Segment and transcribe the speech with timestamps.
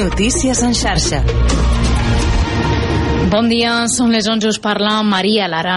[0.00, 1.22] Notícies en xarxa.
[3.30, 5.76] Bon dia, són les 11, us parla Maria Lara.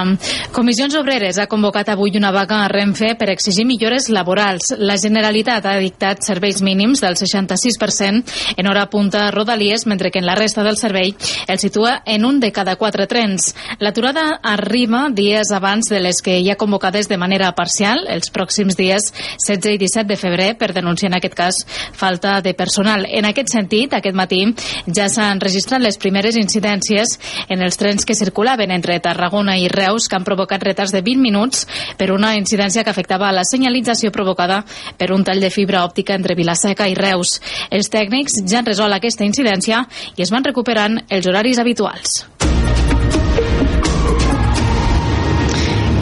[0.55, 4.71] Comissions Obreres ha convocat avui una vaga a Renfe per exigir millores laborals.
[4.81, 10.17] La Generalitat ha dictat serveis mínims del 66% en hora punta a Rodalies, mentre que
[10.17, 11.13] en la resta del servei
[11.45, 13.51] el situa en un de cada quatre trens.
[13.77, 18.79] L'aturada arriba dies abans de les que hi ha convocades de manera parcial, els pròxims
[18.81, 19.11] dies
[19.45, 21.61] 16 i 17 de febrer, per denunciar en aquest cas
[21.93, 23.05] falta de personal.
[23.05, 24.41] En aquest sentit, aquest matí
[24.89, 30.07] ja s'han registrat les primeres incidències en els trens que circulaven entre Tarragona i Reus
[30.07, 31.65] que han provocat retards de 20 minuts
[31.97, 34.63] per una incidència que afectava la senyalització provocada
[34.97, 37.39] per un tall de fibra òptica entre Vilaseca i Reus.
[37.69, 42.32] Els tècnics ja han resolt aquesta incidència i es van recuperant els horaris habituals.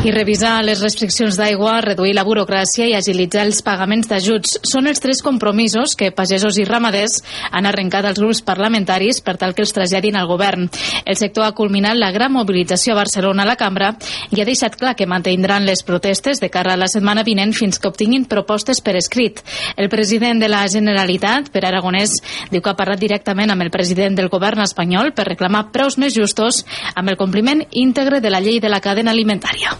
[0.02, 4.98] I revisar les restriccions d'aigua, reduir la burocràcia i agilitzar els pagaments d'ajuts són els
[4.98, 7.20] tres compromisos que pagesos i ramaders
[7.52, 10.66] han arrencat als grups parlamentaris per tal que els traslladin al govern.
[11.06, 13.92] El sector ha culminat la gran mobilització a Barcelona a la cambra
[14.34, 17.78] i ha deixat clar que mantindran les protestes de cara a la setmana vinent fins
[17.78, 19.46] que obtinguin propostes per escrit.
[19.78, 22.18] El president de la Generalitat, Per Aragonès,
[22.50, 26.18] diu que ha parlat directament amb el president del govern espanyol per reclamar preus més
[26.18, 26.66] justos
[26.96, 29.78] amb el compliment íntegre de la llei de la cadena alimentària.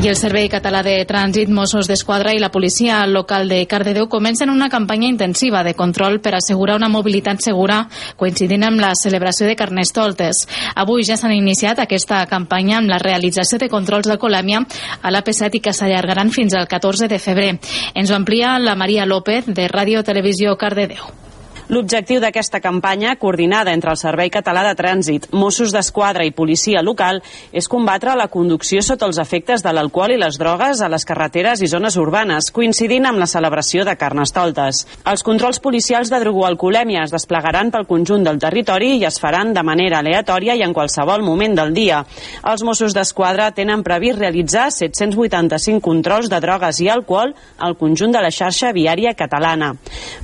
[0.00, 4.48] I el Servei Català de Trànsit, Mossos d'Esquadra i la policia local de Cardedeu comencen
[4.48, 7.82] una campanya intensiva de control per assegurar una mobilitat segura
[8.16, 10.46] coincidint amb la celebració de Carnestoltes.
[10.72, 14.64] Avui ja s'han iniciat aquesta campanya amb la realització de controls d'alcoholèmia
[15.02, 17.58] a l'AP7 i que s'allargaran fins al 14 de febrer.
[17.92, 21.29] Ens ho amplia la Maria López de Ràdio Televisió Cardedeu.
[21.70, 27.20] L'objectiu d'aquesta campanya, coordinada entre el Servei Català de Trànsit, Mossos d'Esquadra i policia local,
[27.54, 31.62] és combatre la conducció sota els efectes de l'alcohol i les drogues a les carreteres
[31.62, 34.80] i zones urbanes, coincidint amb la celebració de Carnestoltes.
[35.12, 39.62] Els controls policials de drogoalcoholèmia es desplegaran pel conjunt del territori i es faran de
[39.62, 42.02] manera aleatòria i en qualsevol moment del dia.
[42.50, 47.30] Els Mossos d'Esquadra tenen previst realitzar 785 controls de drogues i alcohol
[47.62, 49.76] al conjunt de la xarxa viària catalana.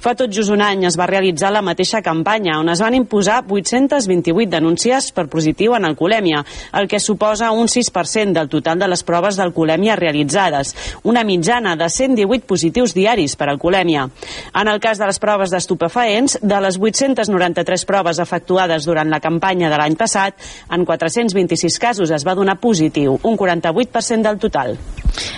[0.03, 2.95] Fa tot just un any es va realitzar realitzar la mateixa campanya, on es van
[2.95, 6.43] imposar 828 denúncies per positiu en alcoholèmia,
[6.73, 11.89] el que suposa un 6% del total de les proves d'alcoholèmia realitzades, una mitjana de
[11.89, 14.09] 118 positius diaris per alcoholèmia.
[14.55, 19.69] En el cas de les proves d'estupefaents, de les 893 proves efectuades durant la campanya
[19.69, 20.35] de l'any passat,
[20.71, 24.77] en 426 casos es va donar positiu, un 48% del total.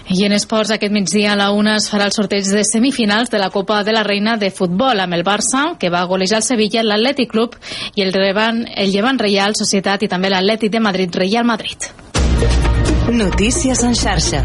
[0.09, 3.39] I en esports, aquest migdia a la una es farà el sorteig de semifinals de
[3.39, 6.85] la Copa de la Reina de Futbol amb el Barça, que va golejar el Sevilla,
[6.85, 7.57] l'Atlètic Club
[7.95, 11.91] i el, Revan, el Llevant Reial Societat i també l'Atlètic de Madrid Reial Madrid.
[13.09, 14.45] Notícies en xarxa.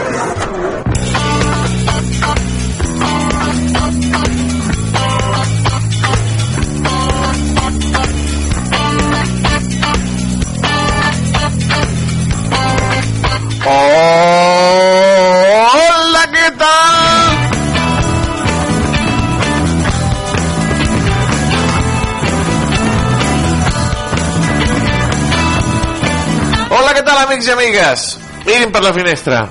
[27.41, 28.01] Amics i amigues?
[28.45, 29.41] Mirin per la finestra.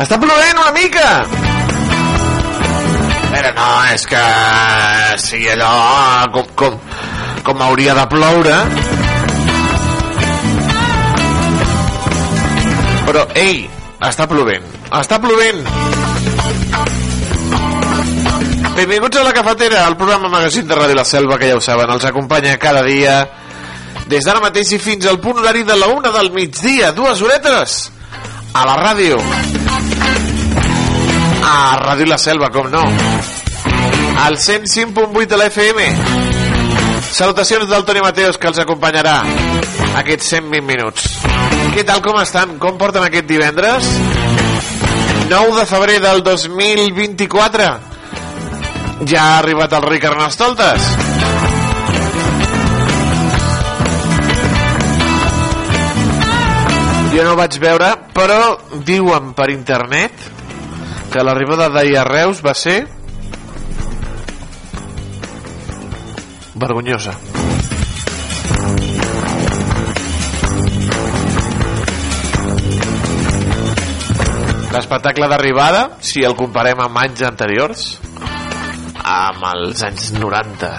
[0.00, 1.08] Està plovent una mica.
[3.30, 4.22] Però no, és que...
[5.20, 5.72] Sí, allò...
[6.32, 6.78] Com, com,
[7.44, 8.56] com hauria de ploure...
[13.10, 13.64] Però, ei,
[14.06, 14.64] està plovent.
[14.94, 15.64] Està plovent.
[18.76, 21.90] Benvinguts a La Cafetera, el programa magazín de Ràdio La Selva, que ja ho saben,
[21.90, 23.24] els acompanya cada dia
[24.10, 27.90] des d'ara mateix i fins al punt horari de la una del migdia, dues horetes
[28.52, 29.18] a la ràdio.
[31.46, 32.82] A Ràdio La Selva, com no.
[34.24, 35.86] Al 105.8 de la FM.
[37.10, 39.20] Salutacions del Toni Mateos, que els acompanyarà
[40.02, 41.06] aquests 120 minuts.
[41.76, 42.58] Què tal, com estan?
[42.58, 43.92] Com porten aquest divendres?
[45.30, 47.70] 9 de febrer del 2024.
[49.06, 51.39] Ja ha arribat el rei Carnestoltes.
[57.20, 60.22] Jo no vaig veure, però diuen per internet
[61.12, 62.78] que l'arribada d'ahir a Reus va ser
[66.62, 67.12] vergonyosa.
[74.72, 77.84] L'espectacle d'arribada, si el comparem amb anys anteriors,
[79.04, 80.72] amb els anys 90,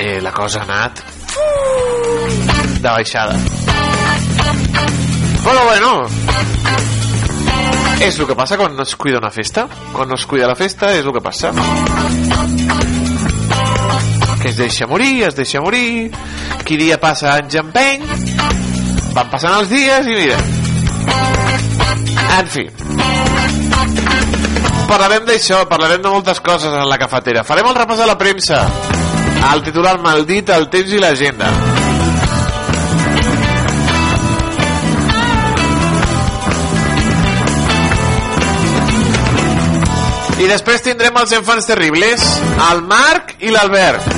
[0.00, 1.04] eh, la cosa ha anat
[2.80, 3.63] de baixada.
[5.44, 5.90] Però bueno,
[8.04, 9.66] és el que passa quan no es cuida una festa.
[9.92, 11.52] Quan no es cuida la festa és el que passa.
[14.42, 16.10] Que es deixa morir, es deixa morir,
[16.68, 18.04] qui dia passa anys empeny,
[19.14, 20.40] van passant els dies i mira.
[22.40, 22.66] En fi.
[24.88, 27.44] Parlarem d'això, parlarem de moltes coses en la cafetera.
[27.44, 28.66] Farem el repàs de la premsa,
[29.52, 31.73] el titular maldit, el temps i l'agenda.
[40.44, 42.24] I després tindrem els infants terribles,
[42.66, 44.10] el Marc i l'Albert.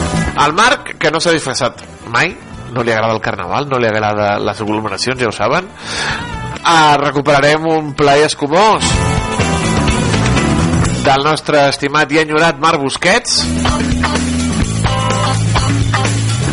[0.42, 2.32] El Marc, que no s'ha disfressat mai,
[2.74, 5.68] no li agrada el carnaval, no li agrada les aglomeracions, ja ho saben.
[6.66, 8.88] Ah, recuperarem un plaer escumós
[11.06, 13.38] del nostre estimat i enyorat Marc Busquets.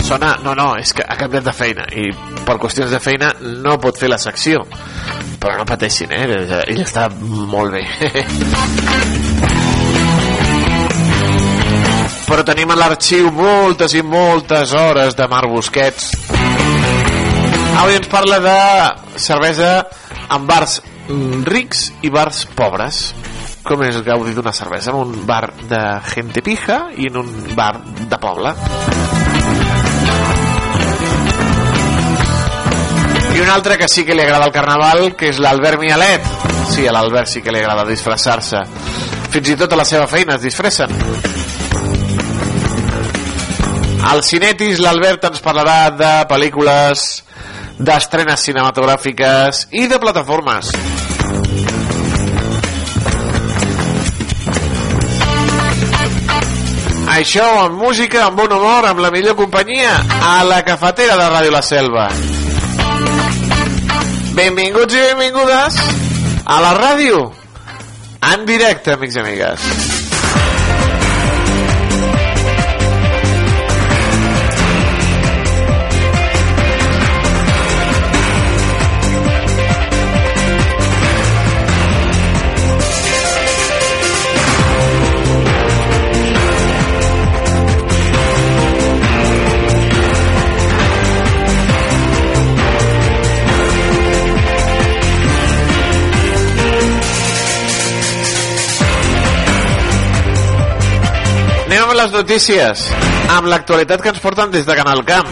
[0.06, 0.36] Sona...
[0.46, 2.12] No, no, és que ha canviat de feina i
[2.46, 4.62] per qüestions de feina no pot fer la secció.
[5.42, 6.30] Però no pateixin, eh?
[6.62, 7.84] Ell està molt bé.
[12.34, 16.08] però tenim a l'arxiu moltes i moltes hores de Marc Busquets.
[17.78, 18.56] Avui ens parla de
[19.22, 19.68] cervesa
[20.34, 20.80] en bars
[21.46, 23.04] rics i bars pobres.
[23.62, 27.76] Com és gaudir d'una cervesa en un bar de gente pija i en un bar
[27.86, 28.56] de poble.
[33.30, 36.26] I un altre que sí que li agrada el carnaval, que és l'Albert Mialet.
[36.74, 38.66] Sí, a l'Albert sí que li agrada disfressar-se.
[39.30, 40.98] Fins i tot a la seva feina es disfressen.
[44.04, 47.06] Al Cinetis l'Albert ens parlarà de pel·lícules,
[47.80, 50.74] d'estrenes cinematogràfiques i de plataformes.
[57.14, 59.96] Això amb música, amb bon humor, amb la millor companyia,
[60.30, 62.08] a la cafetera de Ràdio La Selva.
[64.34, 65.82] Benvinguts i benvingudes
[66.44, 67.28] a la ràdio,
[68.34, 69.93] en directe, amics i amigues.
[102.04, 102.82] Les notícies,
[103.32, 105.28] amb l'actualitat que ens porten des de Canal Camp.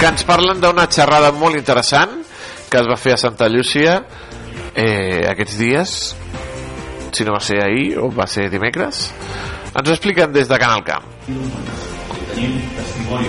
[0.00, 2.16] Que ens parlen d'una xerrada molt interessant
[2.68, 4.00] que es va fer a Santa Llúcia
[4.74, 5.92] eh, aquests dies,
[7.14, 9.12] si no va ser ahir o va ser dimecres.
[9.70, 11.06] Ens ho expliquen des de Canal Camp.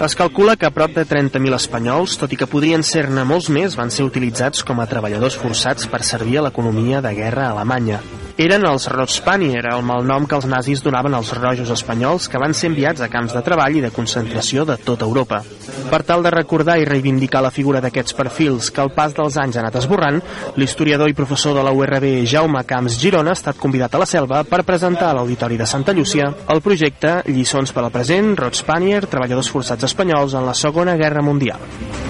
[0.05, 3.77] Es calcula que a prop de 30.000 espanyols, tot i que podrien ser-ne molts més,
[3.77, 8.01] van ser utilitzats com a treballadors forçats per servir a l'economia de guerra a Alemanya.
[8.39, 12.69] Eren els Rotspanier, el malnom que els nazis donaven als rojos espanyols que van ser
[12.69, 15.41] enviats a camps de treball i de concentració de tota Europa.
[15.89, 19.57] Per tal de recordar i reivindicar la figura d'aquests perfils que al pas dels anys
[19.57, 20.21] ha anat esborrant,
[20.55, 24.45] l'historiador i professor de la URB Jaume Camps Girona ha estat convidat a la selva
[24.47, 29.51] per presentar a l'Auditori de Santa Llúcia el projecte Lliçons per al present, Rotspanier, treballadors
[29.51, 31.59] forçats espanyols en la Segona Guerra Mundial.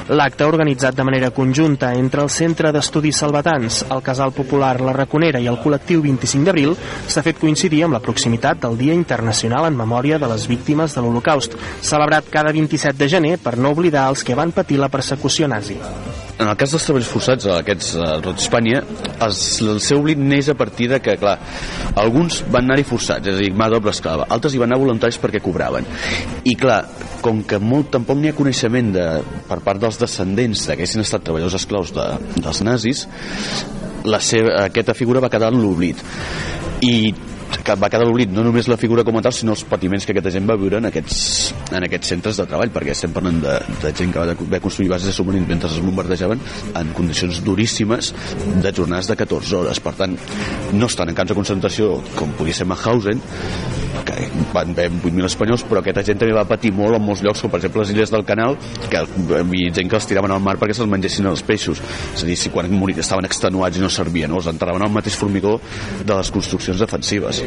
[0.09, 5.37] L'acte, organitzat de manera conjunta entre el Centre d'Estudis Salvatans, el Casal Popular La Raconera
[5.37, 6.75] i el col·lectiu 25 d'abril,
[7.07, 11.03] s'ha fet coincidir amb la proximitat del Dia Internacional en Memòria de les Víctimes de
[11.03, 15.47] l'Holocaust, celebrat cada 27 de gener per no oblidar els que van patir la persecució
[15.47, 15.79] nazi.
[16.39, 18.79] En el cas dels treballs forçats, aquests a Espanya,
[19.25, 21.35] el seu oblit neix a partir de que, clar,
[21.99, 25.19] alguns van anar-hi forçats, és a dir, mà doble esclava, altres hi van anar voluntaris
[25.19, 25.87] perquè cobraven.
[26.45, 26.79] I, clar,
[27.19, 29.05] com que molt, tampoc n'hi ha coneixement de,
[29.49, 32.07] per part dels descendents que haguessin estat treballadors esclaus de,
[32.39, 33.03] dels nazis,
[34.09, 36.01] la seva, aquesta figura va quedar en l'oblit.
[36.85, 37.13] I
[37.57, 40.13] que va quedar l'oblit no només la figura com a tal, sinó els patiments que
[40.13, 41.19] aquesta gent va viure en aquests,
[41.75, 44.91] en aquests centres de treball, perquè estem parlant de, de gent que va haver construir
[44.93, 46.41] bases de submarins mentre es bombardejaven
[46.79, 48.13] en condicions duríssimes
[48.63, 49.83] de jornades de 14 hores.
[49.83, 50.15] Per tant,
[50.73, 53.21] no estan en camps de concentració com podia ser Mauthausen,
[54.05, 57.41] que van haver 8.000 espanyols, però aquesta gent també va patir molt en molts llocs,
[57.43, 58.57] com per exemple les illes del Canal,
[58.91, 61.81] que hi gent que els tiraven al mar perquè se'ls mengessin els peixos.
[62.13, 64.41] És a dir, si quan morir estaven extenuats i no servien, no?
[64.41, 65.57] els enterraven al mateix formigó
[66.03, 67.38] de les construccions defensives.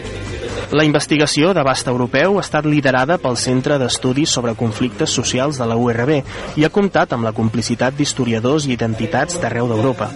[0.73, 5.77] La investigació d'abast europeu ha estat liderada pel Centre d'Estudis sobre Conflictes Socials de la
[5.77, 6.15] URB
[6.57, 10.09] i ha comptat amb la complicitat d'historiadors i identitats d'arreu d'Europa.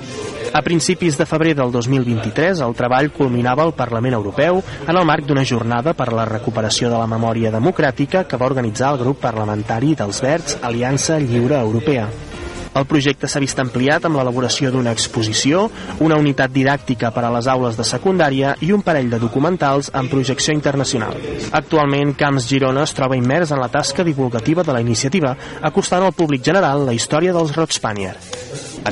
[0.56, 5.28] A principis de febrer del 2023, el treball culminava al Parlament Europeu en el marc
[5.28, 9.20] d'una jornada per a la recuperació de la memòria democràtica que va organitzar el grup
[9.20, 12.08] parlamentari dels Verds Aliança Lliure Europea.
[12.76, 15.66] El projecte s'ha vist ampliat amb l'elaboració d'una exposició,
[16.04, 20.12] una unitat didàctica per a les aules de secundària i un parell de documentals amb
[20.12, 21.16] projecció internacional.
[21.56, 26.16] Actualment, Camps Girona es troba immers en la tasca divulgativa de la iniciativa, acostant al
[26.16, 28.16] públic general la història dels Rotspanier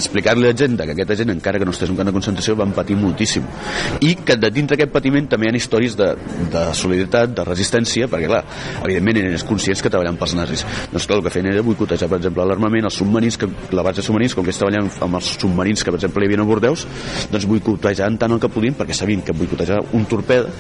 [0.01, 2.15] explicar-li a la gent que aquesta gent, encara que no estigués en un camp de
[2.17, 3.47] concentració, van patir moltíssim.
[4.01, 6.11] I que de dintre d'aquest patiment també hi ha històries de,
[6.53, 8.43] de solidaritat, de resistència, perquè, clar,
[8.83, 10.65] evidentment eren conscients que treballen pels nazis.
[10.93, 14.03] Doncs, clar, el que feien era boicotejar, per exemple, l'armament, els submarins, que, la base
[14.03, 16.87] de submarins, com que treballen amb els submarins que, per exemple, hi havia a Bordeus,
[17.33, 20.51] doncs boicotejaven tant el que podien, perquè sabien que boicotejar un torpeda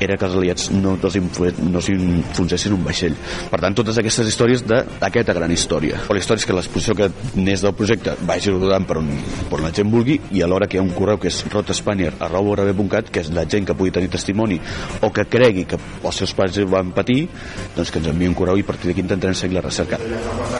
[0.00, 3.16] era que els aliats no, no s'enfonsessin un vaixell.
[3.50, 6.02] Per tant, totes aquestes històries d'aquesta gran història.
[6.08, 8.52] O la història és que l'exposició que n'és del projecte vagi
[8.86, 9.10] per on,
[9.50, 13.10] per on la gent vulgui i alhora que hi ha un correu que és rotespanier.cat
[13.12, 14.58] que és la gent que pugui tenir testimoni
[15.02, 17.26] o que cregui que els seus pares van patir
[17.76, 19.98] doncs que ens enviï un correu i a partir d'aquí intentarem seguir la recerca.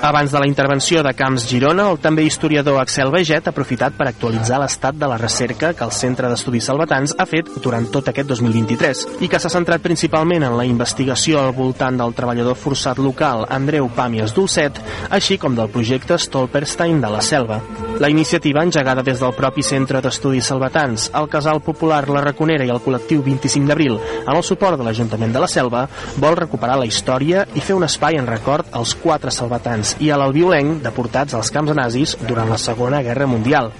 [0.02, 4.08] Abans de la intervenció de Camps Girona, el també historiador Axel Veget ha aprofitat per
[4.10, 8.28] actualitzar l'estat de la recerca que el Centre d'Estudis Salvatans ha fet durant tot aquest
[8.30, 13.46] 2023 i que s'ha centrat principalment en la investigació al voltant del treballador forçat local
[13.50, 14.78] Andreu Pàmies Dolcet,
[15.10, 17.60] així com del projecte Stolperstein de la Selva.
[17.98, 22.72] La iniciativa, engegada des del propi Centre d'Estudis Salvatans, el Casal Popular La Raconera i
[22.74, 25.86] el col·lectiu 25 d'abril, amb el suport de l'Ajuntament de la Selva,
[26.20, 30.20] vol recuperar la història i fer un espai en record als quatre salvatans i a
[30.20, 33.72] l'albiolenc deportats als camps nazis durant la Segona Guerra Mundial.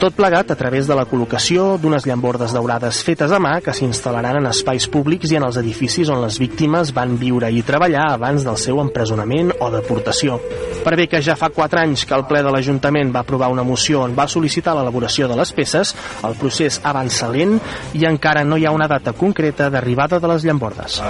[0.00, 4.38] Tot plegat a través de la col·locació d'unes llambordes daurades fetes a mà que s'instal·laran
[4.38, 8.46] en espais públics i en els edificis on les víctimes van viure i treballar abans
[8.46, 10.38] del seu empresonament o deportació.
[10.80, 13.66] Per bé que ja fa 4 anys que el ple de l'Ajuntament va aprovar una
[13.66, 15.94] moció on va sol·licitar l'elaboració de les peces,
[16.26, 17.58] el procés avança lent
[17.94, 21.00] i encara no hi ha una data concreta d'arribada de les llambordes.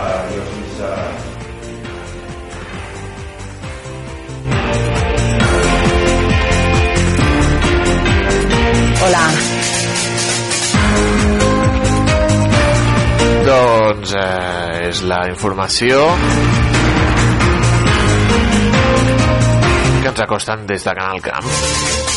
[9.01, 9.25] Hola.
[13.51, 16.05] Doncs eh, és la informació
[20.03, 22.10] que ens acosten des de Canal Camp.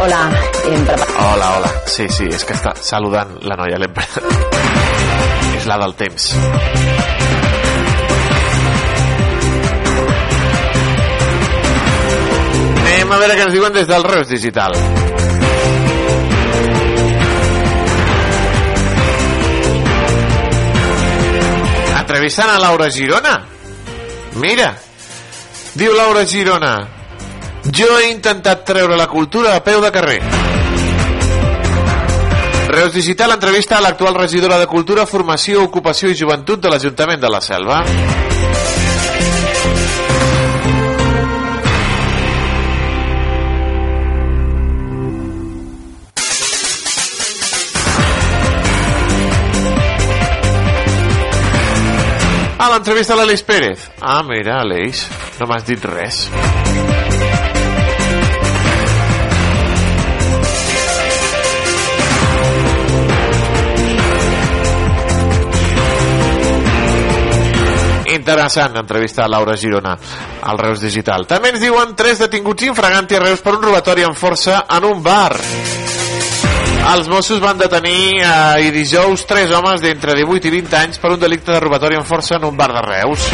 [0.00, 0.30] Hola.
[1.18, 1.70] Hola, hola.
[1.86, 3.78] Sí, sí, és que està saludant la noia.
[3.82, 3.94] l'hem
[5.58, 6.28] és la del temps.
[13.08, 14.76] Anem a veure què ens diuen des del Reus Digital.
[21.98, 23.34] Entrevistant a Laura Girona.
[24.38, 24.70] Mira,
[25.74, 26.76] diu Laura Girona,
[27.72, 30.20] jo he intentat treure la cultura a peu de carrer.
[32.68, 37.30] Reus Digital entrevista a l'actual regidora de Cultura, Formació, Ocupació i Joventut de l'Ajuntament de
[37.32, 37.82] la Selva.
[52.58, 53.88] Ah, l'entrevista a l'Aleix Pérez.
[54.00, 55.06] Ah, mira, Aleix,
[55.40, 56.26] no m'has dit res.
[68.14, 69.96] Interessant entrevista a Laura Girona
[70.42, 71.26] al Reus Digital.
[71.28, 75.02] També ens diuen tres detinguts infraganti a Reus per un robatori amb força en un
[75.04, 75.34] bar.
[76.88, 81.12] Els Mossos van detenir eh, i dijous tres homes d'entre 18 i 20 anys per
[81.12, 83.28] un delicte de robatori amb força en un bar de Reus.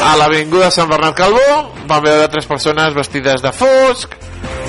[0.00, 4.16] A l'avinguda Sant Bernat Calbó van veure tres persones vestides de fosc,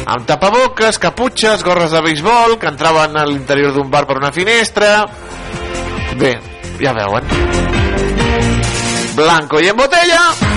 [0.05, 5.05] amb tapaboques, caputxes, gorres de béisbol, que entraven a l'interior d'un bar per una finestra...
[6.19, 6.35] Bé,
[6.83, 7.29] ja veuen.
[9.15, 10.50] Blanco i en botella...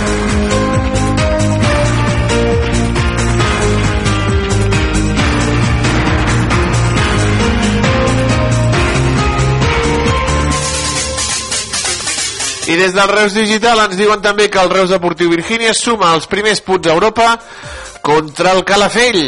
[12.66, 16.24] I des del Reus Digital ens diuen també que el Reus Deportiu Virgínia suma els
[16.30, 17.26] primers punts a Europa
[18.00, 19.20] contra el Calafell.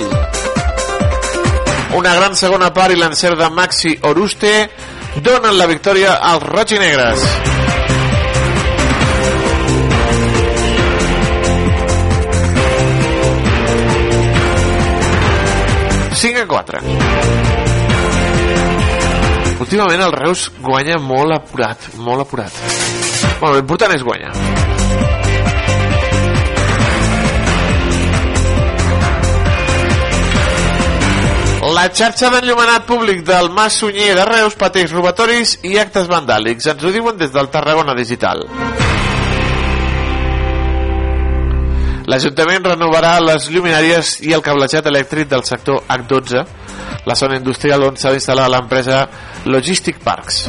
[1.99, 4.55] Una gran segona part i l'encert de Maxi Oruste
[5.21, 7.27] donen la victòria als roig i negres.
[16.17, 16.81] Cinc a 4.
[19.61, 22.96] Últimament el Reus guanya molt apurat, molt apurat.
[23.41, 24.33] Bueno, l'important és guanyar.
[31.77, 36.69] La xarxa d'enllumenat públic del Mas Sunyer de Reus pateix robatoris i actes vandàlics.
[36.73, 38.45] Ens ho diuen des del Tarragona Digital.
[42.07, 46.45] L'Ajuntament renovarà les lluminàries i el cablejat elèctric del sector H12,
[47.07, 49.03] la zona industrial on s'ha d'instal·lar l'empresa
[49.45, 50.47] Logistic Parks.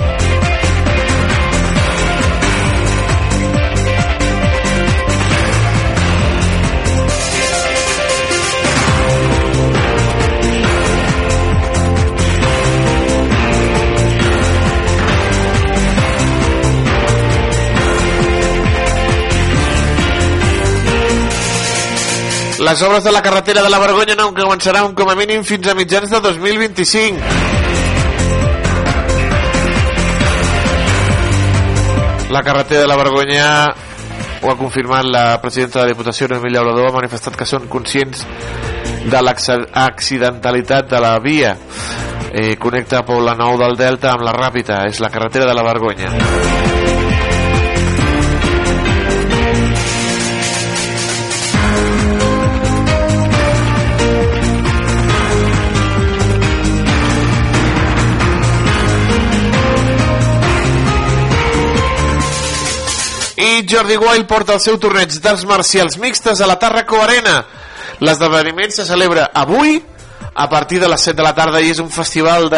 [22.68, 25.74] Les obres de la carretera de la Vergonya no començaran com a mínim fins a
[25.74, 27.22] mitjans de 2025.
[32.36, 33.48] La carretera de la Vergonya
[34.42, 38.28] ho ha confirmat la presidenta de la Diputació, Noemí Llaurador, ha manifestat que són conscients
[39.08, 41.56] de l'accidentalitat de la via.
[42.34, 46.87] Eh, connecta Pobla Nou del Delta amb la Ràpita, és la carretera de la Vergonya.
[63.58, 67.40] I Jordi Guai porta el seu torneig d'arts marcials mixtes a la Tarraco Arena.
[68.06, 69.82] L'esdeveniment se celebra avui
[70.36, 72.52] a partir de les 7 de la tarda i és un festival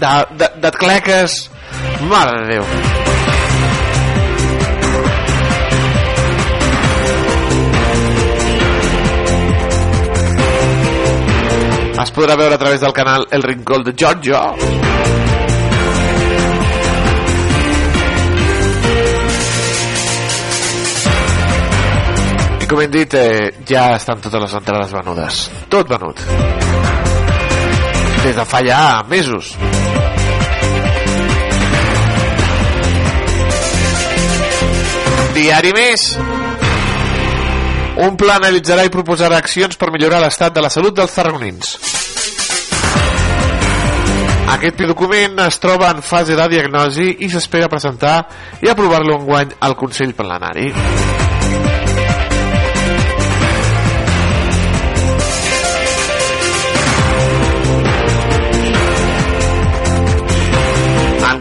[0.00, 1.36] d'atleques.
[2.10, 2.64] Mare de Déu.
[12.02, 15.21] Es podrà veure a través del canal El Rincón de Giorgio
[22.72, 26.20] com hem dit eh, ja estan totes les entrades venudes tot venut
[28.22, 29.52] des de fa ja mesos
[35.32, 36.06] Diari Més
[38.02, 41.74] un pla analitzarà i proposarà accions per millorar l'estat de la salut dels tarragonins.
[44.54, 48.16] Aquest document es troba en fase de diagnosi i s'espera presentar
[48.64, 50.72] i aprovar-lo enguany al Consell Plenari.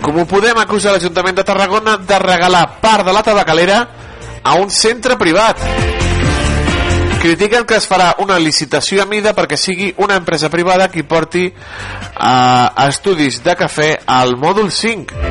[0.01, 3.81] Comú Podem acusa l'Ajuntament de Tarragona de regalar part de la tabacalera
[4.43, 5.61] a un centre privat.
[7.21, 11.43] Critiquen que es farà una licitació a mida perquè sigui una empresa privada qui porti
[12.17, 15.21] a estudis de cafè al mòdul 5.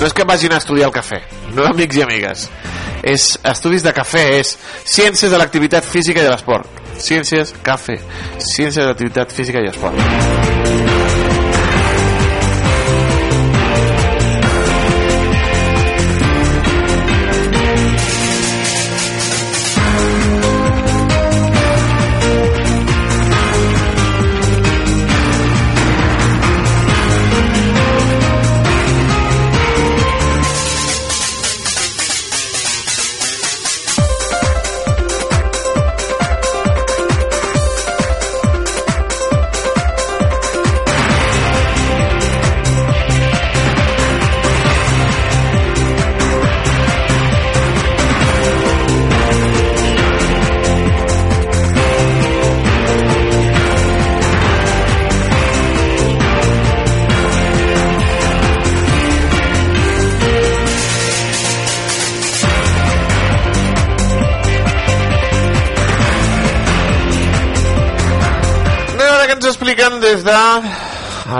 [0.00, 1.20] No és que vagin a estudiar el cafè,
[1.54, 2.48] no amics i amigues.
[3.04, 6.82] És estudis de cafè, és ciències de l'activitat física i de l'esport.
[6.98, 8.00] Ciències, cafè,
[8.42, 10.83] ciències de l'activitat física i esport.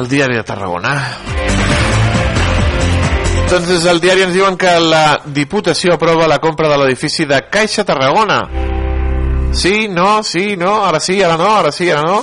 [0.05, 0.93] El diari de Tarragona.
[3.49, 7.39] Doncs des del diari ens diuen que la Diputació aprova la compra de l'edifici de
[7.49, 8.43] Caixa Tarragona.
[9.53, 12.21] Sí, no, sí, no, ara sí, ara no, ara sí, ara no.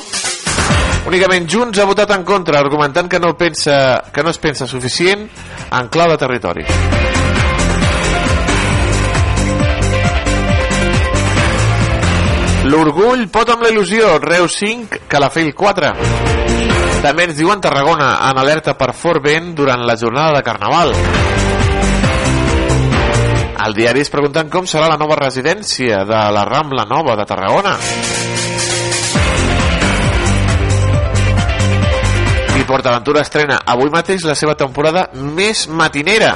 [1.10, 5.26] Únicament Junts ha votat en contra, argumentant que no, pensa, que no es pensa suficient
[5.72, 6.67] en clau de territori.
[12.70, 16.20] L'orgull pot amb la il·lusió, Reus 5, Calafell 4.
[17.01, 20.91] També ens diuen Tarragona, en alerta per fort vent durant la jornada de Carnaval.
[23.61, 27.73] Al diari es pregunten com serà la nova residència de la Rambla Nova de Tarragona.
[32.61, 36.35] I PortAventura estrena avui mateix la seva temporada més matinera.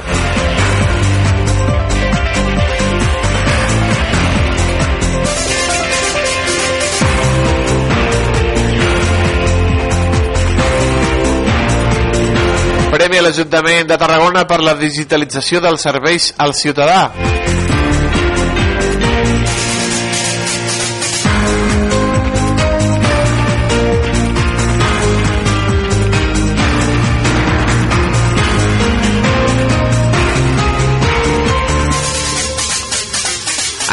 [13.26, 17.10] l'Ajuntament de Tarragona per la digitalització dels serveis al ciutadà.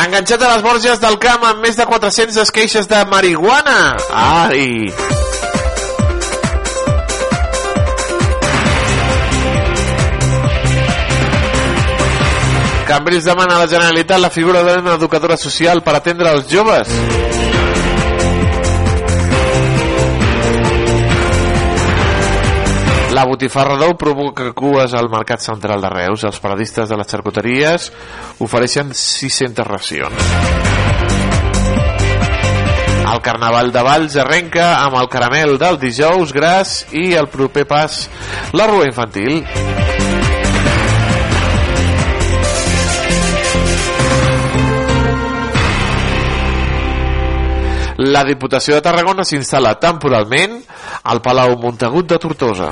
[0.03, 3.79] Enganxat a les Borges del Camp amb més de 400 queixes de marihuana.
[4.13, 4.93] Ai!
[12.93, 16.91] Cambrils demana a la Generalitat la figura d'una educadora social per atendre els joves.
[23.17, 26.27] La botifarra d'ou provoca cues al Mercat Central de Reus.
[26.29, 27.89] Els paradistes de les xarcuteries
[28.45, 30.29] ofereixen 600 racions.
[33.09, 38.03] El Carnaval de Valls arrenca amb el caramel del dijous gras i el proper pas
[38.53, 39.41] la rua infantil.
[47.97, 50.55] La Diputació de Tarragona s'instal·la temporalment
[51.05, 52.71] al Palau Montagut de Tortosa.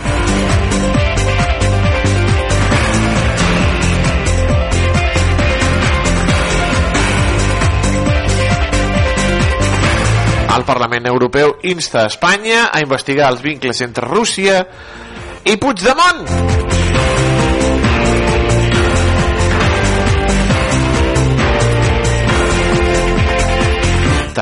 [10.52, 14.66] El Parlament Europeu insta Espanya a investigar els vincles entre Rússia
[15.46, 16.71] i Puigdemont.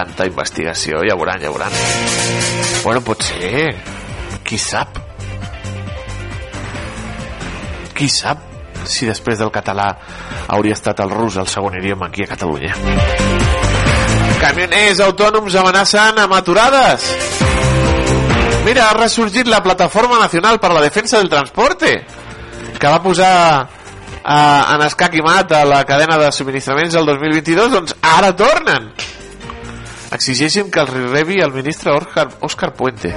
[0.09, 1.73] Tanta investigació, ja veuran, ja veuran.
[2.81, 3.67] Bueno, pot ser.
[4.41, 4.97] Qui sap?
[7.93, 8.41] Qui sap
[8.89, 9.85] si després del català
[10.49, 12.73] hauria estat el rus el segon idioma aquí a Catalunya?
[14.41, 17.05] Camioners autònoms amenacen amb aturades.
[18.65, 21.93] Mira, ha ressorgit la Plataforma Nacional per la Defensa del Transporte,
[22.79, 27.71] que va posar eh, en escac i mat a la cadena de subministraments el 2022,
[27.77, 28.89] doncs ara tornen.
[30.15, 33.13] Exigeixen que els rebi el ministre Òscar, Òscar Puente.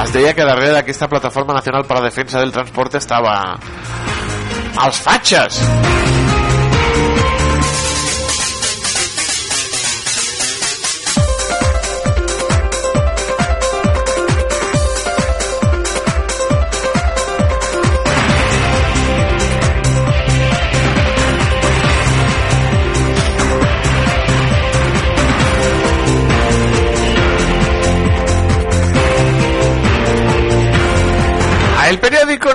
[0.00, 3.36] Es deia que darrere d'aquesta Plataforma Nacional per la Defensa del Transporte estava
[4.84, 5.60] els fatxes.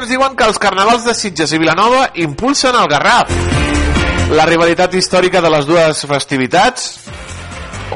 [0.05, 3.31] Ens diuen que els carnavals de Sitges i Vilanova impulsen el Garraf.
[4.37, 6.83] La rivalitat històrica de les dues festivitats,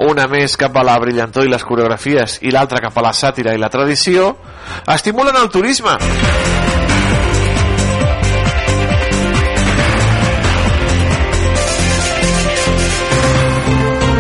[0.02, 3.54] una més cap a la brillantor i les coreografies i l'altra cap a la sàtira
[3.54, 4.32] i la tradició,
[4.90, 5.94] estimulen el turisme.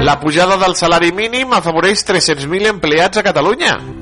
[0.06, 3.99] La pujada del salari mínim afavoreix 300.000 empleats a Catalunya.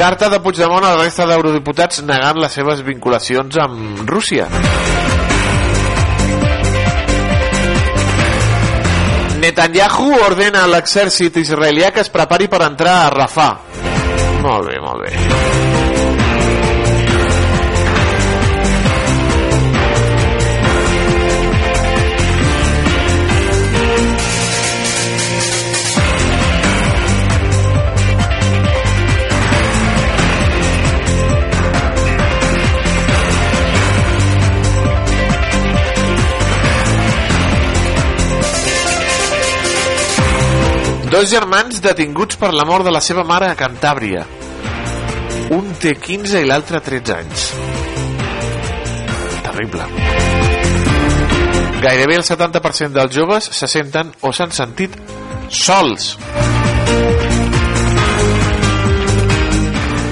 [0.00, 4.46] Carta de Puigdemont a la resta d'eurodiputats negant les seves vinculacions amb Rússia.
[9.44, 13.52] Netanyahu ordena a l'exèrcit israelià que es prepari per entrar a Rafah.
[14.40, 15.79] Molt bé, molt bé.
[41.10, 44.24] Dos germans detinguts per la mort de la seva mare a Cantàbria.
[45.56, 47.46] Un té 15 i l'altre 13 anys.
[49.48, 49.88] Terrible.
[51.80, 54.94] Gairebé el 70% dels joves se senten o s'han sentit
[55.48, 56.14] sols.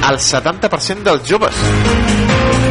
[0.09, 2.68] el 70% dels joves.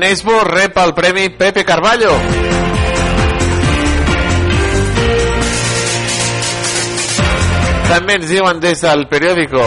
[0.00, 2.08] Nesbo rep el Premi Pepe Carballo.
[7.90, 9.60] També ens diuen des del periòdico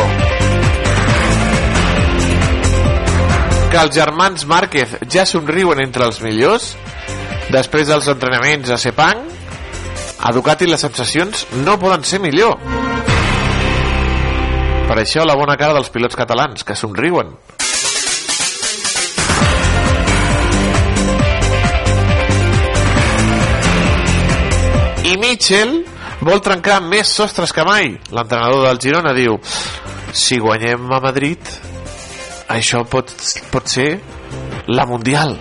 [3.70, 6.72] que els germans Márquez ja somriuen entre els millors
[7.54, 9.22] després dels entrenaments a Sepang.
[10.18, 12.58] A Ducati les sensacions no poden ser millor.
[14.90, 17.36] Per això la bona cara dels pilots catalans que somriuen
[25.44, 25.82] Mitchell
[26.24, 27.90] vol trencar més sostres que mai.
[28.16, 29.36] L'entrenador del Girona diu
[30.16, 31.52] si guanyem a Madrid
[32.56, 33.12] això pot,
[33.52, 33.90] pot ser
[34.72, 35.36] la Mundial.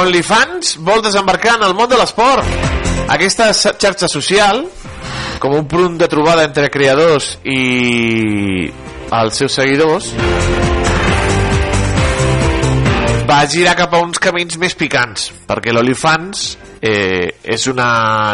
[0.00, 2.46] OnlyFans vol desembarcar en el món de l'esport.
[3.12, 4.62] Aquesta xarxa social,
[5.42, 8.70] com un punt de trobada entre creadors i
[9.12, 10.08] els seus seguidors,
[13.28, 16.46] va girar cap a uns camins més picants, perquè l'OnlyFans
[16.80, 17.90] eh, és una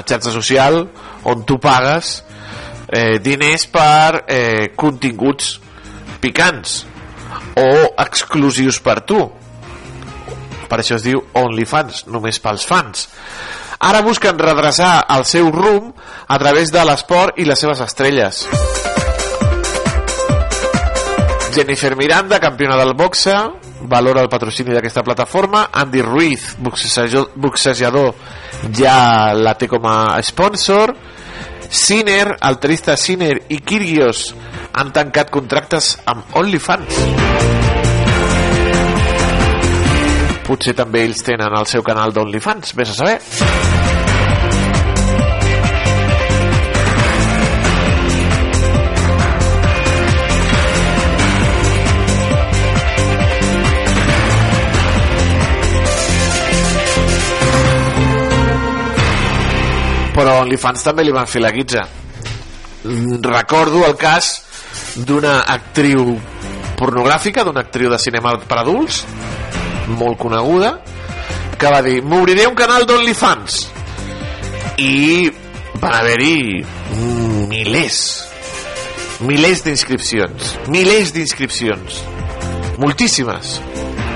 [0.07, 0.85] xarxa social
[1.27, 2.21] on tu pagues
[2.93, 5.57] eh, diners per eh, continguts
[6.23, 6.79] picants
[7.59, 7.69] o
[8.07, 9.25] exclusius per tu
[10.69, 13.09] per això es diu OnlyFans, només pels fans.
[13.87, 15.93] Ara busquen redreçar el seu rumb
[16.27, 18.47] a través de l'esport i les seves estrelles.
[21.57, 23.33] Jennifer Miranda, campiona del boxe,
[23.89, 25.71] valora el patrocini d'aquesta plataforma.
[25.73, 28.15] Andy Ruiz, boxejador,
[28.77, 30.93] ja la té com a sponsor.
[31.69, 34.29] Sinner, el tenista Sinner i Kyrgios
[34.77, 37.66] han tancat contractes amb OnlyFans.
[40.47, 43.17] Potser també ells tenen el seu canal d'OnlyFans, vés a saber.
[60.15, 61.83] Però OnlyFans també li van fer la guitza.
[62.87, 64.31] Recordo el cas
[64.95, 66.15] d'una actriu
[66.79, 69.03] pornogràfica, d'una actriu de cinema per adults,
[69.89, 70.77] molt coneguda
[71.57, 73.63] que va dir m'obriré un canal d'OnlyFans.
[74.83, 75.31] I
[75.81, 76.65] van haver-hi
[77.49, 78.01] milers
[79.25, 82.03] milers d'inscripcions milers d'inscripcions
[82.81, 83.55] moltíssimes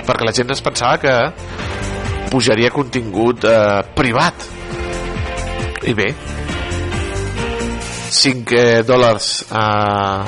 [0.04, 1.14] perquè la gent es pensava que
[2.30, 4.44] pujaria contingut eh, privat.
[5.88, 6.11] I bé
[8.11, 10.20] 5 eh, dòlars eh,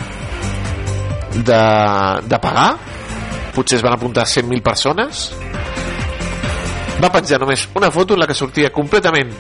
[1.43, 1.63] de,
[2.31, 2.71] de pagar
[3.55, 5.31] potser es van apuntar 100.000 persones.
[7.03, 9.33] Va penjar només una foto en la que sortia completament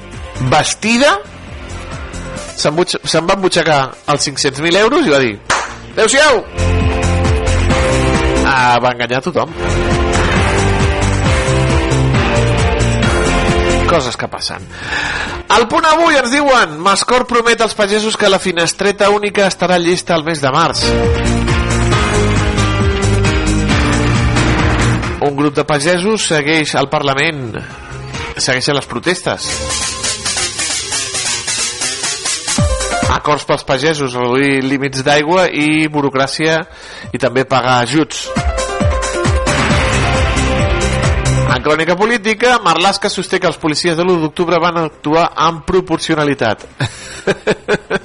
[0.51, 1.16] vestida.
[2.57, 3.81] Se'n se va embutxacar
[4.12, 5.35] els 500.000 euros i va dir
[5.92, 6.44] adeu-siau
[8.53, 9.53] ah, va enganyar tothom.
[13.88, 14.64] Coses que passen.
[15.53, 20.16] Al punt avui ens diuen Mascor promet als pagesos que la finestreta única estarà llista
[20.16, 20.87] al mes de març
[25.23, 27.55] un grup de pagesos segueix al Parlament.
[28.37, 29.47] Segueixen les protestes.
[33.13, 36.59] Acords pels pagesos reduir límits d'aigua i burocràcia
[37.15, 38.25] i també pagar ajuts.
[41.53, 46.65] En crònica política Marlaska sosté que els policies de l'1 d'octubre van actuar amb proporcionalitat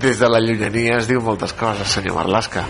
[0.00, 2.64] des de la llunyania es diu moltes coses, senyor Marlaska.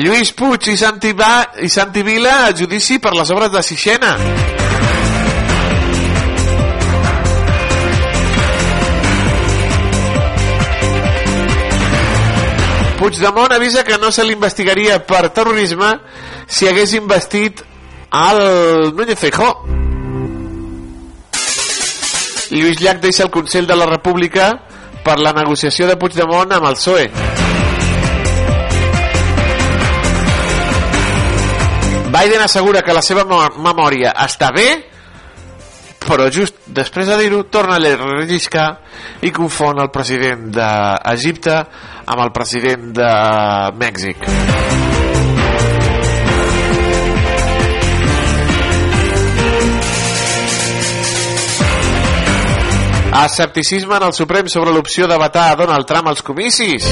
[0.00, 4.16] Lluís Puig i Santi, ba i Santi Vila a judici per les obres de Sixena.
[12.98, 15.98] Puigdemont avisa que no se l'investigaria per terrorisme
[16.46, 17.60] si hagués investit
[18.10, 19.52] al Núñez Feijó.
[22.54, 24.52] Lluís Llach deixa el Consell de la República
[25.02, 27.08] per la negociació de Puigdemont amb el PSOE.
[32.14, 34.68] Biden assegura que la seva memòria està bé,
[36.06, 38.68] però just després de dir-ho torna a relliscar
[39.26, 43.12] i confon el president d'Egipte amb el president de
[43.82, 44.83] Mèxic.
[53.14, 56.88] Escepticisme en el Suprem sobre l'opció de vetar a Donald Trump als comicis.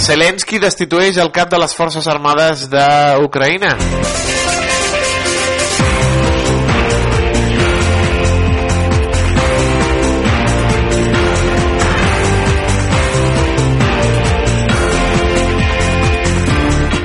[0.00, 3.76] Zelensky destitueix el cap de les forces armades d'Ucraïna.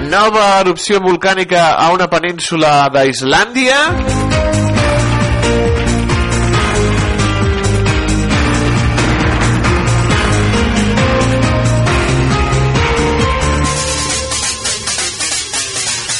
[0.07, 4.66] Nova erupció volcànica a una península d'Islàndia.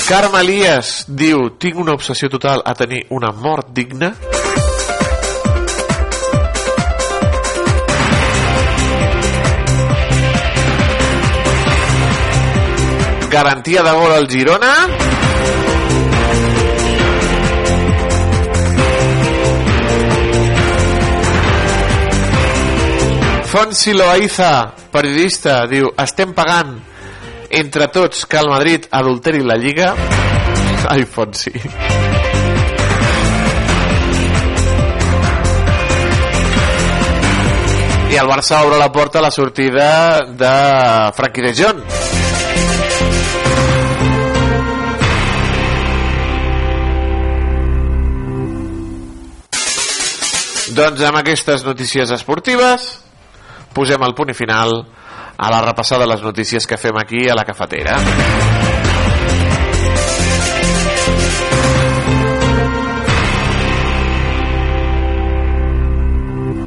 [0.07, 4.13] Carme Elias diu tinc una obsessió total a tenir una mort digna.
[13.35, 14.73] Garantia de gol al Girona.
[23.51, 24.53] Fonsi Loaiza,
[24.87, 26.77] periodista, diu estem pagant
[27.49, 29.93] entre tots que el Madrid adulteri la Lliga.
[30.89, 31.51] Ai Fonsi.
[38.07, 40.53] I el Barça obre la porta a la sortida de
[41.15, 41.81] Frankie de Jong.
[50.77, 52.87] Doncs amb aquestes notícies esportives
[53.73, 54.83] posem el punt i final
[55.37, 58.66] a la repassada de les notícies que fem aquí a la cafetera.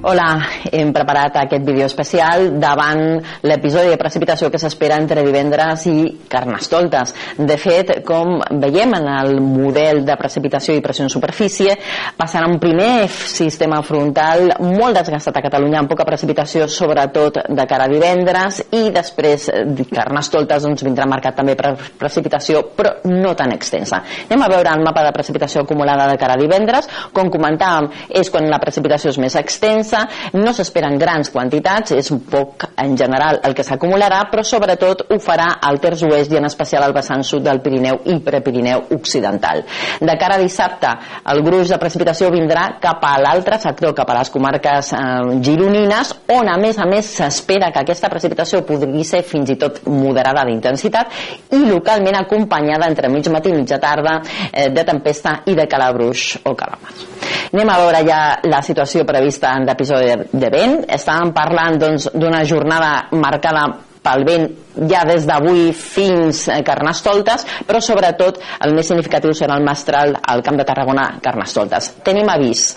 [0.03, 0.41] Hola,
[0.73, 7.13] hem preparat aquest vídeo especial davant l'episodi de precipitació que s'espera entre divendres i Carnestoltes.
[7.37, 11.75] De fet, com veiem en el model de precipitació i pressió en superfície,
[12.17, 17.85] passarà un primer sistema frontal molt desgastat a Catalunya amb poca precipitació, sobretot de cara
[17.85, 19.51] a divendres, i després
[19.93, 24.01] Carnestoltes doncs, vindrà marcat també per precipitació, però no tan extensa.
[24.31, 26.89] Anem a veure el mapa de precipitació acumulada de cara a divendres.
[27.13, 32.11] Com comentàvem, és quan la precipitació és més extensa, intensa, no s'esperen grans quantitats, és
[32.11, 36.39] un poc en general el que s'acumularà, però sobretot ho farà al terç oest i
[36.39, 39.65] en especial al vessant sud del Pirineu i Prepirineu occidental.
[40.01, 40.93] De cara a dissabte,
[41.33, 45.01] el gruix de precipitació vindrà cap a l'altre sector, cap a les comarques eh,
[45.43, 49.83] gironines, on a més a més s'espera que aquesta precipitació podria ser fins i tot
[49.89, 54.21] moderada d'intensitat i localment acompanyada entre mig matí i mitja tarda
[54.53, 57.07] eh, de tempesta i de calabruix o calamars.
[57.51, 60.83] Anem a veure ja la situació prevista en episodi de vent.
[60.93, 63.65] Estàvem parlant doncs, d'una doncs, jornada marcada
[64.05, 64.49] pel vent
[64.89, 70.43] ja des d'avui fins a Carnestoltes, però sobretot el més significatiu serà el mestral al
[70.47, 71.93] Camp de Tarragona Carnestoltes.
[72.07, 72.71] Tenim avís.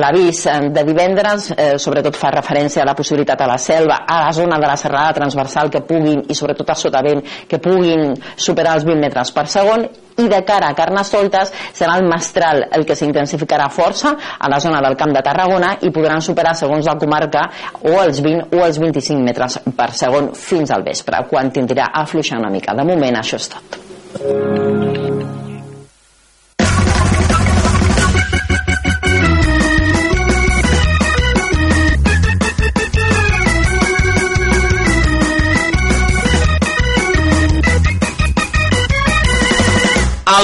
[0.00, 4.22] L'avís eh, de divendres eh, sobretot fa referència a la possibilitat a la selva, a
[4.26, 8.78] la zona de la serrada transversal que puguin, i sobretot a sotavent, que puguin superar
[8.78, 12.94] els 20 metres per segon i de cara a Carnestoltes serà el mestral el que
[12.98, 17.48] s'intensificarà força a la zona del Camp de Tarragona i podran superar segons la comarca
[17.82, 22.04] o els 20 o els 25 metres per segon fins al vespre quan tindrà a
[22.06, 23.80] afluixar una mica de moment això és tot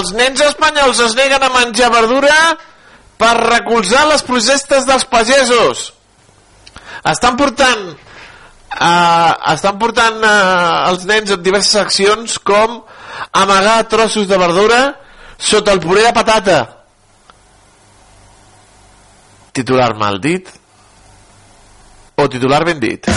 [0.00, 2.36] els nens espanyols es neguen a menjar verdura
[3.20, 5.90] per recolzar les protestes dels pagesos.
[7.10, 7.90] Estan portant
[8.74, 12.80] uh, estan portant uh, els nens en diverses accions com
[13.32, 14.80] amagar trossos de verdura
[15.38, 16.60] sota el puré de patata.
[19.56, 20.48] Titular mal dit
[22.20, 23.08] o titular ben dit?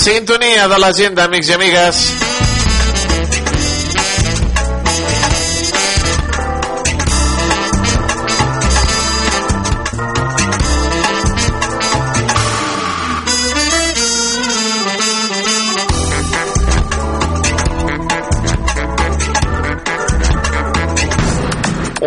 [0.00, 1.98] Sintonia de l'agenda, amics i amigues.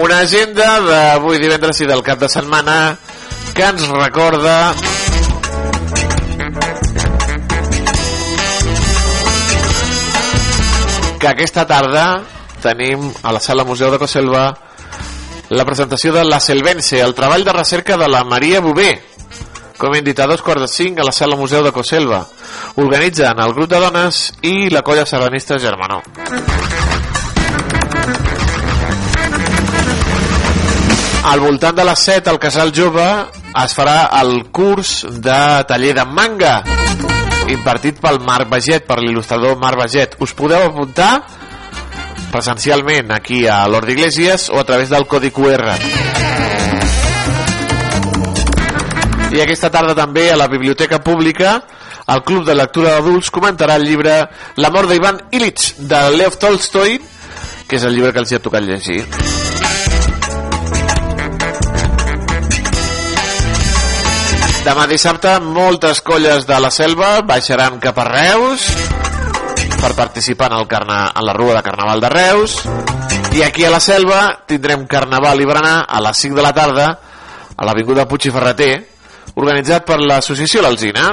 [0.02, 2.98] Una agenda d'avui divendres i del cap de setmana
[3.54, 4.58] que ens recorda
[11.24, 12.20] que aquesta tarda
[12.60, 14.42] tenim a la sala Museu de Coselva
[15.56, 18.90] la presentació de La Selvense, el treball de recerca de la Maria Bové,
[19.80, 22.26] com hem dit a dos quarts de cinc a la sala Museu de Coselva.
[22.76, 26.02] Organitzen el grup de dones i la colla sardanista Germanó.
[31.24, 33.10] Al voltant de les 7 al Casal Jove
[33.64, 36.58] es farà el curs de taller de manga
[37.54, 40.18] impartit pel Marc Baget, per l'il·lustrador Marc Baget.
[40.24, 41.22] Us podeu apuntar
[42.34, 45.78] presencialment aquí a l'Hort d'Iglésies o a través del codi QR.
[49.34, 51.56] I aquesta tarda també a la Biblioteca Pública
[52.14, 54.18] el Club de Lectura d'Adults comentarà el llibre
[54.60, 56.99] La mort d'Ivan Illich de Lev Tolstoi
[57.68, 59.01] que és el llibre que els hi ha tocat llegir.
[64.64, 68.64] Demà dissabte moltes colles de la selva baixaran cap a Reus
[69.82, 72.55] per participar en, el carna, en la rua de Carnaval de Reus.
[73.36, 76.86] I aquí a la selva tindrem Carnaval i Berenar a les 5 de la tarda
[77.57, 78.72] a l'Avinguda Puig i Ferreter
[79.36, 81.11] organitzat per l'associació L'Alzina.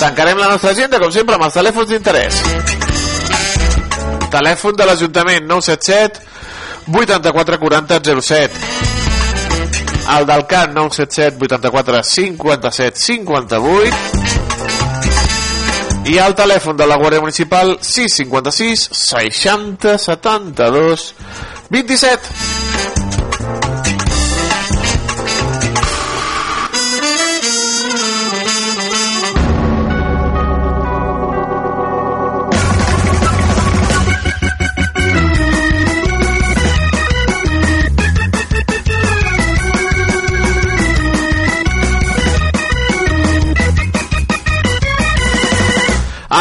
[0.00, 2.42] Tancarem la nostra agenda com sempre amb els telèfons d'interès.
[4.34, 6.26] Telèfon de l'Ajuntament 977
[6.98, 8.87] 84 40 07
[10.16, 13.96] el del CAN 977 84 57 58
[16.08, 21.14] i el telèfon de la Guàrdia Municipal 656 60 72
[21.68, 23.07] 27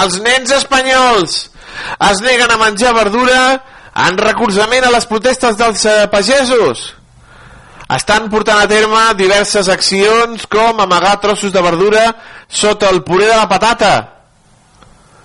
[0.08, 1.39] Els nens espanyols
[2.08, 3.41] es neguen a menjar verdura
[4.08, 6.93] en recolzament a les protestes dels eh, pagesos.
[7.95, 12.03] Estan portant a terme diverses accions com amagar trossos de verdura
[12.47, 13.93] sota el puré de la patata.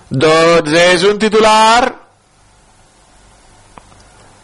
[0.09, 1.91] Doncs és un titular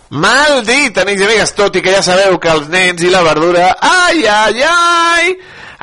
[0.10, 3.22] mal dit, amics i amigues, tot i que ja sabeu que els nens i la
[3.28, 5.34] verdura, ai, ai, ai,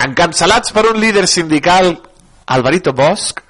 [0.08, 1.92] encapçalats per un líder sindical,
[2.50, 3.45] Alvarito Bosch,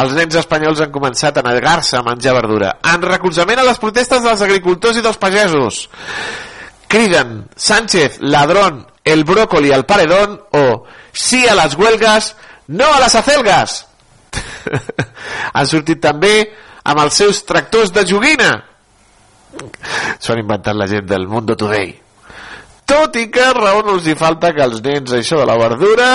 [0.00, 2.76] els nens espanyols han començat a negar-se a menjar verdura.
[2.92, 5.88] En recolzament a les protestes dels agricultors i dels pagesos.
[6.90, 12.34] Criden Sánchez, ladrón, el brócoli al paredón o sí a les huelgas,
[12.68, 13.86] no a les acelgas.
[15.54, 16.34] Han sortit també
[16.84, 18.50] amb els seus tractors de joguina.
[20.20, 21.90] S'ho han inventat la gent del Mundo Today.
[22.86, 26.08] Tot i que raó no els hi falta que els nens això de la verdura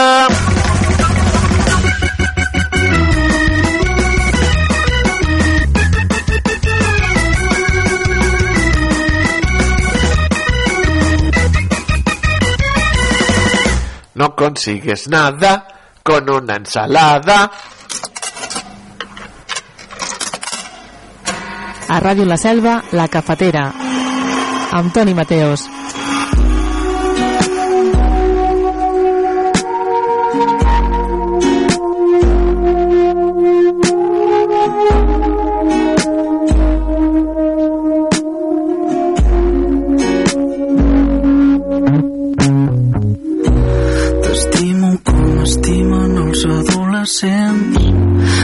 [14.15, 15.67] No consigues nada
[16.03, 17.51] con una ensalada.
[21.87, 23.71] A Ràdio La Selva, La Cafetera,
[24.71, 25.67] amb Toni Mateos.
[47.05, 47.77] Adolescents.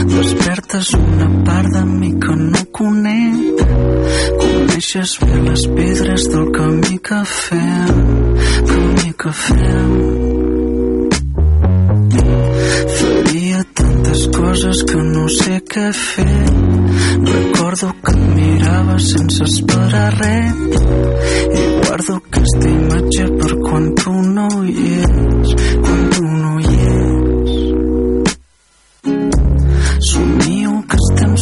[0.06, 3.62] Despertes una part de mi que no conec.
[4.38, 7.96] Coneixes bé les pedres del camí que fem,
[8.70, 9.92] camí que fem.
[12.98, 16.46] Faria tantes coses que no sé què fer.
[17.32, 20.80] Recordo que em mirava sense esperar res
[21.52, 26.31] i guardo aquesta imatge per quan tu no hi ets, quan tu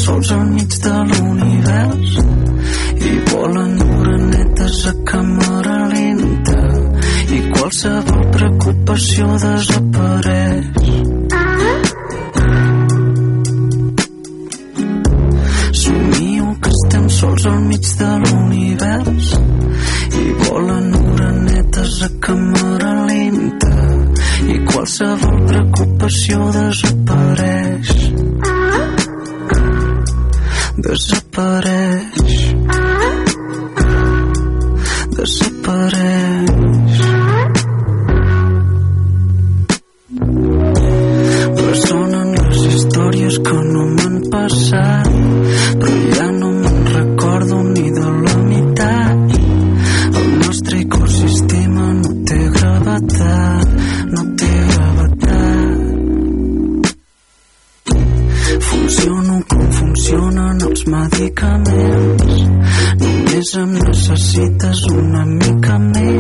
[0.01, 2.13] sols enmig de l'univers
[3.09, 6.61] i volen uranetes a càmera lenta
[7.37, 10.87] i qualsevol preocupació desapareix.
[15.83, 19.35] Somio que estem sols al mig de l'univers
[20.23, 23.77] i volen uranetes a càmera lenta
[24.49, 27.95] i qualsevol preocupació desapareix.
[28.49, 28.60] Ah
[30.83, 32.55] desapareix.
[35.16, 36.39] Desapareix.
[61.31, 62.43] medicaments.
[63.01, 66.20] Només em necessites una mica més.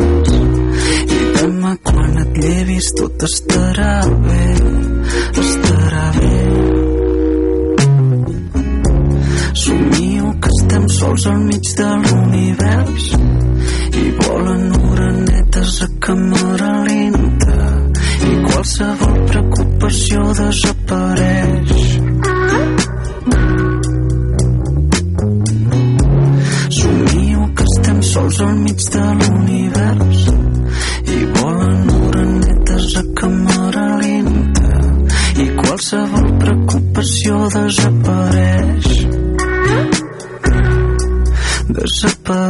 [41.92, 42.49] 是吧？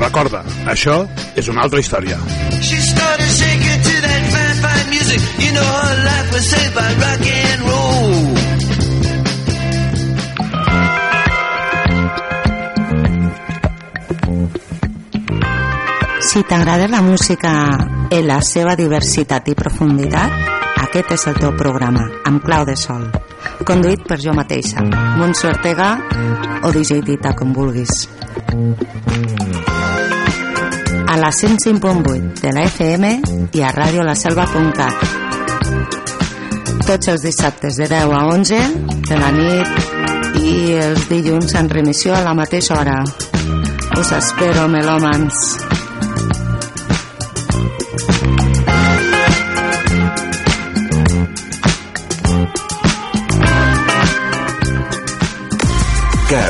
[0.00, 1.02] Recorda, això
[1.36, 2.16] és una altra història.
[2.64, 5.20] She started shaking to that fine, fine music.
[5.44, 8.40] You know her life was saved by rock and roll.
[16.30, 17.52] Si t'agrada la música
[18.10, 20.30] en la seva diversitat i profunditat,
[20.86, 23.04] aquest és el teu programa, amb clau de sol.
[23.68, 24.80] Conduït per jo mateixa,
[25.20, 25.92] Montse Ortega
[26.64, 28.08] o DJ Dita, com vulguis.
[31.20, 33.08] La 105.8 de la FM
[33.52, 35.02] i a radiolaselva.cat.
[36.86, 38.60] Tots els dissabtes de 10 a 11
[39.04, 39.68] de la nit
[40.40, 42.96] i els dilluns en remissió a la mateixa hora.
[44.00, 45.79] Us espero, melòmans.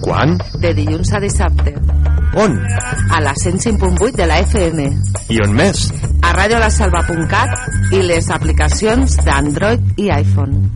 [0.00, 0.36] Quan?
[0.60, 1.74] de dilluns a dissabte,
[2.36, 2.56] On?
[3.10, 4.88] a la 105.8 de la FM,
[5.30, 5.86] I on més?
[6.22, 10.75] a radiolaselva.cat i les aplicacions d'Android i iPhone.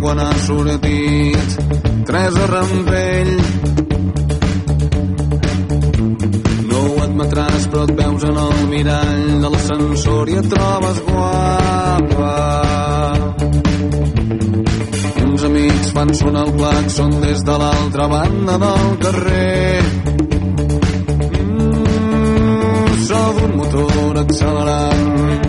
[0.00, 1.50] Quan ha sortit
[2.06, 3.32] tres a rampell.
[6.70, 12.32] No ho admetràs, però et veus en el mirall de l'ascensor i et trobes guapa.
[15.26, 19.82] Uns amics fan sonar el claxon des de l'altra banda del carrer.
[21.44, 25.43] Mm, so d'un motor accelerant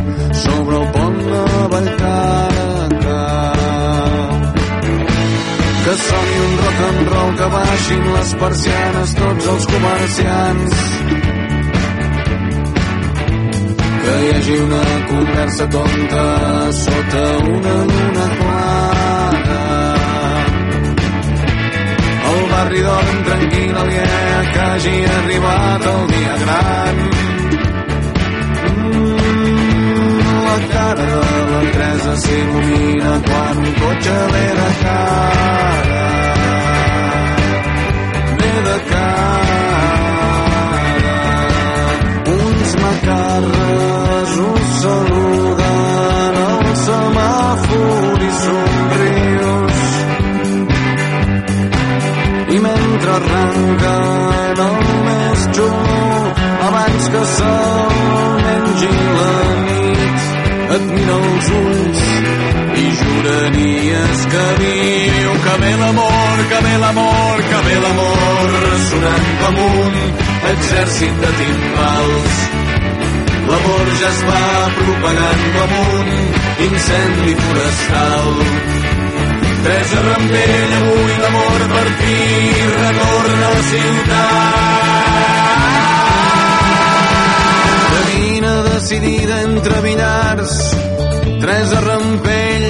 [5.96, 10.82] Que soni un rock and roll que baixin les persianes tots els comerciants.
[14.02, 14.82] Que hi hagi una
[15.14, 16.28] conversa tonta
[16.82, 17.24] sota
[17.54, 19.64] una lluna clara.
[22.34, 24.14] El barri dorm tranquil aliè
[24.52, 27.15] que hagi arribat el dia gran.
[30.94, 36.04] La Teresa s'il·lumina quan un cotxe ve de cara.
[38.40, 39.62] Ve de cara.
[42.36, 49.84] Uns macarres us saluden al semàfor i somrius.
[52.56, 54.80] I mentre arrenquen el
[55.10, 56.06] més xulo
[56.68, 59.55] abans que se'l mengi nit
[60.76, 62.02] et mira els ulls
[62.82, 68.56] i juraries que diu que ve l'amor, que ve l'amor, que ve l'amor
[68.90, 70.00] sonant com un
[70.52, 72.42] exèrcit de timbals
[73.52, 74.42] l'amor ja es va
[74.82, 76.12] propagant com un
[76.68, 78.34] incendi forestal
[79.66, 82.18] Teresa Rampell, avui l'amor per fi
[82.82, 84.85] retorna a la ciutat.
[88.86, 90.76] Decidida entre billars,
[91.42, 92.66] Teresa Rampell.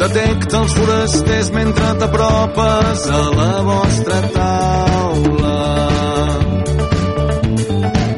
[0.00, 5.60] Detecta els forasters mentre t'apropes a la vostra taula.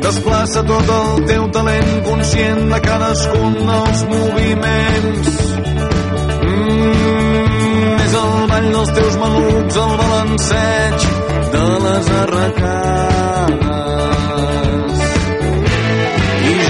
[0.07, 5.31] desplaça tot el teu talent conscient de cadascun dels moviments.
[6.49, 11.09] Mm, és el ball dels teus malucs, el balanceig
[11.53, 12.86] de les arracades.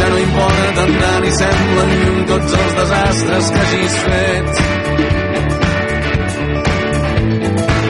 [0.06, 4.50] Ja no importa tant ni semblen lluny tots els desastres que hagis fet.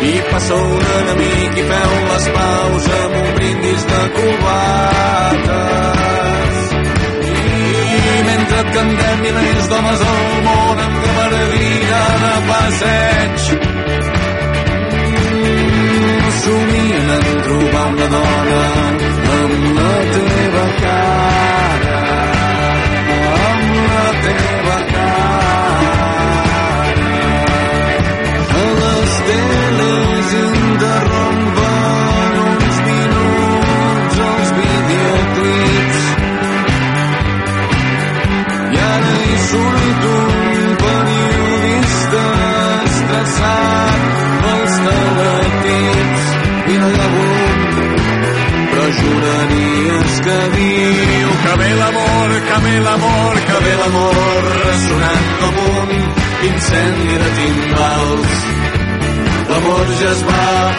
[0.07, 5.55] I passa un enemic i feu les paus amb un brindis de cubates.
[8.07, 13.39] I mentre et cantem milers d'homes al món amb camaradia de passeig,
[15.33, 18.96] mm, somien en trobar una dona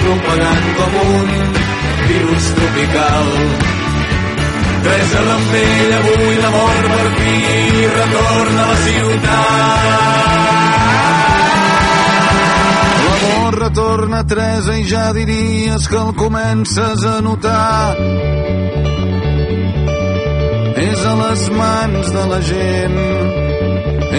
[0.08, 1.28] propagant com un
[2.08, 3.28] virus tropical.
[4.84, 7.34] Teresa Rampell, avui l'amor per fi
[7.95, 9.88] retorna a la ciutat.
[13.08, 17.95] L'amor retorna, Teresa, i ja diries que el comences a notar.
[20.88, 22.99] És a les mans de la gent,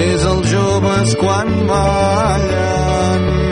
[0.05, 3.47] és els joves quan ballen.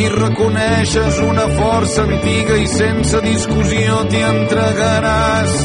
[0.00, 5.56] I reconeixes una força antiga i sense discussió t'hi entregaràs.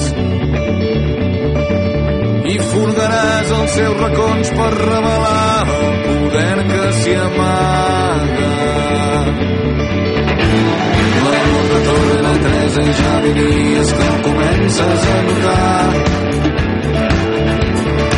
[2.52, 8.50] I furgaràs els seus racons per revelar el poder que s'hi amaga.
[11.30, 15.94] L'amor retorna a Teresa i ja diries que el comences a notar.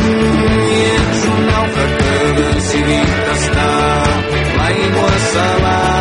[0.08, 3.70] I ets un nàufrag que ha decidit estar
[4.58, 5.97] l'aigua salada.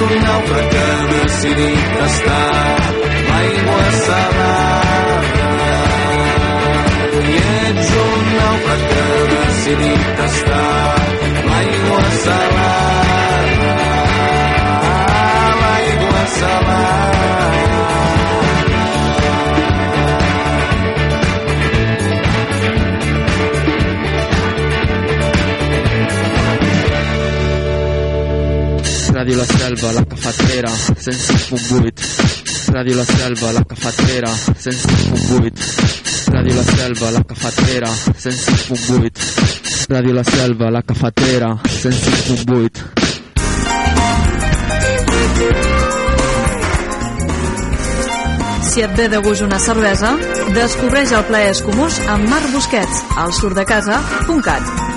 [0.00, 2.78] I ets un nàufrag que ha decidit estar
[3.26, 5.18] l'aigua salada.
[7.20, 10.96] I ets un nàufrag que ha decidit estar
[11.50, 13.74] l'aigua salada.
[15.60, 17.39] L'aigua salada.
[29.20, 32.72] Ràdio La Selva, la cafetera, 106.8.
[32.72, 36.32] Ràdio La Selva, la cafetera, 106.8.
[36.32, 39.90] Ràdio La Selva, la cafetera, 106.8.
[39.92, 42.80] Ràdio La Selva, la cafetera, 106.8.
[48.72, 50.16] Si et ve de gust una cervesa,
[50.56, 54.89] descobreix el plaer escumós amb Marc Busquets, al surdecasa.cat.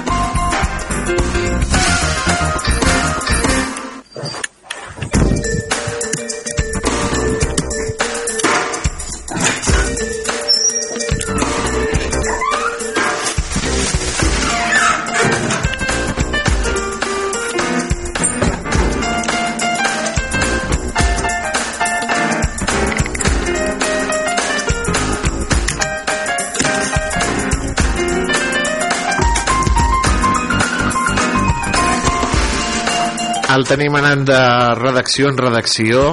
[33.54, 34.38] El tenim anant de
[34.80, 36.04] redacció en redacció.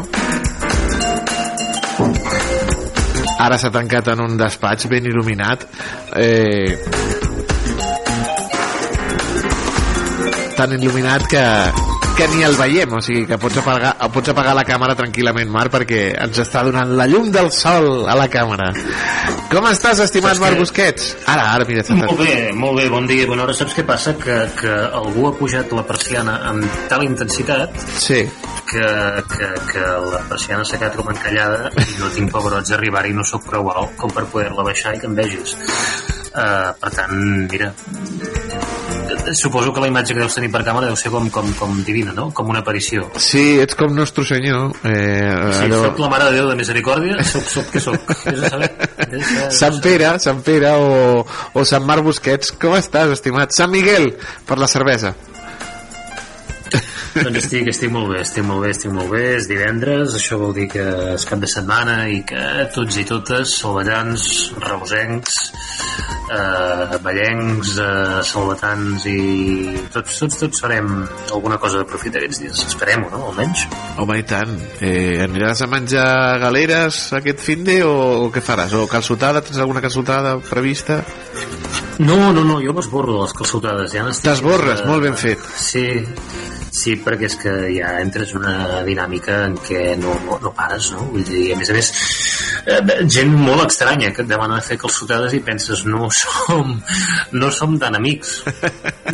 [3.41, 5.65] Ara s'ha tancat en un despatx ben il·luminat.
[6.21, 6.77] Eh,
[10.59, 11.47] tan il·luminat que,
[12.19, 15.73] que ni el veiem, o sigui que pots apagar, pots apagar la càmera tranquil·lament, Marc,
[15.79, 18.69] perquè ens està donant la llum del sol a la càmera.
[19.51, 21.07] Com estàs, estimat Marc que- Busquets?
[21.27, 23.53] Ara, ara, mira, s'ha Molt bé, molt bé, bon dia, bona hora.
[23.53, 24.15] Saps què passa?
[24.15, 24.71] Que, que
[25.01, 28.21] algú ha pujat la persiana amb tal intensitat sí.
[28.71, 28.87] que,
[29.33, 33.27] que, que la persiana s'ha quedat com encallada i no tinc pebrots d'arribar i no
[33.27, 35.57] sóc prou alt com per poder-la baixar i que em vegis.
[36.31, 37.11] Uh, per tant,
[37.51, 37.73] mira,
[39.35, 42.13] suposo que la imatge que deus tenir per càmera deu ser com, com, com divina,
[42.17, 42.29] no?
[42.35, 43.09] Com una aparició.
[43.21, 44.73] Sí, ets com nostre senyor.
[44.85, 45.83] Eh, Si allò...
[45.87, 48.15] soc la mare de Déu de misericòrdia, soc, soc què soc?
[49.55, 52.53] Sant Pere, Sant Pere o, o Sant Marc Busquets.
[52.61, 53.53] Com estàs, estimat?
[53.57, 54.13] Sant Miguel,
[54.49, 55.15] per la cervesa.
[57.11, 59.23] Doncs estic, estic molt bé, estic molt bé, estic molt bé.
[59.39, 60.85] És divendres, això vol dir que
[61.17, 62.43] és cap de setmana i que
[62.75, 64.27] tots i totes, salvallans,
[64.63, 65.39] reusencs,
[66.31, 69.19] eh, ballencs, eh, salvatans i
[69.93, 70.93] tots, tots, tots farem
[71.33, 72.65] alguna cosa de profit aquests dies.
[72.71, 73.25] Esperem-ho, no?
[73.33, 73.67] Almenys.
[73.99, 74.55] Home, i tant.
[74.79, 77.97] Eh, aniràs a menjar galeres aquest fin de o,
[78.27, 78.77] o què faràs?
[78.79, 79.43] O calçotada?
[79.43, 81.03] Tens alguna calçotada prevista?
[82.01, 83.93] No, no, no, jo m'esborro de les calçotades.
[83.93, 85.43] Ja T'esborres, molt ben fet.
[85.61, 85.85] Sí,
[86.71, 90.91] sí, perquè és que ja entres en una dinàmica en què no, no, no pares,
[90.95, 91.07] no?
[91.13, 91.91] Vull dir, a més a més,
[92.71, 96.77] eh, gent molt estranya que et demana fer calçotades i penses, no som,
[97.33, 98.41] no som tan amics,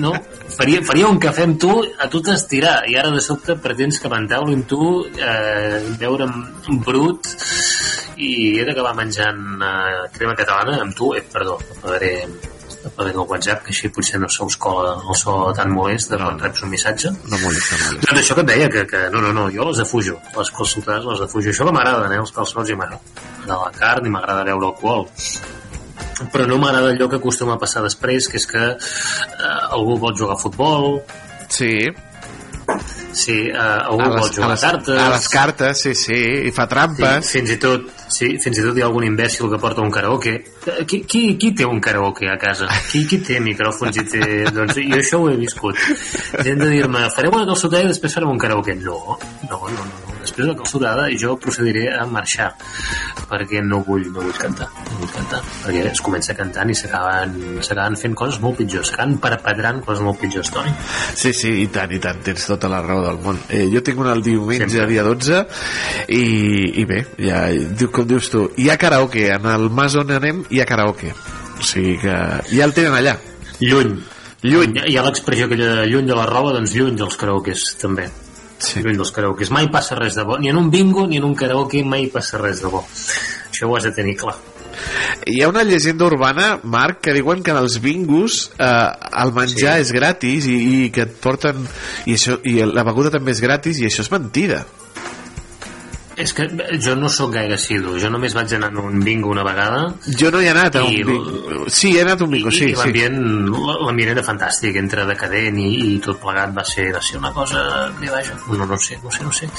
[0.03, 0.15] no?
[0.57, 4.11] Faria, faria un cafè amb tu a tu t'estirar i ara de sobte pretens que
[4.13, 6.37] m'entauli amb tu eh, veure'm
[6.85, 7.33] brut
[8.17, 12.15] i he d'acabar menjant eh, crema catalana amb tu, eh, perdó, apagaré
[12.87, 16.21] apagaré el WhatsApp, que així potser no se us cola el so tan molest de
[16.21, 17.13] quan reps un missatge.
[17.27, 18.07] No molesta, no molesta.
[18.07, 21.11] Doncs això que et deia, que, que no, no, no, jo les defujo, les calçotades
[21.11, 21.53] les defujo.
[21.53, 23.03] Això que m'agraden, eh, els calçots, i m'agrada
[23.47, 25.07] M'agrada la carn i m'agrada beure alcohol.
[26.33, 30.17] Però no m'agrada allò que acostuma a passar després, que és que eh, algú vol
[30.19, 31.01] jugar a futbol,
[31.49, 31.89] Sí.
[33.13, 34.99] sí, eh, algú A vol les, jugar a, a, les, cartes...
[34.99, 36.19] a les cartes, sí, sí,
[36.49, 37.29] i fa trampes.
[37.29, 39.93] Sí, fins i tot, sí, fins i tot hi ha algun imbècil que porta un
[39.95, 40.37] karaoke.
[40.87, 42.69] Qui, qui, qui té un karaoke a casa?
[42.91, 44.25] Qui, qui té micròfons i té...
[44.57, 45.79] Doncs jo això ho he viscut.
[46.43, 48.77] Gent de dir-me, farem una calçotada i després farem un karaoke.
[48.83, 49.19] No,
[49.51, 50.17] no, no, no.
[50.27, 52.49] Després de la calçotada jo procediré a marxar
[53.31, 54.67] perquè no vull, no vull cantar.
[54.91, 55.41] No vull cantar.
[55.63, 58.91] Perquè es comença cantant i s'acaben s'acaben fent coses molt pitjors.
[58.91, 60.73] S'acaben perpetrant coses molt pitjors, Toni.
[61.15, 63.39] Sí, sí, i tant, i tant, tens tota la raó del món.
[63.49, 64.89] Eh, jo tinc una el diumenge, Sempre.
[64.91, 65.43] dia 12,
[66.17, 66.25] i,
[66.83, 67.45] i bé, ja,
[67.79, 71.15] diu, com dius tu, hi ha karaoke, en el mas on anem hi ha karaoke.
[71.57, 72.17] O sigui que
[72.51, 73.17] ja el tenen allà.
[73.63, 73.95] Lluny.
[74.45, 74.83] Lluny.
[74.85, 78.11] Hi ha, l'expressió aquella de lluny de la roba, doncs lluny dels karaokes, també.
[78.59, 78.83] Sí.
[78.85, 79.53] Lluny dels karaokes.
[79.53, 80.37] Mai passa res de bo.
[80.41, 82.85] Ni en un bingo ni en un karaoke mai passa res de bo.
[83.51, 84.37] Això ho has de tenir clar.
[85.27, 88.73] Hi ha una llegenda urbana, Marc, que diuen que en els bingos eh,
[89.23, 89.87] el menjar sí.
[89.87, 91.65] és gratis i, i que et porten...
[92.05, 94.67] I, això, I la beguda també és gratis i això és mentida.
[96.17, 96.47] És que
[96.81, 97.99] jo no sóc gaire assidu.
[98.01, 99.83] Jo només vaig anar a un bingo una vegada.
[100.19, 101.67] Jo no hi he anat a un I- bingo.
[101.69, 102.77] Sí, he anat a un bingo, sí, I sí.
[102.79, 103.19] l'ambient
[103.85, 107.61] l'ambient era fantàstic, entre decadent i, i tot plegat va ser, va ser una cosa...
[108.01, 109.51] Bé, vaja, no, no sé, no sé, no sé.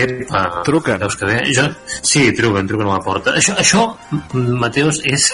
[0.00, 0.98] Epa, Truquen.
[1.02, 1.38] Veus que bé?
[1.54, 1.66] Jo,
[2.02, 3.34] sí, truquen, truquen a la porta.
[3.36, 3.84] Això, això
[4.32, 5.28] Mateus, és,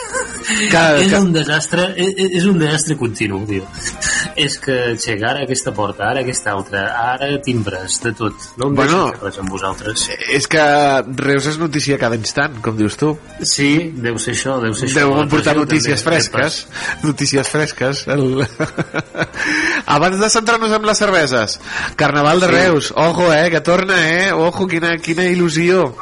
[0.72, 3.62] Cada- és un desastre, és, és un desastre continu, tio.
[4.36, 8.50] És que, xec, ara aquesta porta, ara aquesta altra, ara timbres, de tot.
[8.58, 9.06] No em Bueno.
[9.22, 10.08] res amb vosaltres.
[10.32, 10.62] És que
[11.18, 13.12] Reus és notícia cada instant, com dius tu.
[13.44, 15.02] Sí, deu ser això, deu ser això.
[15.02, 16.58] Deu portar notícies també, fresques.
[17.04, 18.04] Notícies fresques.
[18.08, 18.42] El...
[19.96, 21.58] Abans de centrar-nos en les cerveses,
[21.96, 22.52] Carnaval de Sí.
[22.52, 22.92] Reus.
[22.96, 24.32] Ojo, eh, que torna, eh?
[24.32, 25.92] Ojo, quina, quina il·lusió.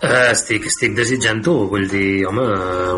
[0.00, 2.44] Uh, estic, estic desitjant-ho, vull dir, home,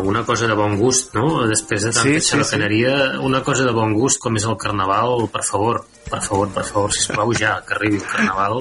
[0.07, 1.41] una cosa de bon gust, no?
[1.49, 4.55] Després de tanta Sí, sí, sí, xaracaneria, una cosa de bon gust com és el
[4.61, 8.55] Carnaval, per favor, per favor, per favor, sisplau, ja, que arribi el Carnaval,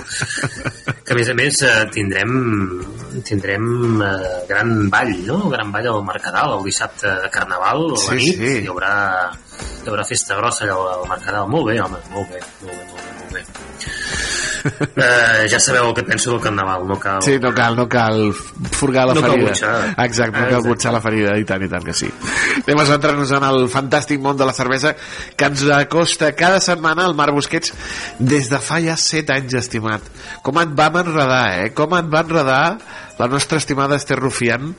[1.07, 2.35] que a més a més eh, tindrem,
[3.31, 5.39] tindrem eh, gran ball, no?
[5.55, 8.53] Gran ball al Mercadal, el dissabte de Carnaval, a Sí, la nit, sí.
[8.65, 8.93] hi haurà,
[9.85, 13.03] hi haurà festa grossa allà al Mercadal, molt bé, home, molt bé, molt bé, molt
[13.07, 14.32] bé, molt bé.
[14.63, 17.23] Uh, ja sabeu el que penso del Carnaval, no cal...
[17.25, 18.33] Sí, no cal, no cal
[18.71, 19.49] furgar la No cal ferida.
[19.51, 19.95] butxar.
[20.05, 20.69] Exacte, no cal Exacte.
[20.69, 22.11] butxar la ferida, i tant, i tant que sí.
[22.63, 24.95] Anem a centrar-nos en el fantàstic món de la cervesa
[25.37, 27.75] que ens acosta cada setmana al Marc Busquets
[28.19, 30.03] des de fa ja set anys, estimat.
[30.47, 31.71] Com et vam enredar, eh?
[31.75, 32.65] Com et va enredar
[33.19, 34.75] la nostra estimada Esther Rufián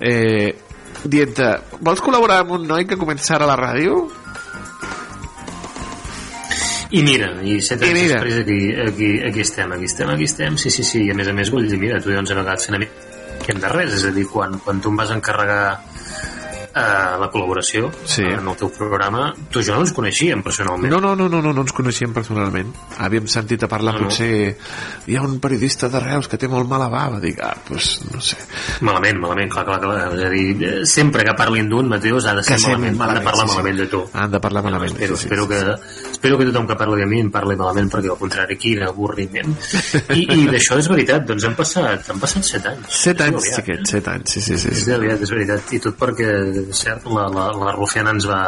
[0.00, 0.54] eh,
[1.04, 1.38] dient
[1.80, 4.08] vols col·laborar amb un noi que comença ara a la ràdio?
[6.90, 8.16] I mira, i set I anys mira.
[8.16, 11.28] després aquí, aquí, aquí estem, aquí estem, aquí estem, sí, sí, sí, i a més
[11.28, 12.94] a més vull dir, mira, tu i 11 vegades fent amic
[13.44, 15.62] que hem de res, és a dir, quan, quan tu em vas encarregar
[16.78, 18.22] eh, la col·laboració Sí.
[18.22, 20.92] en el teu programa, tu jo no ens coneixíem personalment.
[20.92, 22.72] No, no, no, no, no, no ens coneixíem personalment.
[22.98, 24.08] Havíem sentit a parlar, No, no.
[24.08, 24.56] potser
[25.08, 27.20] hi ha un periodista de Reus que té molt mala bava.
[27.20, 28.36] Dic, ah, doncs, no sé.
[28.86, 30.12] Malament, malament, clar, clar, clar.
[30.14, 33.00] És a dir, eh, sempre que parlin d'un, Mateus, ha de ser Que ser malament,
[33.00, 33.56] han de parlar sí, sí.
[33.56, 34.04] malament de tu.
[34.12, 34.92] Han de parlar malament.
[34.92, 37.56] Espero, sí, sí, espero, sí, que, espero que tothom que parli de mi em parli
[37.56, 39.52] malament perquè al contrari quin avorriment
[40.14, 43.84] i, i d'això és veritat doncs han passat, han passat set anys Set anys, xiquet,
[43.86, 44.68] set anys, sí, sí, sí.
[44.74, 46.28] és aviat, és veritat i tot perquè,
[46.76, 48.40] cert, la, la, la Rufiana ens va,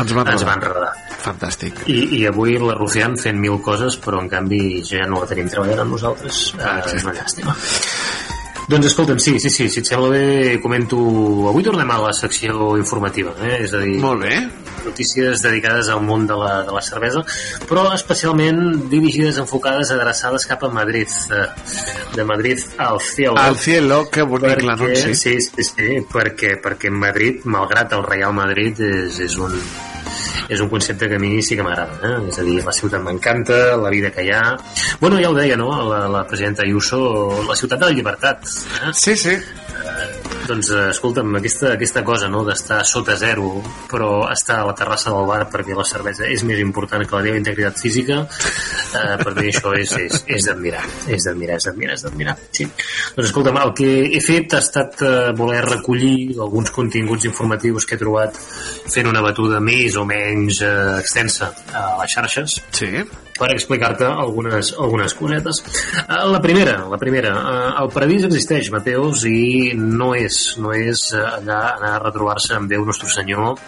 [0.00, 0.90] Ens va ens va enredar.
[1.18, 1.80] Fantàstic.
[1.90, 5.48] i, i avui la Rufián fent mil coses però en canvi ja no la tenim
[5.50, 7.56] treballant amb nosaltres eh, és una llàstima
[8.68, 10.98] Doncs escolta'm, sí, sí, sí, si et sembla bé comento...
[11.48, 13.62] Avui tornem a la secció informativa, eh?
[13.64, 13.94] és a dir...
[14.02, 14.42] Molt bé.
[14.84, 17.22] Notícies dedicades al món de la, de la cervesa,
[17.68, 21.08] però especialment dirigides, enfocades, adreçades cap a Madrid.
[21.32, 21.48] eh,
[22.14, 23.38] De Madrid al cielo.
[23.40, 25.14] Al cielo, que bonic l'anunci.
[25.16, 29.56] Sí, sí, sí, perquè, perquè Madrid, malgrat el Real Madrid, és, és un
[30.48, 32.16] és un concepte que a mi sí que m'agrada eh?
[32.30, 34.42] és a dir, la ciutat m'encanta la vida que hi ha
[35.00, 35.70] bueno, ja ho deia, no?
[35.90, 38.92] la, la presidenta Ayuso la ciutat de la llibertat eh?
[38.92, 39.38] sí, sí
[40.48, 43.50] doncs eh, escolta'm, aquesta, aquesta cosa no, d'estar sota zero
[43.90, 47.24] però estar a la terrassa del bar perquè la cervesa és més important que la
[47.26, 51.98] teva integritat física eh, per mi això és, és, és d'admirar és d'admirar, és d'admirar,
[51.98, 52.68] és d'admirar sí.
[53.16, 57.98] doncs escolta'm, el que he fet ha estat eh, voler recollir alguns continguts informatius que
[57.98, 58.36] he trobat
[58.88, 62.92] fent una batuda més o menys eh, extensa a les xarxes sí
[63.38, 65.62] per explicar-te algunes, algunes cosetes.
[66.02, 71.08] Eh, La primera, la primera, eh, el paradís existeix, Mateus, i no és, no és
[71.14, 73.58] allà anar a retrobar-se amb Déu Nostre Senyor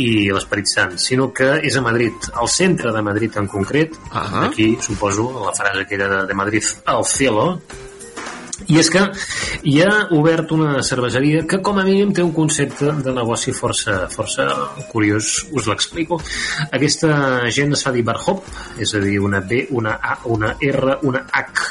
[0.00, 4.18] i l'Esperit Sant, sinó que és a Madrid, al centre de Madrid en concret, uh
[4.18, 4.44] -huh.
[4.48, 7.60] aquí suposo la frase aquella de, de Madrid al cielo,
[8.68, 9.02] i és que
[9.68, 14.06] hi ha obert una cerveseria que com a mínim té un concepte de negoci força,
[14.12, 14.48] força
[14.92, 16.20] curiós, us l'explico.
[16.70, 17.12] Aquesta
[17.50, 18.44] gent es fa dir Barhop,
[18.78, 21.68] és a dir, una B, una A, una R, una H,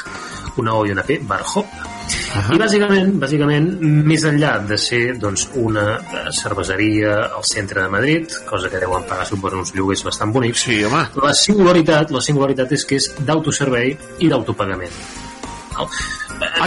[0.62, 1.66] una O i una P, Barhop.
[1.66, 2.54] Uh -huh.
[2.54, 8.68] I bàsicament, bàsicament, més enllà de ser doncs, una cerveseria al centre de Madrid, cosa
[8.68, 11.08] que deuen pagar suposo uns lloguers bastant bonics, sí, home.
[11.22, 14.92] la singularitat, la singularitat és que és d'autoservei i d'autopagament.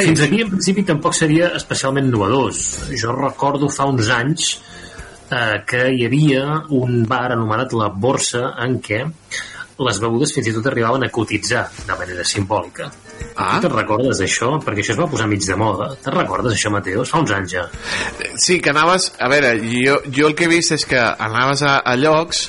[0.05, 2.63] Fins aquí, en principi, tampoc seria especialment innovadors.
[3.01, 4.51] Jo recordo fa uns anys
[5.31, 6.45] eh, que hi havia
[6.75, 9.03] un bar anomenat La Borsa en què
[9.75, 12.85] les begudes fins i tot arribaven a cotitzar de manera simbòlica.
[13.35, 13.57] Ah.
[13.57, 14.53] Tu te'n recordes d'això?
[14.63, 15.89] Perquè això es va posar mig de moda.
[16.03, 17.11] Te'n recordes això, Mateus?
[17.11, 17.65] Fa uns anys ja.
[18.39, 19.09] Sí, que anaves...
[19.19, 22.45] A veure, jo, jo el que he vist és que anaves a, a llocs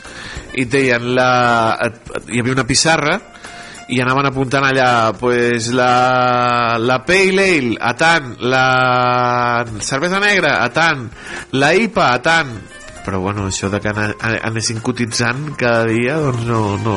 [0.54, 1.30] i et deien la...
[1.88, 3.18] et- Hi havia una pissarra
[3.92, 10.70] i anaven apuntant allà pues, la, la Pale Ale a tant, la cervesa negra a
[10.74, 11.06] tant,
[11.52, 12.56] la IPA a tant
[13.06, 16.96] però bueno, això de que anessin cotitzant cada dia doncs no, no,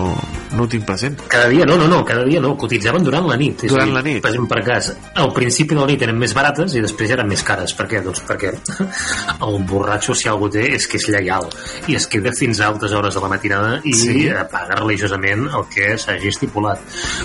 [0.58, 3.38] no ho tinc present Cada dia no, no, no, cada dia no, cotitzaven durant la
[3.38, 3.64] nit.
[3.68, 4.20] És Durant dir, la nit.
[4.24, 4.90] Per exemple, per cas,
[5.22, 7.76] al principi de la nit eren més barates i després eren més cares.
[7.78, 8.02] Per què?
[8.06, 8.54] Doncs perquè
[9.48, 11.46] el borratxo, si algú té, és que és lleial
[11.88, 14.26] i es queda fins a altes hores de la matinada i Sí.
[14.52, 16.82] paga religiosament el que s'hagi estipulat.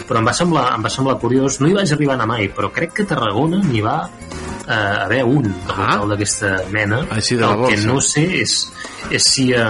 [0.09, 2.49] Però em va, semblar, em va semblar curiós, no hi vaig arribar a anar mai,
[2.53, 3.97] però crec que Tarragona n'hi va
[4.69, 7.03] eh, haver un de local d'aquesta mena.
[7.15, 8.57] Així de la el que no sé és,
[9.11, 9.69] és si, ha,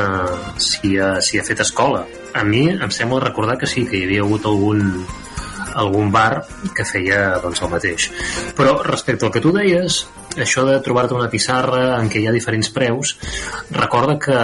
[0.58, 2.04] si, ha, si ha fet escola.
[2.34, 4.82] A mi em sembla recordar que sí, que hi havia hagut algun,
[5.74, 8.10] algun bar que feia doncs, el mateix.
[8.58, 10.04] Però respecte al que tu deies,
[10.36, 13.16] això de trobar-te una pissarra en què hi ha diferents preus,
[13.70, 14.38] recorda que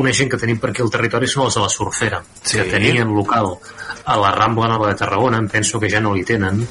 [0.00, 2.58] una gent que tenim per aquí al territori són els de la Surfera, Sí.
[2.58, 3.56] que tenien local
[4.04, 6.66] a la Rambla Nova de Tarragona, em penso que ja no li tenen,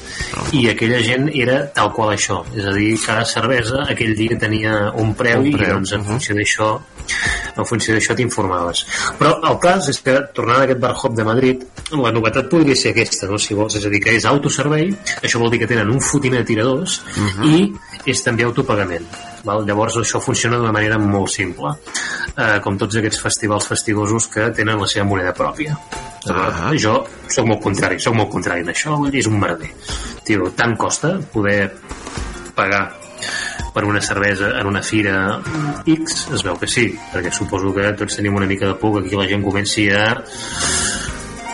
[0.52, 4.90] i aquella gent era tal qual això, és a dir, cada cervesa aquell dia tenia
[5.00, 6.80] un preu, Un i preu, doncs en funció d'això
[7.56, 8.84] en funció d'això t'informaves.
[9.18, 12.76] Però el cas és que, tornant a aquest bar hop de Madrid, la novetat podria
[12.76, 13.38] ser aquesta, no?
[13.38, 16.38] si vols, és a dir, que és autoservei, això vol dir que tenen un fotiner
[16.40, 17.44] de tiradors Mhm.
[17.44, 17.72] i
[18.12, 19.06] és també autopagament.
[19.46, 19.64] Val?
[19.66, 21.74] Llavors això funciona d'una manera molt simple,
[22.36, 25.76] eh, com tots aquests festivals fastigosos que tenen la seva moneda pròpia.
[26.24, 26.54] D'acord?
[26.62, 26.72] Ah.
[26.78, 29.72] Jo sóc molt contrari, sóc molt contrari en això, vull dir, és un merder.
[30.24, 31.72] Tio, tant costa poder
[32.54, 32.84] pagar
[33.72, 35.40] per una cervesa en una fira
[35.86, 36.28] X?
[36.34, 39.16] Es veu que sí, perquè suposo que tots tenim una mica de por que aquí
[39.16, 40.12] la gent comenci a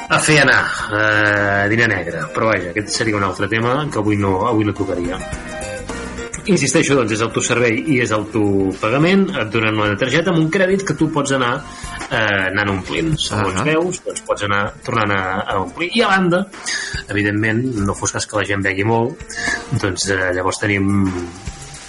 [0.08, 0.62] a fer anar
[0.96, 4.72] eh, diner negre, però vaja, aquest seria un altre tema que avui no, avui no
[4.72, 5.18] tocaria
[6.52, 10.96] insisteixo, doncs és autoservei i és autopagament, et donen una targeta amb un crèdit que
[10.98, 11.52] tu pots anar
[12.08, 13.66] eh, anant omplint, segons Ah.
[13.66, 16.44] veus doncs pots anar tornant a, a omplir i a banda,
[17.08, 19.20] evidentment no fos cas que la gent begui molt
[19.82, 20.88] doncs eh, llavors tenim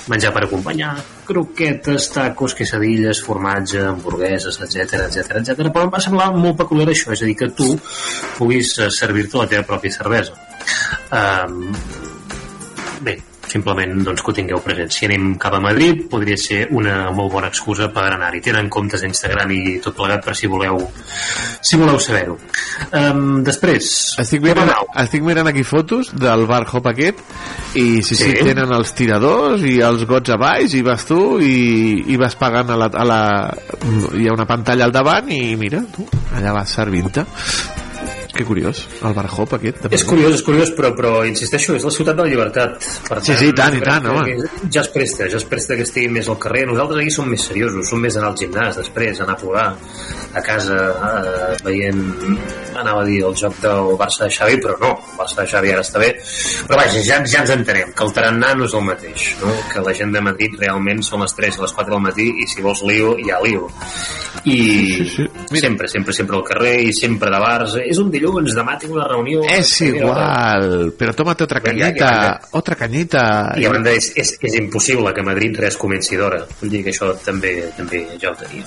[0.10, 0.96] menjar per acompanyar,
[1.28, 5.70] croquetes, tacos, quesadilles, formatge, hamburgueses, etc etc etc.
[5.70, 7.76] però em va semblar molt peculiar això, és a dir, que tu
[8.40, 10.34] puguis eh, servir-te la teva pròpia cervesa.
[11.14, 11.70] Um,
[13.06, 13.20] bé,
[13.52, 14.92] simplement doncs, que ho tingueu present.
[14.94, 18.42] Si anem cap a Madrid, podria ser una molt bona excusa per anar-hi.
[18.46, 20.80] Tenen comptes d'Instagram i tot plegat per si voleu
[21.62, 22.38] si voleu saber-ho.
[22.96, 23.90] Um, després,
[24.22, 24.72] estic mirant,
[25.02, 27.20] estic mirant aquí fotos del bar hop aquest
[27.76, 28.46] i sí, sí, Sí.
[28.46, 32.70] tenen els tiradors i els gots a baix i vas tu i, i vas pagant
[32.72, 33.22] a la, a la...
[34.16, 36.06] hi ha una pantalla al davant i mira, tu,
[36.38, 37.26] allà vas servint-te
[38.40, 39.82] Que curiós, el bar Hop aquest.
[39.84, 42.86] de És curiós, és curiós, però, però insisteixo, és la ciutat de la llibertat.
[43.10, 44.38] Per Sí, sí, i tant, i tant, home.
[44.72, 46.62] Ja es presta, ja es presta que estigui més al carrer.
[46.70, 49.66] Nosaltres aquí som més seriosos, som més anar al gimnàs després, anar a plorar
[50.40, 50.78] a casa
[51.10, 52.00] eh, veient,
[52.80, 55.76] anava a dir el joc del Barça de Xavi, però no, el Barça de Xavi
[55.76, 56.14] ara està bé.
[56.70, 59.52] Però vaja, ja, ja ens entenem, que el tarannà no és el mateix, no?
[59.74, 62.48] que la gent de Madrid realment són les 3 i les 4 del matí i
[62.48, 63.68] si vols lío, hi ha lío.
[64.46, 65.26] I sí, sí.
[65.60, 67.76] sempre, sempre, sempre al carrer i sempre de bars.
[67.84, 69.42] És un dilluns, demà tinc una reunió.
[69.44, 70.94] Es igual,
[71.44, 73.54] otra Però ja- cañita, ja- otra cañita.
[73.58, 76.46] I a banda és, és, és impossible que a Madrid res comenci d'hora.
[76.62, 78.66] Vull dir que això també, també ja ho teníem.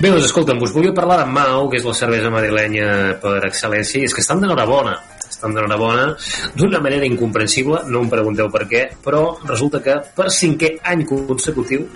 [0.00, 4.00] Bé, doncs escolta'm, us volia parlar de Mau, que és la cervesa madrilenya per excel·lència,
[4.00, 4.98] i és que estan d'enhorabona
[5.32, 6.14] estan d'enhorabona
[6.54, 11.88] d'una manera incomprensible, no em pregunteu per què, però resulta que per cinquè any consecutiu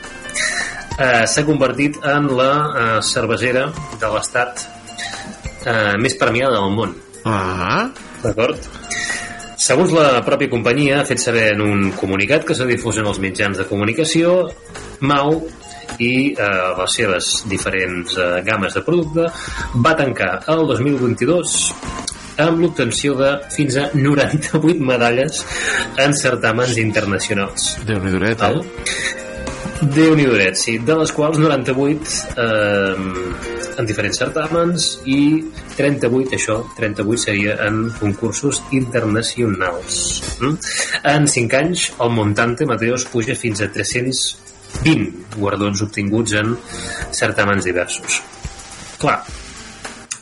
[0.98, 3.68] eh, s'ha convertit en la eh, cervesera
[4.00, 4.64] de l'estat
[5.66, 6.96] eh, més premiada del món.
[7.26, 7.88] Ah.
[8.22, 8.68] D'acord?
[9.66, 13.20] Segons la pròpia companyia, ha fet saber en un comunicat que s'ha difós en els
[13.22, 14.42] mitjans de comunicació,
[15.00, 15.40] Mau
[16.02, 16.46] i eh,
[16.78, 19.26] les seves diferents eh, games de producte
[19.84, 21.56] va tancar el 2022
[22.44, 25.40] amb l'obtenció de fins a 98 medalles
[26.04, 27.76] en certàmens internacionals.
[27.88, 29.15] Déu-n'hi-duret, eh?
[29.76, 32.94] Déu-n'hi-duret, sí, de les quals 98 eh,
[33.76, 35.18] en diferents certàmens i
[35.76, 39.98] 38, això, 38 seria en concursos internacionals.
[40.40, 40.56] Mm?
[41.12, 46.56] En 5 anys, el Montante Mateos puja fins a 320 guardons obtinguts en
[47.12, 48.22] certàmens diversos.
[48.96, 49.20] Clar,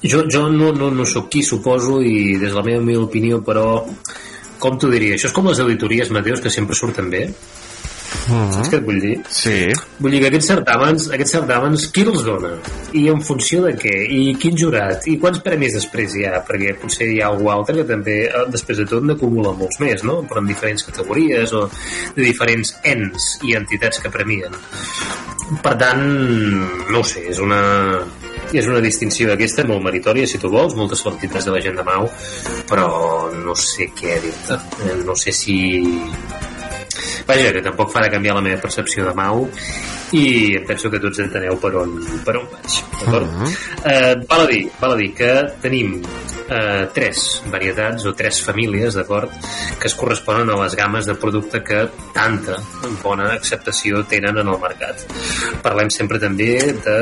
[0.02, 3.38] jo, jo no, no, no sóc qui, suposo, i des de la meva humil opinió,
[3.46, 3.68] però
[4.58, 5.14] com t'ho diria?
[5.14, 7.28] Això és com les auditories, Mateus, que sempre surten bé.
[8.24, 9.14] Saps què et vull dir?
[9.28, 9.56] Sí.
[10.00, 12.54] Vull dir que aquests certàmens, aquests certàmens, qui els dona?
[12.96, 13.94] I en funció de què?
[14.16, 15.06] I quin jurat?
[15.10, 16.40] I quants premis després hi ha?
[16.46, 20.04] Perquè potser hi ha algú altre que també, eh, després de tot, n'acumula molts més,
[20.08, 20.22] no?
[20.28, 21.66] Però en diferents categories o
[22.16, 24.54] de diferents ens i entitats que premien.
[25.62, 26.04] Per tant,
[26.90, 27.60] no ho sé, és una,
[28.56, 31.84] és una distinció aquesta molt meritòria, si tu vols, moltes felicitats de la gent de
[31.84, 32.08] Mau,
[32.70, 32.88] però
[33.44, 34.60] no sé què dir-te.
[34.86, 35.58] Eh, No sé si
[37.28, 39.46] Vaja, que tampoc farà canviar la meva percepció de Mau
[40.14, 42.76] i penso que tots enteneu per on, per on vaig.
[43.00, 43.26] D'acord?
[43.26, 43.56] Uh -huh.
[43.84, 46.02] eh, val, a dir, val a dir que tenim
[46.48, 49.30] eh, tres varietats o tres famílies, d'acord,
[49.80, 52.56] que es corresponen a les games de producte que tanta
[53.02, 54.96] bona acceptació tenen en el mercat.
[55.62, 56.98] Parlem sempre també de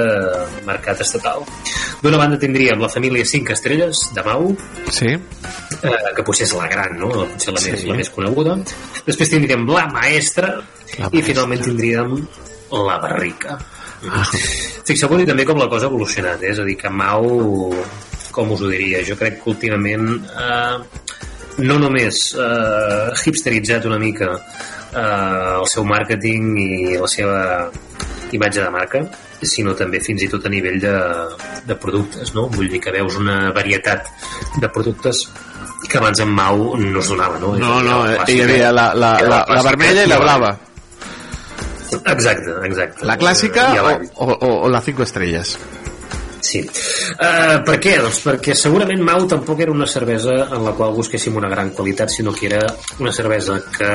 [0.66, 1.44] mercat estatal.
[2.02, 4.56] D'una banda tindríem la família 5 estrelles de Mau,
[4.90, 5.06] Sí.
[5.06, 7.08] eh, que potser és la gran, no?
[7.08, 7.86] potser la, més, Sí.
[7.86, 8.58] la més coneguda.
[9.06, 10.62] Després tindríem la maestra
[10.98, 12.26] La i finalment tindríem
[12.72, 13.58] la barrica.
[14.88, 16.52] Fixeu-vos i també com la cosa ha evolucionat, eh?
[16.54, 17.72] és a dir, que Mau,
[18.34, 20.76] com us ho diria, jo crec que últimament eh,
[21.62, 27.38] no només eh, hipsteritzat una mica eh, el seu màrqueting i la seva
[28.32, 29.04] imatge de marca,
[29.42, 30.96] sinó també fins i tot a nivell de,
[31.68, 32.46] de productes, no?
[32.54, 34.08] Vull dir que veus una varietat
[34.62, 35.26] de productes
[35.88, 37.54] que abans en Mau no es donava, no?
[37.58, 40.52] No, no, eh, hi havia la, la, la, la vermella i la blava.
[42.00, 43.06] Exacte, exacte.
[43.08, 45.56] La clàssica o, o, o la 5 estrelles.
[46.42, 46.60] Sí.
[46.66, 47.94] Uh, per què?
[48.02, 52.10] Doncs perquè segurament Mau tampoc era una cervesa en la qual busquéssim una gran qualitat,
[52.10, 52.64] sinó que era
[52.98, 53.92] una cervesa que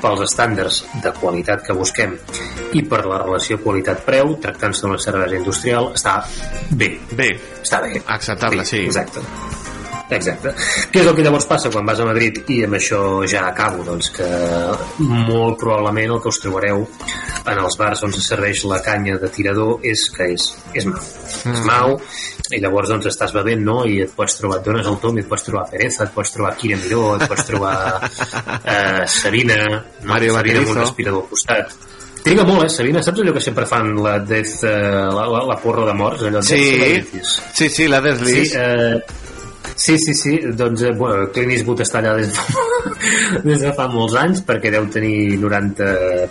[0.00, 2.16] pels estàndards de qualitat que busquem
[2.76, 6.18] i per la relació qualitat-preu, tractant-se d'una cervesa industrial, està
[6.72, 6.94] bé.
[7.12, 7.30] Bé.
[7.60, 8.00] Està bé.
[8.16, 8.82] Acceptable, Bé, sí.
[8.88, 9.22] Exacte.
[10.12, 10.52] Exacte.
[10.92, 12.42] Què és el que llavors passa quan vas a Madrid?
[12.52, 13.00] I amb això
[13.30, 14.26] ja acabo, doncs que
[15.00, 19.30] molt probablement el que us trobareu en els bars on se serveix la canya de
[19.32, 21.00] tirador és que és, és mau.
[21.44, 21.54] Mm.
[21.54, 21.96] És mau,
[22.52, 23.80] i llavors doncs estàs bevent, no?
[23.88, 26.36] I et pots trobar, et dones el tom, i et pots trobar Pereza, et pots
[26.36, 27.74] trobar Kira Miró, et pots trobar
[28.74, 29.82] eh, Sabina, no?
[30.12, 31.76] Mario Sabina amb un respirador al costat.
[32.24, 33.02] Triga molt, eh, Sabina?
[33.04, 34.72] Saps allò que sempre fan la death, eh,
[35.12, 36.24] la, la, la porra de morts?
[36.28, 37.02] Allò Sí,
[37.52, 39.23] sí, sí, la Death Sí, eh,
[39.76, 42.44] sí, sí, sí, doncs eh, bueno, Clint Eastwood està allà des de,
[43.48, 45.88] des de fa molts anys perquè deu tenir 90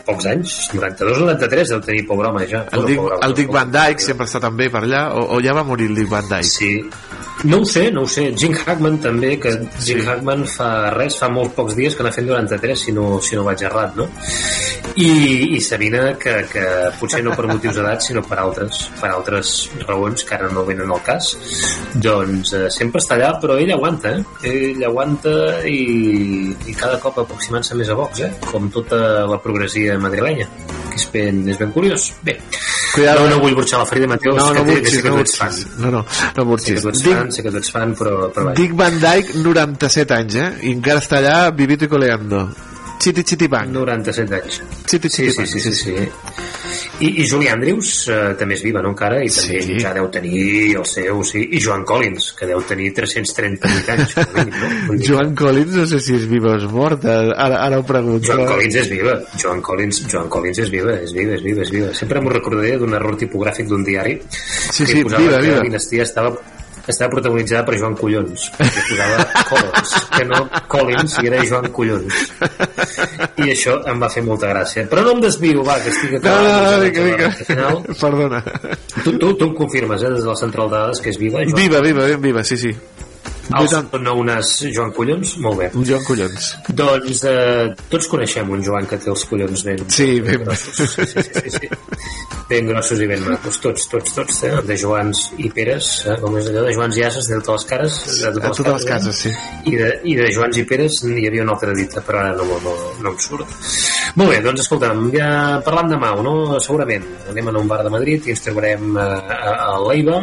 [0.08, 3.38] pocs anys 92 o 93 deu tenir pobre home ja El No, Dick, pobre el
[3.40, 6.12] Dick Van Dyke sempre està també per allà, o, o ja va morir el Dick
[6.14, 6.52] Van Dyke?
[6.54, 6.74] Sí.
[7.44, 8.30] No ho sé, no ho sé.
[8.40, 9.52] Jim Hackman també, que
[9.84, 13.36] Jim Hackman fa res, fa molt pocs dies que n'ha fet 93, si no, si
[13.36, 14.08] no vaig errat, no?
[14.96, 15.10] I,
[15.58, 16.64] i Sabina, que, que
[17.00, 19.52] potser no per motius d'edat, sinó per altres, per altres
[19.88, 21.34] raons que ara no venen al cas,
[22.06, 24.48] doncs eh, sempre està allà, però ell aguanta, eh?
[24.54, 25.36] Ell aguanta
[25.68, 25.82] i,
[26.54, 28.32] i cada cop aproximant-se més a Vox, eh?
[28.48, 30.48] Com tota la progressia madrilenya,
[30.94, 32.12] que és ben, és ben curiós.
[32.24, 32.38] Bé,
[32.94, 35.16] Cuidado, no, no vull burxar la ferida, Mateu, No, no que, burxis, sé que no
[35.16, 35.50] tu ets fan.
[35.50, 35.80] burxis.
[35.80, 36.82] No, no, no Sé que burxis.
[36.84, 38.56] tu ets fan, sé que tu ets fan, però, però vaja.
[38.62, 40.52] Dick Van Dyke, 97 anys, eh?
[40.70, 42.46] I encara està allà vivito y coleando.
[43.00, 43.72] Chiti Chiti Bang.
[43.74, 44.62] 97 anys.
[44.88, 45.96] Chiti Sí, sí, sí, sí, sí.
[47.00, 49.22] I, i Julie Andrews eh, també és viva, no, encara?
[49.24, 49.78] I també sí.
[49.82, 50.44] ja deu tenir
[50.80, 51.44] el seu, sí.
[51.52, 54.16] I Joan Collins, que deu tenir 338 anys.
[54.36, 54.98] mínim, no?
[55.08, 57.20] Joan Collins no sé si és viva o és morta.
[57.34, 58.32] Ara, ara ho pregunto.
[58.32, 59.18] Joan Collins és viva.
[59.40, 61.94] Joan Collins, Joan Collins és viva, és viva, és viva, és viva.
[61.98, 65.58] Sempre m'ho recordaré d'un error tipogràfic d'un diari Sí, que sí, posava viva, que viva.
[65.62, 66.34] la dinastia estava
[66.92, 70.40] estava protagonitzada per Joan Collons que posava Collins que no
[70.74, 72.18] Collins i era Joan Collons
[73.44, 76.20] i això em va fer molta gràcia però no em desvio, va, que estic No,
[76.20, 77.32] no, acabant no, ja vinga, vinga.
[77.48, 77.82] final.
[78.04, 78.44] Perdona.
[79.04, 81.44] tu, tu, tu em confirmes, eh, des de la central de dades que és viva
[81.46, 82.74] Joan Viva, viva, ben viva, sí, sí.
[83.52, 85.34] Els són unes Joan Collons?
[85.44, 85.66] Molt bé.
[85.76, 86.46] Un Joan Collons.
[86.80, 90.78] Doncs eh, tots coneixem un Joan que té els collons ben, Sí, ben- grossos.
[90.94, 91.70] Sí, sí, sí, sí.
[92.50, 93.60] Ben grossos i ben macos.
[93.64, 94.40] Tots, tots, tots.
[94.48, 94.54] Eh?
[94.68, 96.16] De Joans i Peres, eh?
[96.22, 98.00] com és allò de Joans i Ases, de totes les cares.
[98.22, 98.90] De A totes les eh?
[98.94, 99.34] cases, sí.
[99.72, 102.48] I de, I de Joans i Peres n'hi havia una altra dita, però ara no,
[102.64, 103.48] no, no em surt.
[104.20, 105.30] Molt bé, doncs escolta'm, ja
[105.66, 106.34] parlant de Mau, no?
[106.64, 110.20] Segurament anem a un bar de Madrid i ens trobarem a, a, a l'Eiva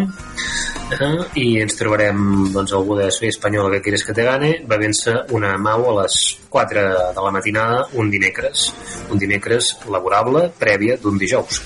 [0.98, 1.10] eh?
[1.40, 5.56] i ens trobarem doncs, algú de Soy Espanyola que quieres que te gane bevent-se una
[5.58, 8.70] Mau a les 4 de la matinada un dimecres
[9.10, 11.60] un dimecres laborable prèvia d'un dijous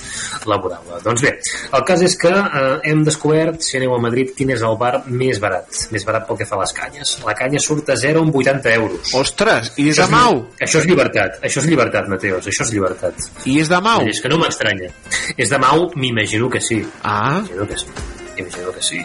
[0.46, 0.98] laborable.
[1.04, 1.32] Doncs bé,
[1.72, 5.04] el cas és que eh, hem descobert, si aneu a Madrid, quin és el bar
[5.06, 7.14] més barat, més barat pel que fa a les canyes.
[7.26, 9.14] La canya surt a 0 amb 80 euros.
[9.20, 10.42] Ostres, i és de Mau?
[10.60, 13.30] Això és llibertat, això és llibertat, Mateos, això és llibertat.
[13.50, 14.04] I és de Mau?
[14.10, 14.92] És que no m'estranya.
[15.36, 16.82] És de Mau, m'imagino que sí.
[17.02, 17.40] Ah.
[17.40, 18.22] M'imagino que sí.
[18.36, 19.00] M'imagino que sí.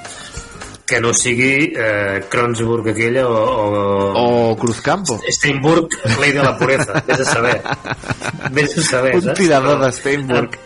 [0.89, 4.49] Que no sigui eh, Kronsburg aquella o, o...
[4.49, 5.19] O Cruzcampo.
[5.29, 5.87] Steinburg,
[6.19, 7.03] ley de la pureza.
[7.05, 7.61] Vés a saber.
[8.51, 10.57] Vés a saber, Un tirador de Steinburg.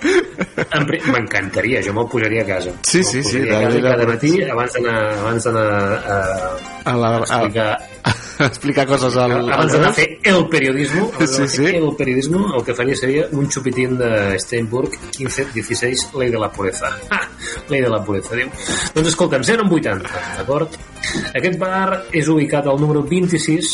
[1.11, 2.71] M'encantaria, jo me'l posaria a casa.
[2.87, 6.19] Sí, sí, sí, a cada matí abans d'anar abans d'anar a,
[6.85, 7.92] A la, a, explicar, a
[8.43, 9.31] explicar coses al...
[9.49, 11.65] abans d'anar a fer el periodismo, abans Sí, sí.
[11.71, 16.89] el periodismo, el que faria seria un xupitín de Steinburg 15-16, ley de la pureza.
[17.09, 17.21] Ah,
[17.69, 18.49] ley de la pureza, diu.
[18.95, 20.75] Doncs escolta'm, 0 amb 80, d'acord?
[21.33, 23.71] Aquest bar és ubicat al número 26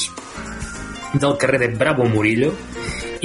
[1.20, 2.52] del carrer de Bravo Murillo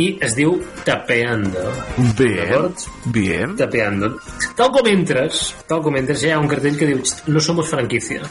[0.01, 0.57] i es diu
[0.87, 1.69] Tapeando.
[2.17, 2.81] Bien, D'acord?
[3.13, 3.53] bien.
[3.61, 4.15] Tapeando.
[4.57, 7.69] Tal com entres, tal com entres, ja hi ha un cartell que diu no somos
[7.71, 8.25] franquicia.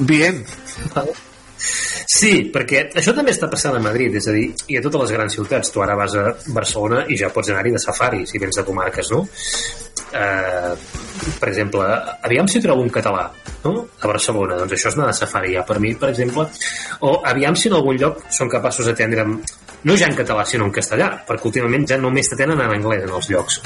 [0.00, 0.42] Bien.
[1.58, 5.16] Sí, perquè això també està passant a Madrid, és a dir, i a totes les
[5.16, 5.72] grans ciutats.
[5.74, 9.12] Tu ara vas a Barcelona i ja pots anar-hi de safari, si vens de comarques,
[9.12, 9.24] no?
[10.08, 10.72] Eh,
[11.38, 11.84] per exemple,
[12.24, 13.26] aviam si trobo un català
[13.64, 13.74] no?
[14.00, 16.46] a Barcelona, doncs això és anar de safari ja per mi, per exemple
[17.04, 20.72] o aviam si en algun lloc són capaços d'atendre no ja en català sinó en
[20.74, 23.60] castellà perquè últimament ja només t'atenen en anglès en els llocs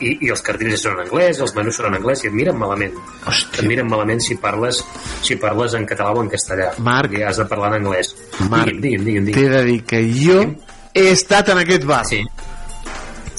[0.00, 2.58] i, i els cartells són en anglès, els menús són en anglès i et miren
[2.58, 2.96] malament.
[3.30, 4.82] Et miren malament si parles
[5.24, 6.72] si parles en català o en castellà.
[6.78, 7.16] Marc.
[7.16, 8.14] I has de parlar en anglès.
[8.48, 10.40] Marc, digui'm, digui'm, digui'm, T'he de dir que jo
[10.94, 12.04] he estat en aquest bar.
[12.08, 12.24] Sí.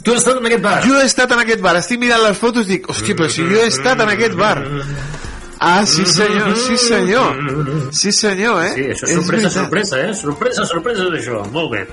[0.01, 0.77] Tu has estat en aquest bar?
[0.85, 1.75] Jo he estat en aquest bar.
[1.77, 4.57] Estic mirant les fotos i dic, hòstia, però si jo he estat en aquest bar.
[5.63, 7.35] Ah, sí senyor, sí senyor.
[7.93, 8.71] Sí senyor, eh?
[8.73, 9.51] Sí, això és És sorpresa, veritat.
[9.59, 10.13] sorpresa, eh?
[10.17, 11.41] Sorpresa, sorpresa d'això.
[11.53, 11.83] Molt bé.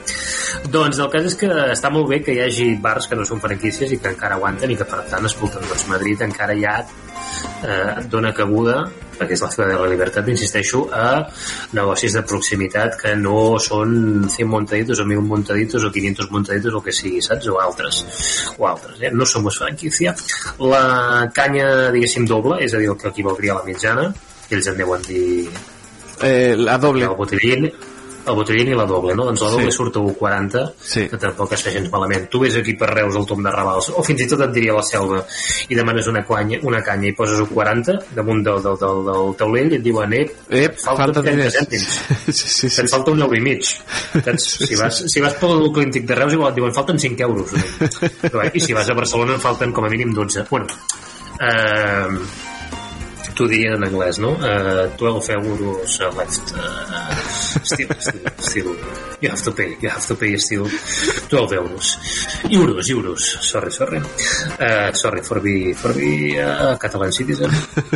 [0.73, 3.43] Doncs el cas és que està molt bé que hi hagi bars que no són
[3.45, 8.09] franquícies i que encara aguanten i que per tant, escolta'm, doncs Madrid encara ja eh,
[8.09, 8.87] dona cabuda
[9.19, 11.27] perquè és la ciutat de la libertat, insisteixo, a
[11.77, 16.83] negocis de proximitat que no són 100 montaditos o 1.000 montaditos o 500 montaditos o
[16.85, 17.49] que sigui, saps?
[17.49, 18.05] O altres.
[18.57, 19.11] O altres, eh?
[19.13, 20.15] No som franquícia.
[20.59, 24.09] La canya, diguéssim, doble, és a dir, el que equivaldria a la mitjana,
[24.51, 25.49] ells en deuen dir
[26.21, 27.05] Eh, la doble.
[27.05, 27.71] el botellín
[28.29, 29.25] el botellín i la doble, no?
[29.29, 29.77] Doncs la doble Sí.
[29.77, 31.07] surt a 1,40 Sí.
[31.09, 32.29] que tampoc està gens malament.
[32.31, 34.73] Tu ves aquí per Reus al Tom de Ravals o fins i tot et diria
[34.77, 35.25] la selva
[35.69, 39.73] i demanes una, canya, una canya i poses 1,40 damunt del, del, del, del taulell
[39.73, 41.55] i et diuen eh, Ep, falta 30 diners.
[41.55, 41.89] cèntims
[42.29, 42.81] Sí, sí, sí.
[42.83, 46.51] et falta un euro i mig si, vas, si vas pel clínic de Reus igual
[46.53, 47.51] et diuen falten 5 euros
[48.23, 50.67] Però, eh, i si vas a Barcelona en falten com a mínim 12 bueno
[51.41, 52.09] eh,
[53.39, 54.33] t'ho diria en anglès, no?
[54.35, 56.51] Uh, 12 euros uh, left.
[56.59, 58.77] Uh, still, still, still.
[59.21, 60.67] You have to pay, you have to pay still
[61.29, 61.99] 12 euros.
[62.49, 63.39] Euros, euros.
[63.43, 63.99] Sorry, sorry.
[63.99, 67.51] Uh, sorry for be, for be a Catalan citizen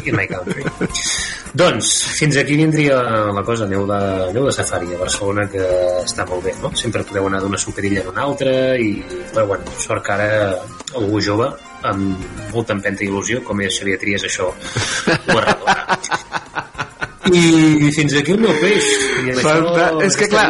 [0.05, 0.64] in my country.
[1.55, 2.97] doncs, fins aquí vindria
[3.32, 3.64] la cosa.
[3.64, 5.62] Aneu de, aneu de safari a Barcelona, que
[6.02, 6.72] està molt bé, no?
[6.76, 8.97] Sempre podeu anar d'una superilla a una altra, i,
[9.32, 10.30] però bueno, sort que ara
[10.98, 11.52] algú jove
[11.89, 16.80] amb molta empenta i il·lusió, com és Xavier Trias, això ho arreglarà.
[17.31, 18.86] I fins aquí el meu peix.
[19.23, 19.85] I amb Fanta...
[19.93, 20.49] això És que clar,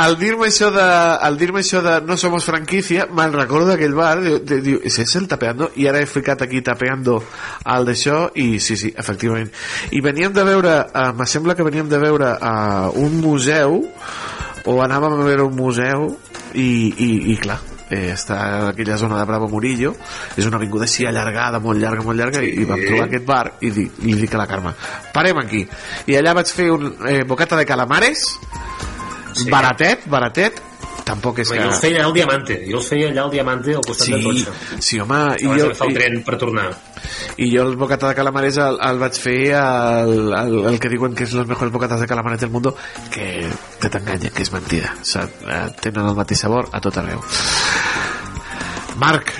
[0.00, 0.84] al dir-me això de
[1.28, 4.98] al dir-me això de no somos franquicia, me'n recordo d'aquell bar, diu, de- diu, ¿es
[5.02, 5.70] ese el tapeando?
[5.76, 7.18] I ara he ficat aquí tapeando
[7.64, 9.52] al d'això i sí, sí, efectivament.
[9.92, 13.82] I veníem de veure, eh, me sembla que veníem de veure a un museu
[14.64, 16.08] o anàvem a veure un museu
[16.54, 17.60] i, i, i clar,
[17.94, 19.94] eh, està a aquella zona de Bravo Murillo
[20.36, 23.44] és una avinguda així allargada, molt llarga, molt llarga i, i vam trobar aquest bar
[23.62, 24.74] i di, li dic a la Carme
[25.14, 25.64] parem aquí
[26.10, 28.26] i allà vaig fer un eh, bocata de calamares
[29.34, 29.48] Sí.
[29.50, 30.60] baratet, baratet
[31.04, 31.64] tampoc és Home, que...
[31.66, 34.18] Jo els feia allà al Diamante, jo els feia allà al Diamante al costat de
[34.20, 34.78] Sí, Totxa.
[34.80, 36.66] sí, home, i jo, d'agafar el tren per tornar.
[37.36, 41.14] i jo el bocata de calamares el, el vaig fer el, el, el que diuen
[41.14, 42.74] que és los mejores bocatas de calamares del mundo
[43.12, 43.46] que,
[43.80, 44.94] que t'enganyen, que és mentida.
[45.00, 47.20] O sigui, eh, tenen el mateix sabor a tot arreu.
[49.00, 49.32] Marc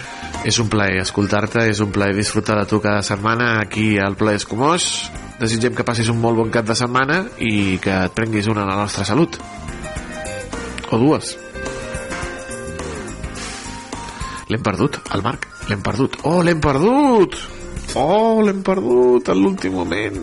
[0.45, 4.35] és un plaer escoltar-te és un plaer disfrutar de tu cada setmana aquí al Ple
[4.37, 5.09] Escumós.
[5.41, 8.69] Desitgem que passis un molt bon cap de setmana i que et prenguis una a
[8.69, 9.39] la nostra salut.
[10.93, 11.33] O dues
[14.49, 15.47] l'hem perdut, el Marc.
[15.69, 17.37] L'hem perdut, oh l'hem perdut!
[17.95, 20.19] Oh l'hem perdut a l'últim moment.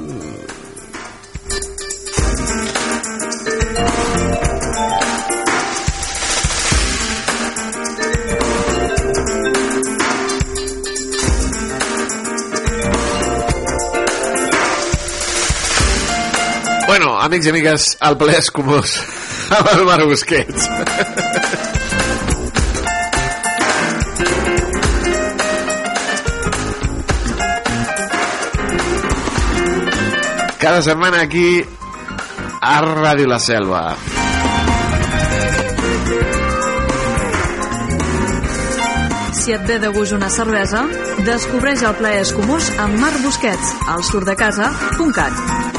[16.92, 18.98] Bueno, amics i amigues, el ple és comós.
[19.58, 21.70] Amb el Marc Busquets.
[30.62, 31.66] Cada setmana aquí
[32.62, 33.96] a Ràdio La Selva.
[39.42, 40.86] Si et ve de gust una cervesa,
[41.26, 45.71] descobreix el plaer escumós amb Marc Busquets, al surdecasa.cat.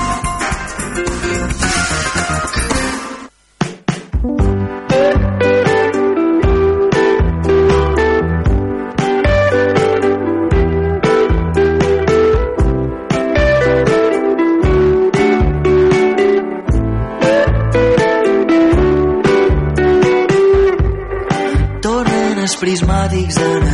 [23.39, 23.72] reason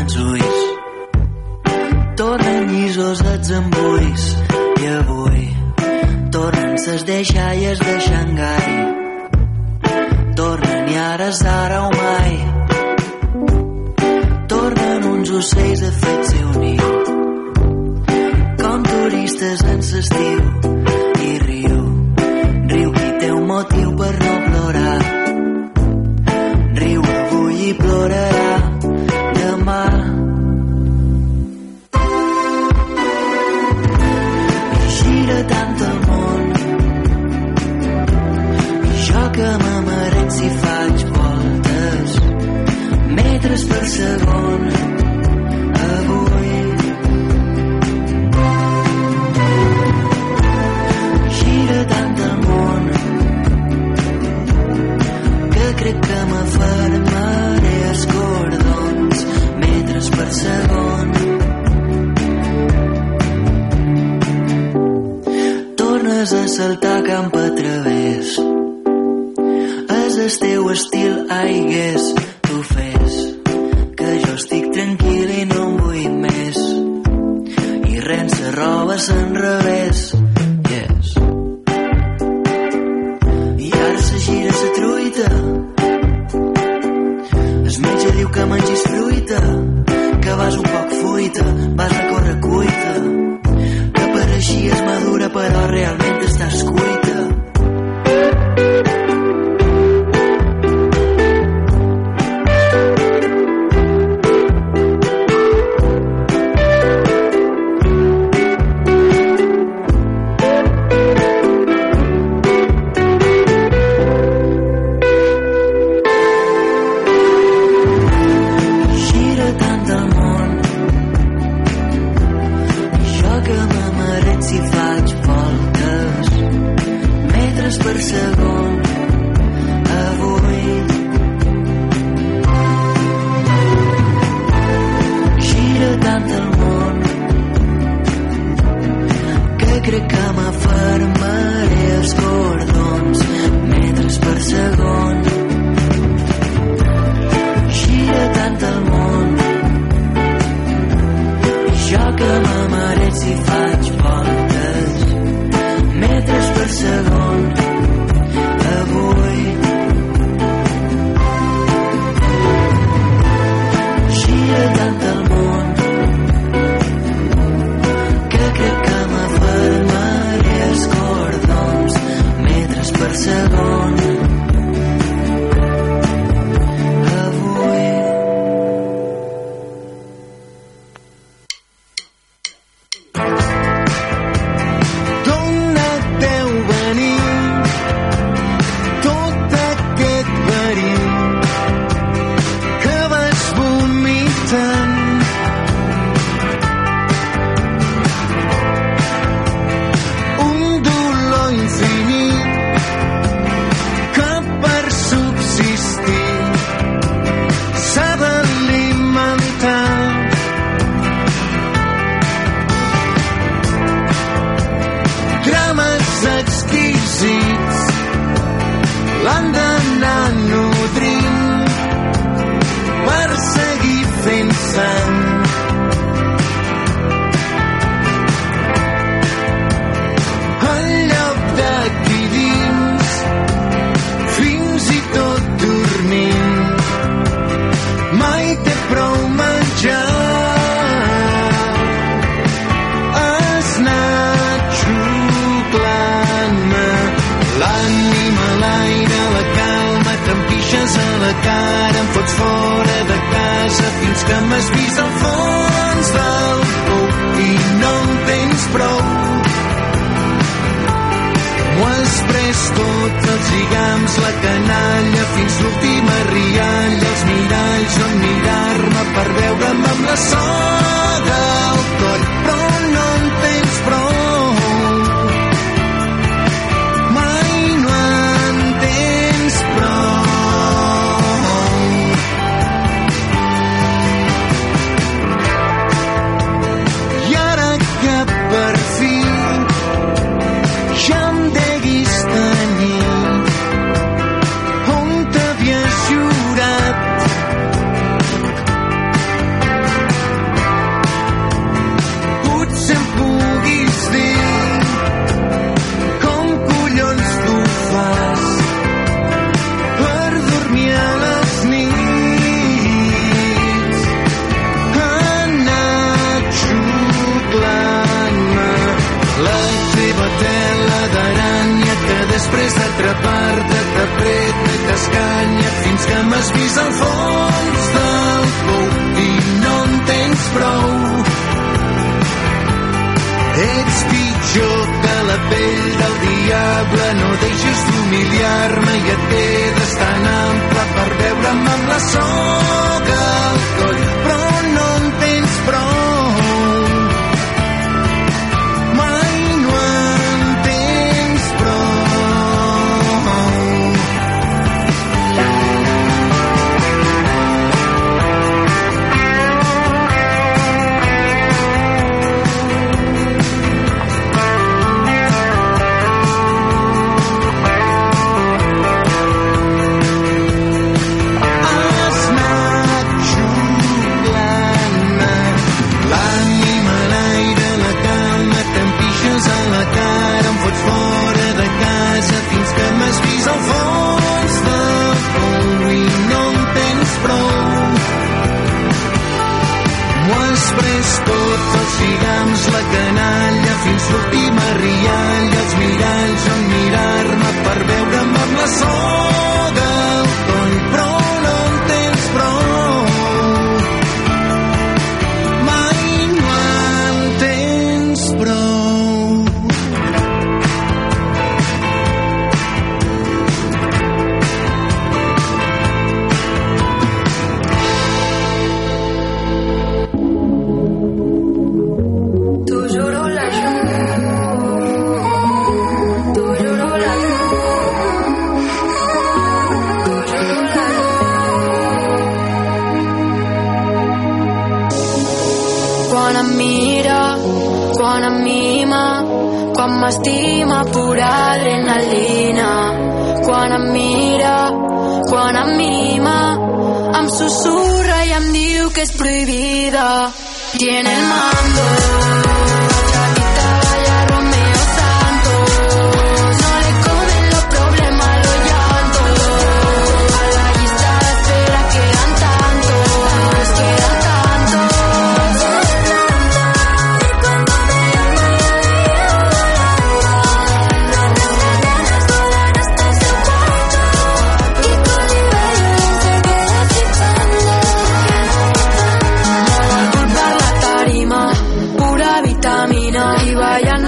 [264.25, 270.48] la canalla fins l'última rialla, els miralls on mirar-me per veure'm amb la sol.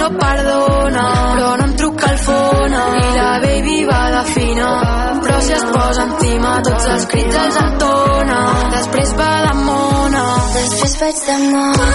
[0.00, 1.04] no perdona
[1.34, 4.70] però no em truca el fona i la baby va de fina
[5.20, 8.38] però si es posa encima tots els crits els entona.
[8.76, 10.24] Després va de mona.
[10.56, 11.88] Després vaig de mona.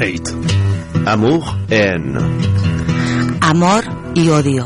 [0.00, 0.32] Hate.
[1.06, 2.16] Amour en
[3.40, 4.64] Amor i odio.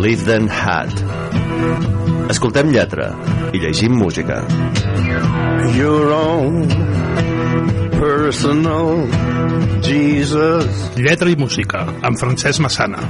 [0.00, 0.90] Live Then Had.
[2.30, 3.10] Escoltem lletra
[3.52, 4.40] i llegim música.
[5.76, 6.68] Your own
[7.98, 9.06] personal
[9.82, 10.80] Jesus.
[10.96, 13.02] Lletra i música, amb Francesc Massana.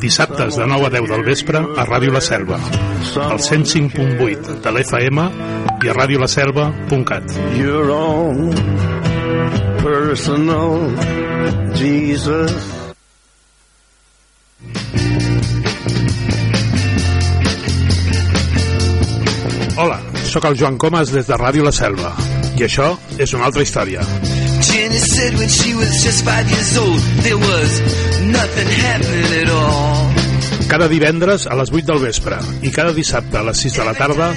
[0.00, 2.60] Dissabtes de 9 a 10 del vespre a Ràdio La Selva,
[3.26, 5.26] al 105.8 de l'FM
[5.80, 7.36] i a radiolaselva.cat.
[7.58, 8.89] Your own
[9.82, 10.94] personal
[11.74, 12.52] Jesus.
[19.76, 22.12] Hola, sóc el Joan Comas des de Ràdio La Selva
[22.58, 24.04] i això és una altra història.
[24.60, 27.80] Jenny said when she was just five years old, there was
[28.20, 29.99] nothing happening at all.
[30.70, 33.94] Cada divendres a les 8 del vespre i cada dissabte a les 6 de la
[33.98, 34.28] tarda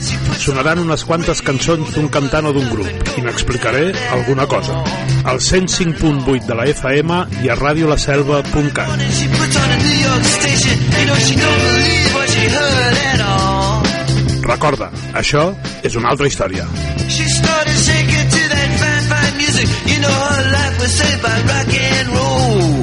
[0.42, 4.80] sonaran unes quantes cançons d'un cantant o d'un grup i n'explicaré alguna cosa.
[5.30, 8.98] Al 105.8 de la FM i a radiolaselva.cat.
[14.50, 15.46] Recorda, això
[15.86, 16.66] és una altra història.
[16.66, 19.70] To that fine, fine music.
[19.86, 22.83] You know her life was saved by rock and roll.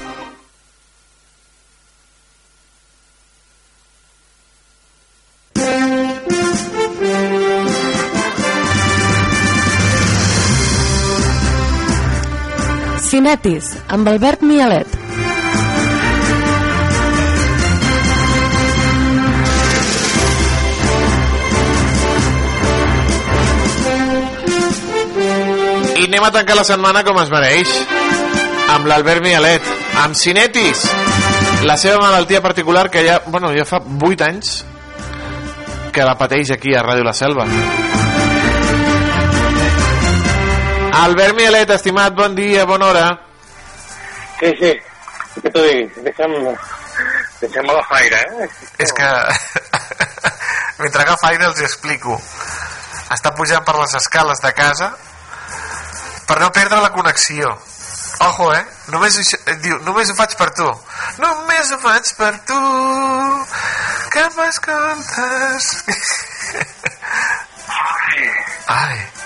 [13.31, 14.87] Cinetis, amb Albert Mialet.
[25.95, 27.71] I anem a tancar la setmana com es mereix.
[28.75, 29.71] Amb l'Albert Mialet,
[30.03, 30.83] amb Cinetis,
[31.63, 34.57] la seva malaltia particular que ja, bueno, ja fa 8 anys
[35.95, 37.47] que la pateix aquí a Ràdio La Selva.
[40.93, 43.05] Albert Mialet, estimat, bon dia, bona hora.
[44.39, 44.71] Sí, sí,
[45.37, 45.99] què t'ho dic?
[46.07, 46.33] Deixa'm,
[47.41, 48.49] deixa'm agafar aire, eh?
[48.83, 49.07] És que
[50.81, 52.17] mentre agafa aire els explico.
[53.11, 54.91] Està pujant per les escales de casa
[56.27, 57.49] per no perdre la connexió.
[58.27, 58.65] Ojo, eh?
[58.93, 59.17] Només,
[59.63, 60.67] diu, només ho faig per tu.
[61.23, 62.59] Només ho faig per tu,
[64.13, 65.71] que m'escoltes.
[68.81, 69.20] Ai.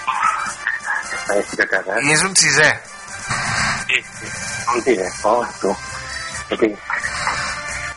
[1.33, 2.69] I és un sisè.
[3.87, 4.31] Sí, sí.
[4.75, 5.09] Un sisè.
[5.23, 5.73] Oh, tu.
[6.59, 6.69] Sí.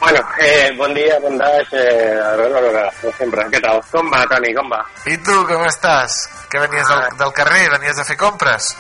[0.01, 3.45] Bueno, eh, bon dia, bon daix, eh, a veure, a veure, com sempre.
[3.53, 3.83] Què tal?
[3.91, 4.81] Com va, Toni, com va?
[5.11, 6.17] I tu, com estàs?
[6.49, 8.71] Que venies del, del carrer, venies a fer compres?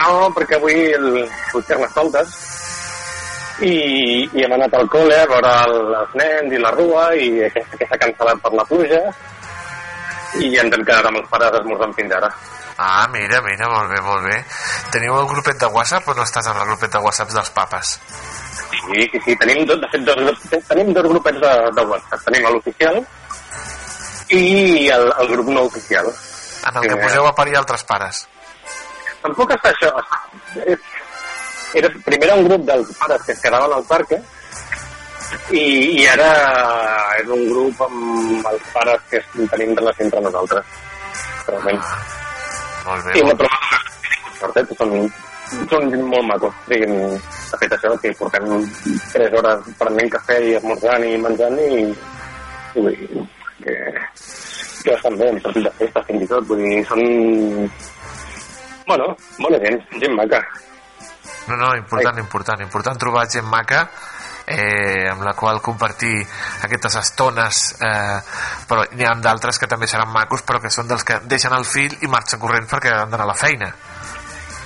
[0.00, 1.08] No, perquè avui el,
[1.52, 2.32] fer les soltes
[3.62, 3.74] i,
[4.24, 7.78] i hem anat al col·le a veure el, els nens i la rua i aquesta
[7.78, 9.02] que s'ha cancel·lat per la pluja
[10.42, 12.30] i ens hem quedat amb els pares esmorzant fins ara.
[12.76, 14.38] Ah, mira, mira, molt bé, molt bé.
[14.90, 17.98] Teniu el grupet de WhatsApp o no estàs en el grupet de WhatsApp dels papes?
[18.74, 22.24] Sí, sí, sí, tenim, dos, de fet, dos, tenim dos grupets de, de WhatsApp.
[22.26, 22.98] Tenim l'oficial
[24.34, 26.10] i el, el grup no oficial.
[26.66, 28.24] En el que poseu a parir altres pares.
[29.22, 29.92] Tampoc està això.
[31.74, 36.28] Era, primer era un grup dels pares que es quedaven al parc i, i ara
[37.20, 39.22] és un grup amb els pares que
[39.54, 40.76] tenim relació entre nosaltres.
[41.48, 41.80] Realment.
[42.84, 43.18] Molt bé.
[43.18, 43.48] I no, però
[44.40, 44.64] sort, eh?
[44.78, 44.92] són,
[45.70, 46.58] són molt macos.
[46.68, 48.48] Diguin, de fet, això que portem
[49.14, 51.80] 3 hores prenent cafè i esmorzant i menjant i,
[52.74, 53.24] i vull dir
[53.64, 53.76] que,
[54.84, 56.48] que estan bé, en partit de festa fins i tot.
[56.50, 57.04] Vull dir, són...
[58.84, 60.42] Bueno, bona gent, gent maca.
[61.48, 63.86] No, no, important, important, important trobar gent maca
[64.46, 66.14] eh, amb la qual compartir
[66.66, 68.18] aquestes estones eh,
[68.68, 71.64] però n'hi ha d'altres que també seran macos però que són dels que deixen el
[71.64, 73.74] fill i marxen corrents perquè han d'anar a la feina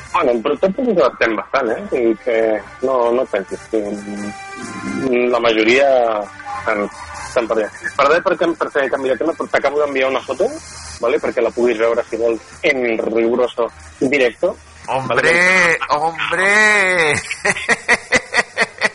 [0.09, 1.83] Bueno, però tots ens adaptem bastant, eh?
[1.95, 2.37] I que
[2.83, 3.61] no, no pensis.
[3.71, 3.83] Que
[5.29, 5.85] la majoria
[6.65, 7.69] estan, per allà.
[7.97, 10.49] Perdó perquè, per fer canvi de tema, però t'acabo d'enviar una foto,
[11.03, 11.21] ¿vale?
[11.21, 13.69] perquè la puguis veure, si vols, en riguroso
[14.01, 14.57] directo.
[14.89, 16.49] Hombre, hombre.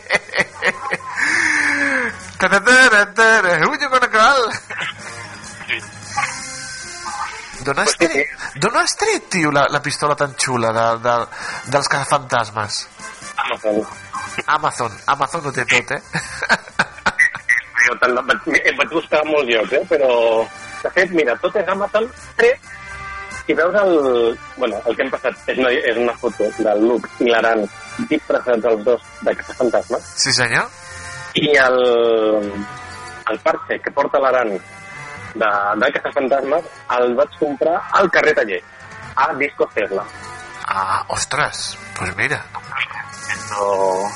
[2.44, 4.42] Taratara, Uy, con cal.
[7.64, 8.28] D'on has, tret,
[8.60, 11.14] d'on has tret, tio, la, la pistola tan xula de, de,
[11.72, 12.82] dels cazafantasmes?
[13.46, 13.80] Amazon.
[14.58, 15.00] Amazon.
[15.14, 16.02] Amazon ho té tot, eh?
[17.86, 19.82] Jo vaig, em vaig buscar a molts llocs, eh?
[19.88, 20.12] però
[20.84, 22.72] de fet, mira, tot és Amazon, tret
[23.48, 24.38] i veus el...
[24.58, 27.64] Bueno, el que hem passat és una, és una foto del Luke i l'Aran
[28.12, 30.83] disfressats els dos d'aquesta fantasma Sí, senyor.
[31.34, 31.78] I el,
[33.30, 35.48] el parche que porta l'Aran de,
[35.82, 36.60] d'aquesta fantasma
[36.98, 38.60] el vaig comprar al carrer Taller
[39.16, 40.04] a Disco Tesla
[40.66, 42.42] Ah, ostres, pues mira.
[43.50, 44.08] no...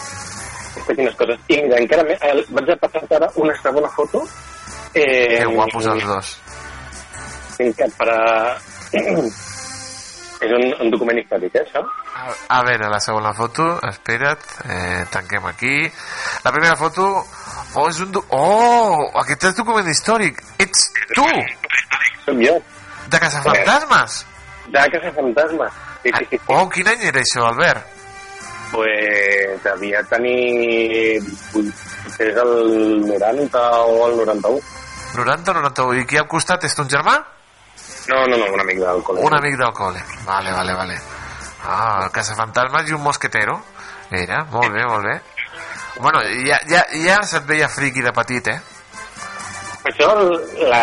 [0.71, 1.39] Aquesta quines coses.
[1.53, 4.23] I mira, encara més, el, vaig a passar ara una segona foto.
[4.95, 6.31] Eh, Que guapos els dos.
[7.59, 8.57] Que per a...
[10.39, 11.83] és un, un document històric, eh, això?
[12.15, 15.75] A, a veure, la segona foto, espera't, eh, tanquem aquí.
[16.45, 17.09] La primera foto,
[17.75, 18.13] oh, és un...
[18.15, 18.23] Do...
[18.37, 20.43] Oh, aquest és document històric.
[20.63, 21.27] Ets tu!
[22.25, 22.59] Som jo.
[23.09, 24.25] De Caçafantasmes?
[24.69, 25.71] De Casa Fantasma.
[26.03, 26.41] Sí, sí, sí.
[26.53, 27.97] Oh, quin any era això, Albert?
[28.71, 31.23] Pues devia tenir...
[31.55, 32.53] Potser és el
[33.09, 34.61] 90 o el 91.
[35.17, 36.03] 90 o 91.
[36.03, 37.17] I qui al costat és ton germà?
[38.09, 39.25] No, no, no, un amic del col·le.
[39.27, 40.03] Un amic del col·le.
[40.27, 40.97] Vale, vale, vale.
[41.65, 43.59] Ah, el caçafantasmes i un mosquetero.
[44.11, 45.19] Mira, molt bé, molt bé.
[46.01, 48.59] Bueno, ja, ja, ja se't veia friqui de petit, eh?
[49.89, 50.09] Això,
[50.69, 50.81] la,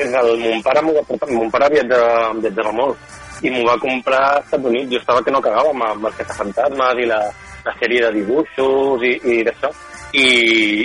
[0.00, 3.78] és el, mon pare m'ho va portar, mon pare viatjava, viatjava molt i m'ho va
[3.82, 4.90] comprar als Estats Units.
[4.92, 7.20] Jo estava que no cagava amb, amb els caçafantasmes i la,
[7.66, 9.70] la sèrie de dibuixos i, i d'això.
[10.12, 10.26] I,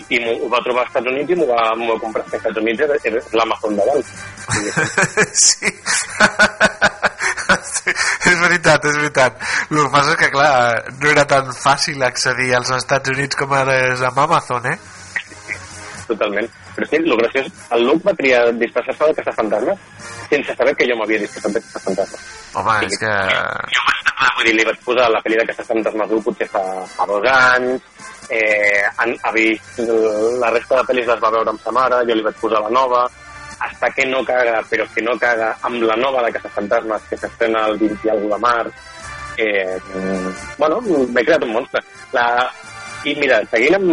[0.08, 2.84] i ho va trobar als Estats Units i m'ho va, va comprar als Estats Units,
[2.86, 4.14] era, era l'Amazon de dalt.
[5.46, 5.74] sí.
[7.88, 9.44] És veritat, és veritat.
[9.72, 10.52] El que passa és que, clar,
[11.00, 14.78] no era tan fàcil accedir als Estats Units com ara és amb Amazon, eh?
[16.10, 16.50] Totalment.
[16.78, 19.80] Però sí, el graciós, el Luke va triar disfressar-se de caçafantasmes
[20.30, 22.26] sense saber que jo m'havia disfressat de caçafantasmes.
[22.60, 23.14] Home, és que...
[24.18, 26.62] Ah, vull dir, li vaig posar la pel·li de caçafantasmes 1 potser fa,
[26.94, 27.88] fa dos anys,
[28.34, 29.82] eh, han, ha vist
[30.42, 32.74] la resta de pel·lis les va veure amb sa mare, jo li vaig posar la
[32.74, 33.08] nova,
[33.60, 37.66] hasta que no caga, però que no caga, amb la nova de Caçafantasmes, que s'estrena
[37.72, 38.86] el 20 i alguna de març.
[39.38, 39.78] Eh,
[40.58, 41.82] bueno, m'he creat un monstre.
[42.14, 42.28] La...
[43.06, 43.92] I mira, seguint amb,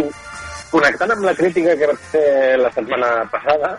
[0.75, 2.29] connectant amb la crítica que vaig fer
[2.59, 3.73] la setmana passada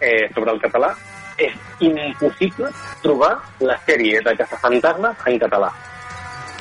[0.00, 0.92] eh, sobre el català,
[1.36, 1.54] és
[1.84, 2.70] impossible
[3.02, 5.70] trobar la sèrie de Caçafantasmes en català.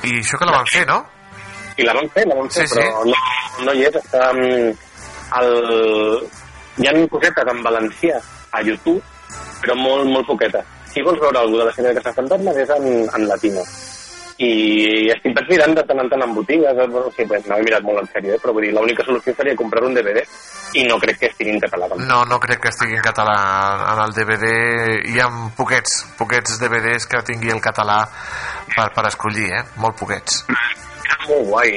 [0.04, 1.00] I això que la van fer, no?
[1.78, 2.82] I la van fer, la van fer, Sí, sí.
[2.82, 3.22] però no,
[3.68, 4.00] no hi és.
[4.02, 4.74] Està, mm,
[5.42, 5.52] el...
[6.76, 8.18] Hi ha cosetes en valencià
[8.52, 9.00] a YouTube,
[9.62, 10.74] però molt, molt poquetes.
[10.92, 13.64] Si vols veure alguna de la sèrie de Caçafantasmes és en, en latino.
[14.44, 17.56] I estic vaig mirant de tant en tant en botigues, eh, bueno, sí, pues, no
[17.56, 20.26] he mirat molt en sèrio, eh, però vull dir, l'única solució seria comprar un DVD
[20.76, 21.88] i no crec que estigui en català.
[21.88, 22.08] tampoc.
[22.10, 23.38] No, no crec que estigui en català
[23.94, 24.52] en el DVD
[25.14, 28.02] hi ha poquets, poquets DVDs que tingui el català
[28.76, 29.64] per, per escollir, eh?
[29.80, 30.44] molt poquets
[31.26, 31.72] molt guai,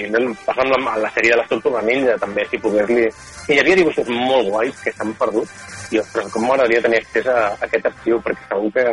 [0.44, 3.09] passant amb la sèrie de les Tortugues Ninja també, si pogués-li...
[3.48, 5.48] Hi havia dibuixos molt guais que s'han perdut
[5.94, 8.86] i ostres, com m'agradaria tenir accés a, a aquest arxiu perquè segur que...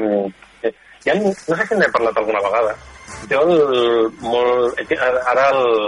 [0.64, 0.74] eh,
[1.06, 2.72] Ja, no sé si n'he parlat alguna vegada
[3.30, 4.82] jo el, molt,
[5.32, 5.46] ara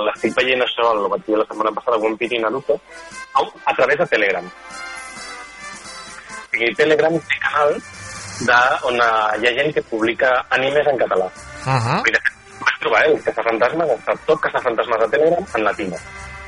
[0.08, 2.80] l'estic veient això, el vaig dir la setmana passada, One Piece i Naruto,
[3.34, 4.50] a, a través de Telegram.
[6.58, 7.76] I Telegram té canal
[8.48, 8.60] de,
[8.90, 11.28] on hi ha gent que publica animes en català.
[11.66, 12.00] uh -huh.
[12.08, 15.98] I de fet, vaig trobar eh, el Caçafantasmes, està tot Caçafantasmes de Telegram en latino.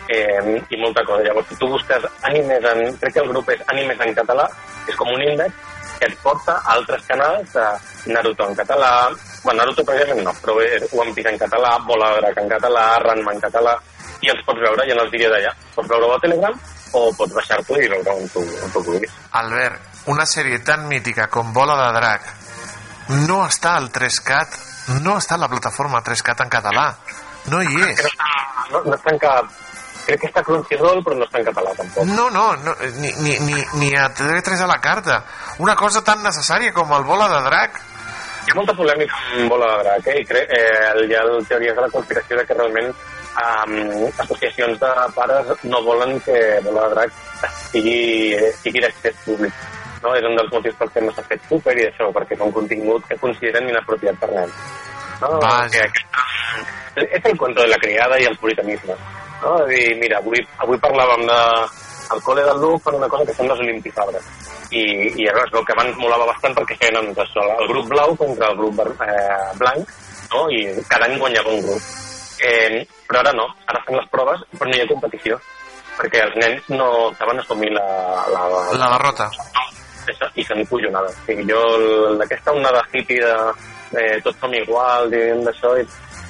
[0.10, 1.24] Eh, I molta cosa.
[1.24, 2.98] Llavors, si tu busques animes en...
[2.98, 4.50] Crec que el grup és animes en català,
[4.88, 5.54] és com un índex
[6.00, 9.12] que et porta a altres canals de Naruto en català,
[9.44, 12.84] bueno, Naruto precisament no, però és One Piece en català, Bola de Drac en català,
[13.04, 13.78] Ranma en català,
[14.22, 15.54] i els pots veure, i en els diria d'allà.
[15.76, 16.60] Pots veure-ho a Telegram
[16.98, 19.16] o pots baixar-t'ho i veure on tu, on tu vulguis.
[19.40, 22.30] Albert, una sèrie tan mítica com Bola de Drac
[23.30, 24.60] no està al 3CAT,
[25.02, 26.86] no està a la plataforma 3CAT en català.
[27.50, 28.06] No hi és.
[28.72, 29.58] No, no està en cap...
[30.06, 32.08] Crec que està Crunchyroll, però no està en català, tampoc.
[32.10, 35.20] No, no, no ni, ni, ni, ni a TV3 a la carta.
[35.62, 37.78] Una cosa tan necessària com el Bola de Drac.
[38.50, 40.14] Hi ha molta polèmica amb Bola de Drac, eh?
[40.18, 43.74] I crec, eh, hi ha teories de la conspiració de que realment um,
[44.24, 47.14] associacions de pares no volen que Bola de Drac
[47.68, 48.00] sigui,
[48.58, 49.54] sigui d'accés públic.
[50.02, 50.16] No?
[50.18, 52.56] És un dels motius per què no s'ha fet súper i això, perquè és un
[52.56, 54.66] contingut que consideren inapropiat per nens.
[55.22, 55.36] No?
[55.46, 56.26] Que aquesta,
[57.06, 59.06] és el cuento de la criada i els puritanismes.
[59.44, 59.60] No?
[59.62, 61.40] És dir, mira, avui, avui parlàvem de
[62.14, 64.24] al col·le del Luc per una cosa que són les olimpifabres.
[64.72, 64.84] I,
[65.22, 68.50] i es veu que abans molava bastant perquè feien doncs, això, el grup blau contra
[68.52, 69.90] el grup eh, blanc,
[70.34, 70.44] no?
[70.54, 70.60] i
[70.90, 71.82] cada any guanyava un grup.
[72.46, 75.40] Eh, però ara no, ara fan les proves, però no hi ha competició,
[75.98, 77.88] perquè els nens no saben assumir la,
[78.32, 78.44] la,
[78.80, 79.30] La derrota.
[80.10, 81.18] això, i són collonades.
[81.18, 85.74] O sigui, jo el- d'aquesta onada hippie de eh, tots som iguals i d'això,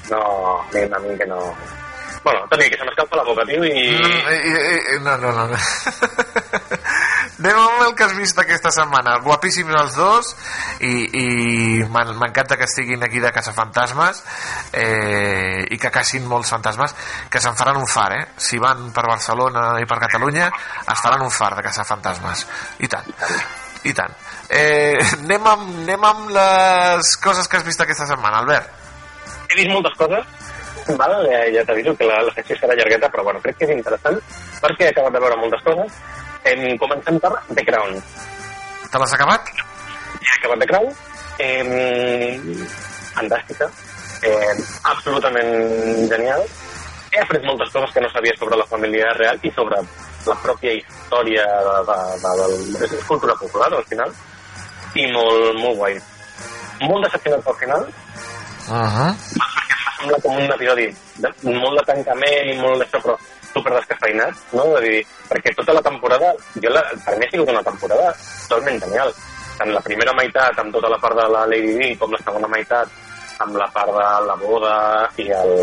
[0.10, 0.20] no,
[0.58, 1.40] a mi, a mi que no...
[2.24, 3.96] Bueno, Toni, que se m'escalfa la boca, tio, i...
[3.96, 5.58] Mm, eh, eh, No, no, no.
[7.40, 9.14] Anem amb el que has vist aquesta setmana.
[9.24, 10.34] Guapíssims els dos
[10.84, 10.92] i,
[11.22, 11.26] i
[11.88, 14.20] m'en- m'encanta que estiguin aquí de caçafantasmes
[14.76, 16.94] eh, i que cacin molts fantasmes
[17.32, 18.26] que se'n faran un far, eh?
[18.36, 22.44] Si van per Barcelona i per Catalunya es faran un far de caçafantasmes.
[22.84, 23.08] I tant.
[23.88, 24.12] I tant.
[24.50, 28.76] Eh, anem, amb, anem amb les coses que has vist aquesta setmana, Albert.
[29.50, 30.26] he vist moltes coses,
[30.98, 31.26] val?
[31.30, 34.18] ja, ja t'aviso que la, la secció serà llargueta, però bueno, crec que és interessant
[34.62, 36.00] perquè he acabat de veure moltes coses.
[36.50, 37.98] Em, comencem per The Crown.
[38.90, 39.52] Te l'has acabat?
[40.20, 40.90] He acabat The Crown.
[41.40, 41.72] Em,
[43.14, 43.70] fantàstica.
[44.24, 44.56] Eh,
[44.92, 45.52] absolutament
[46.12, 46.46] genial.
[47.12, 49.80] He après moltes coses que no sabia sobre la família real i sobre
[50.28, 54.14] la pròpia història de, de, de, de, de, és cultura popular, al final.
[54.96, 55.98] I molt, molt guai.
[56.80, 57.90] Molt decepcionat pel final,
[58.70, 59.12] Uh -huh.
[60.00, 60.88] Sembla com un episodi
[61.24, 63.18] de, molt de tancament i molt d'això, però
[63.50, 64.66] super descafeinat, no?
[64.72, 66.32] Vull dir, perquè tota la temporada,
[66.64, 68.14] jo la, per mi ha sigut una temporada
[68.48, 69.14] totalment genial.
[69.60, 72.52] Tant la primera meitat amb tota la part de la Lady Di, com la segona
[72.52, 72.94] meitat
[73.44, 74.76] amb la part de la boda
[75.20, 75.54] i el,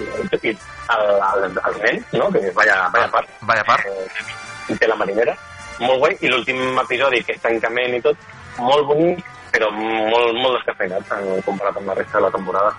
[0.00, 2.28] i el, i el, el, el nen, no?
[2.32, 3.32] Que és vaya, vaya part.
[3.48, 3.88] Vaya part.
[3.88, 5.36] Eh, té la marinera.
[5.80, 6.16] Molt guai.
[6.20, 8.28] I l'últim episodi, que és tancament i tot,
[8.60, 12.74] molt bonic, però molt, molt descafeinat en comparat amb la resta de la temporada.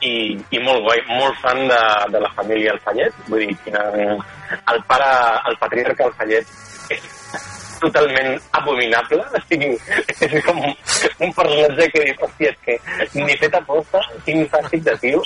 [0.00, 0.12] I,
[0.56, 1.80] i molt guai, molt fan de,
[2.12, 3.82] de la família Alfallet, vull dir, quina,
[4.72, 5.08] el pare,
[5.50, 6.54] el patriarca Alfallet
[6.94, 7.08] és
[7.80, 9.72] totalment abominable, o sigui,
[10.20, 14.96] és com un personatge que dius, hòstia, és que ni fet aposta, quin fàstic de
[15.04, 15.22] tio.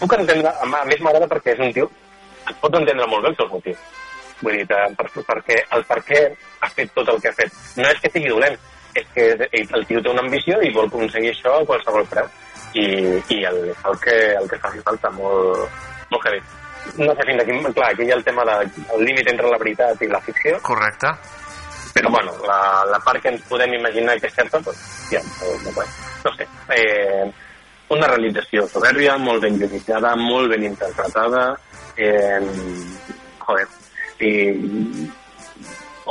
[0.00, 1.90] Puc entendre, a més m'agrada perquè és un tio,
[2.44, 3.82] et pots entendre molt bé els seus motius.
[4.44, 6.22] Vull dir, eh, per, perquè el per què
[6.60, 7.60] ha fet tot el que ha fet.
[7.80, 8.56] No és que sigui dolent,
[8.94, 12.28] és que el tio té una ambició i vol aconseguir això a qualsevol preu.
[12.74, 12.84] I,
[13.30, 15.68] i el, el, que, el que faci falta molt,
[16.10, 16.42] molt heavy.
[16.98, 19.58] No sé fins aquí, clar, aquí hi ha el tema del de, límit entre la
[19.62, 21.14] veritat i la ficció, Correcte.
[21.94, 24.80] però bueno, la, la part que ens podem imaginar que és certa, doncs,
[25.12, 25.84] ja, no, no,
[26.24, 26.46] no sé.
[26.74, 27.28] Eh,
[27.94, 31.44] una realització soberbia, molt ben guionitzada, molt ben interpretada,
[31.96, 32.40] eh,
[33.46, 33.68] joder,
[34.18, 34.32] i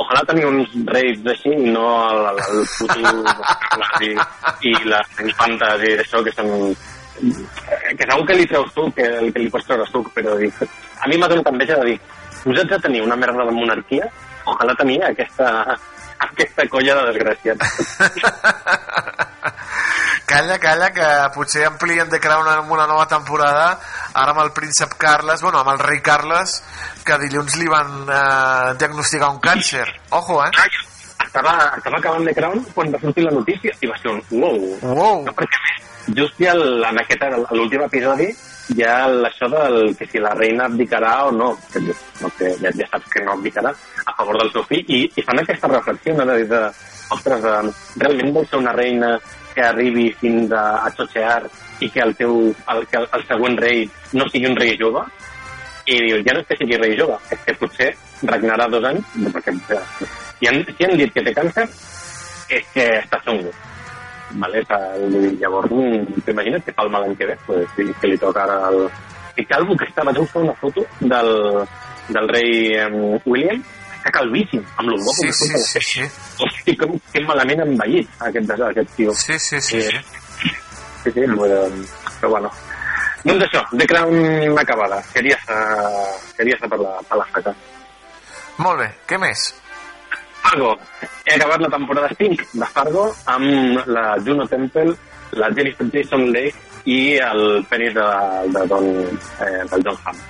[0.02, 3.12] ojalà tenir uns reis així i no el, el, el futur
[4.02, 4.10] i,
[4.70, 6.48] i les infantes i d'això que són
[7.14, 10.54] que segur que li treus tu, que, que li pots treure tu, però dic,
[10.98, 11.98] a mi m'ha donat enveja de dir,
[12.42, 14.04] posats a tenir una merda de monarquia,
[14.50, 15.46] ojalà tenia aquesta,
[16.26, 17.64] aquesta colla de desgraciats.
[20.34, 23.68] calla, calla, que potser amplien de crear una, una nova temporada
[24.12, 26.56] ara amb el príncep Carles, bueno, amb el rei Carles,
[27.06, 29.86] que dilluns li van eh, diagnosticar un càncer.
[30.10, 30.50] Ojo, eh?
[31.24, 34.58] Estava, estava acabant de Crown quan va sortir la notícia i va ser un wow.
[34.82, 35.22] wow.
[35.26, 35.62] No, perquè
[36.18, 37.22] just ja en aquest,
[37.56, 38.28] l'últim episodi
[38.74, 41.80] hi ha el- això del que si la reina abdicarà o no, que,
[42.20, 43.72] no que ja, ja saps que no abdicarà
[44.04, 46.60] a favor del seu fill, i, i fan aquesta reflexió no, de, de,
[47.16, 49.10] ostres, eh, realment vol ser una reina
[49.54, 51.42] que arribi fins a, a xochear
[51.80, 55.04] i que el teu, el, que el, el següent rei no sigui un rei jove,
[55.84, 57.90] i diu, ja no és que sigui rei jove, és que potser
[58.30, 59.54] regnarà dos anys, perquè
[60.38, 61.66] si han, si han dit que té càncer,
[62.48, 63.52] és que està xungo.
[64.40, 64.64] Vale?
[65.40, 68.44] Llavors, mm, t'imagines que fa el mal any que ve, pues, i que li toca
[68.46, 68.88] ara el...
[69.36, 71.30] I calvo que estava, vaig buscar una foto del,
[72.08, 72.70] del rei
[73.26, 73.62] William,
[74.04, 76.08] està calvíssim, amb lo guapo Sí, que sí, la sí, sèrie.
[76.44, 79.14] Hosti, com, que malament envellit aquest, aquest tio.
[79.16, 79.80] Sí, sí, sí.
[79.80, 79.98] sí.
[81.04, 81.60] Sí, sí, però,
[82.20, 82.50] però bueno.
[83.24, 84.98] Doncs això, The Crown acabada.
[85.00, 85.60] Estar,
[86.36, 87.54] queria estar per la, per la saca.
[88.60, 89.46] Molt bé, què més?
[90.42, 90.74] Fargo.
[91.24, 94.92] He acabat la temporada 5 de Fargo amb la Juno Temple,
[95.40, 98.04] la Jennifer Jason Leigh i el penis de,
[98.52, 98.90] de Don,
[99.40, 100.20] eh, del John Hamm.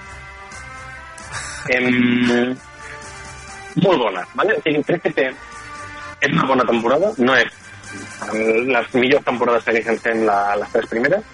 [1.74, 2.54] Em,
[3.82, 4.58] molt bona, ¿vale?
[4.58, 5.28] O sigui, crec que té,
[6.20, 7.62] és una bona temporada, no és
[8.66, 11.24] les millors temporades segueixen sent la, les tres primeres,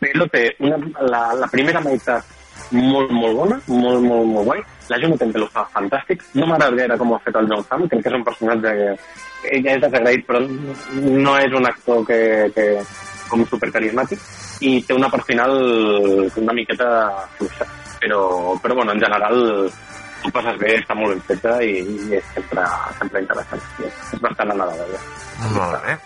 [0.00, 2.36] però té una, la, la primera meitat
[2.70, 4.62] molt, molt bona, molt, molt, molt guai.
[4.90, 6.22] La Temple ho fa fantàstic.
[6.34, 8.72] No m'agrada gaire com ho ha fet el John Hamm, crec que és un personatge
[8.78, 8.88] que
[9.56, 12.20] ella és desagraït, però no és un actor que,
[12.56, 12.66] que
[13.30, 14.24] com supercarismàtic
[14.66, 15.54] i té una part final
[16.42, 16.90] una miqueta
[17.36, 17.68] fluixa.
[18.00, 19.70] Però, però bueno, en general
[20.24, 22.66] ho passes bé, està molt ben feta i, i és sempre,
[22.98, 23.64] sempre interessant.
[23.86, 25.00] És, és bastant agradable.
[25.56, 25.96] Molt bé.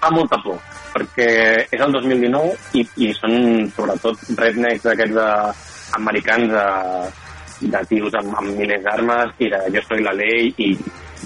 [0.00, 0.58] Fa molta por,
[0.94, 1.28] perquè
[1.72, 3.36] és el 2019 i, i són
[3.74, 5.30] sobretot rednecks d'aquests de,
[5.96, 6.66] americans de,
[7.72, 10.72] de tios amb, amb milers d'armes i de jo soy la ley i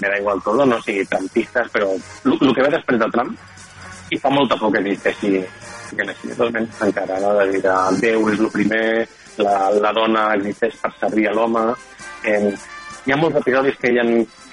[0.01, 3.35] me da igual todo, no o sigui, trumpistes, però el que ve després de Trump
[4.11, 5.35] i fa molta por que existeixi
[5.91, 7.33] que necessiti totalment encara, no?
[7.39, 8.85] de dir que Déu és el primer,
[9.43, 11.65] la, la dona existeix per servir a l'home.
[12.27, 12.53] Eh,
[13.05, 14.07] hi ha molts episodis que hi ha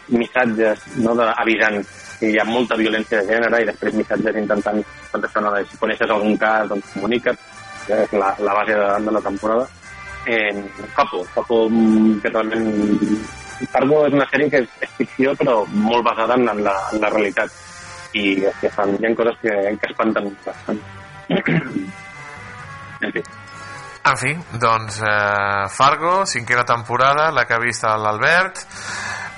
[0.09, 1.83] missatges no, de, avisant
[2.19, 4.81] que hi ha molta violència de gènere i després missatges intentant
[5.13, 7.39] contestar si coneixes algun cas, doncs comunica't,
[7.87, 9.69] que és la, la base de, de la temporada.
[10.27, 10.53] Eh,
[10.95, 12.67] por mm, que realment...
[13.73, 17.09] Fargo és una sèrie que és, és ficció però molt basada en la, en la
[17.11, 17.51] realitat
[18.15, 20.79] i que fan, hi ha coses que, que espanten bastant.
[23.03, 23.23] en fi.
[24.09, 28.63] En fi, doncs eh, Fargo, cinquena temporada, la que ha vist l'Albert.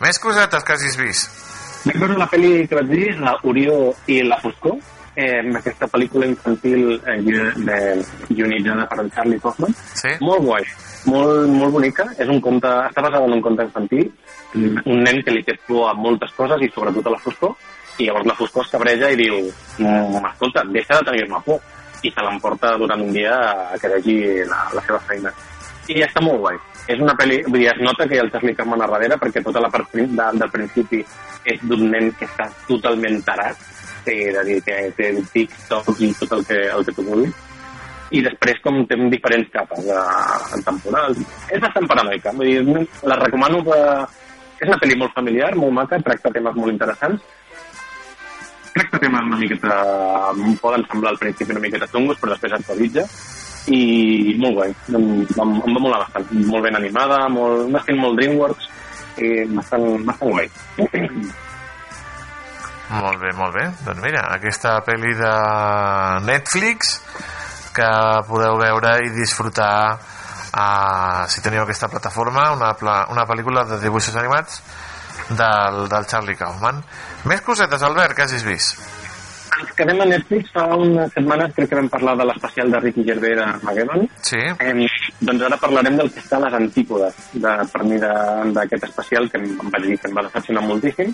[0.05, 1.41] Més cosetes que hagis vist.
[1.89, 4.77] Recordo la pel·li que vaig dir, la Orió i la Foscor,
[5.17, 7.81] eh, aquesta pel·lícula infantil eh, de,
[8.29, 9.75] guionitzada per en Charlie Kaufman.
[9.99, 10.15] Sí?
[10.23, 10.69] Molt guai,
[11.11, 12.07] molt, molt bonica.
[12.15, 14.07] És un conte, està basada en un conte infantil,
[14.55, 17.59] un nen que li té por a moltes coses i sobretot a la foscor,
[17.99, 21.59] i llavors la foscor es cabreja i diu mm, escolta, deixa de tenir-me por
[22.03, 23.37] i se l'emporta durant un dia
[23.73, 24.19] a que vegi
[24.49, 25.33] la, la seva feina.
[25.91, 26.59] I està molt guai.
[26.91, 29.19] És una pel·li, vull dir, es nota que hi ha el Charlie Kaufman a darrere
[29.21, 31.03] perquè tota la part de, del principi
[31.45, 33.59] és d'un nen que està totalment tarat
[34.05, 37.35] que, és a dir, que té TikTok i tot el que, el que tu vulguis.
[38.11, 40.01] I després com té diferents capes de,
[40.67, 41.21] temporals.
[41.51, 43.79] És bastant paranoica vull dir, la recomano que
[44.61, 47.23] és una pel·li molt familiar, molt maca tracta temes molt interessants
[48.81, 49.77] tracta temes una miqueta
[50.61, 53.05] poden semblar al principi una miqueta xungos però després es suavitza
[53.77, 58.01] i molt guai em, em, em va molar bastant molt ben animada, molt, un estil
[58.01, 58.71] molt DreamWorks
[59.21, 60.51] i bastant, bastant guai
[62.91, 63.69] Molt bé, molt bé.
[63.87, 65.35] Doncs mira, aquesta pel·li de
[66.27, 66.97] Netflix
[67.77, 67.91] que
[68.27, 74.19] podeu veure i disfrutar uh, si teniu aquesta plataforma, una, pla, una pel·lícula de dibuixos
[74.19, 74.59] animats
[75.31, 76.83] del, del Charlie Kaufman.
[77.29, 78.81] Més cosetes, Albert, que hagis vist?
[79.61, 83.03] ens quedem a Netflix fa unes setmanes crec que vam parlar de l'especial de Ricky
[83.05, 84.39] Gervais de Armageddon Sí.
[84.39, 84.87] eh,
[85.21, 89.37] doncs ara parlarem del que està a les antípodes de, per mi d'aquest especial que
[89.37, 91.11] em, em vaig dir que em va decepcionar moltíssim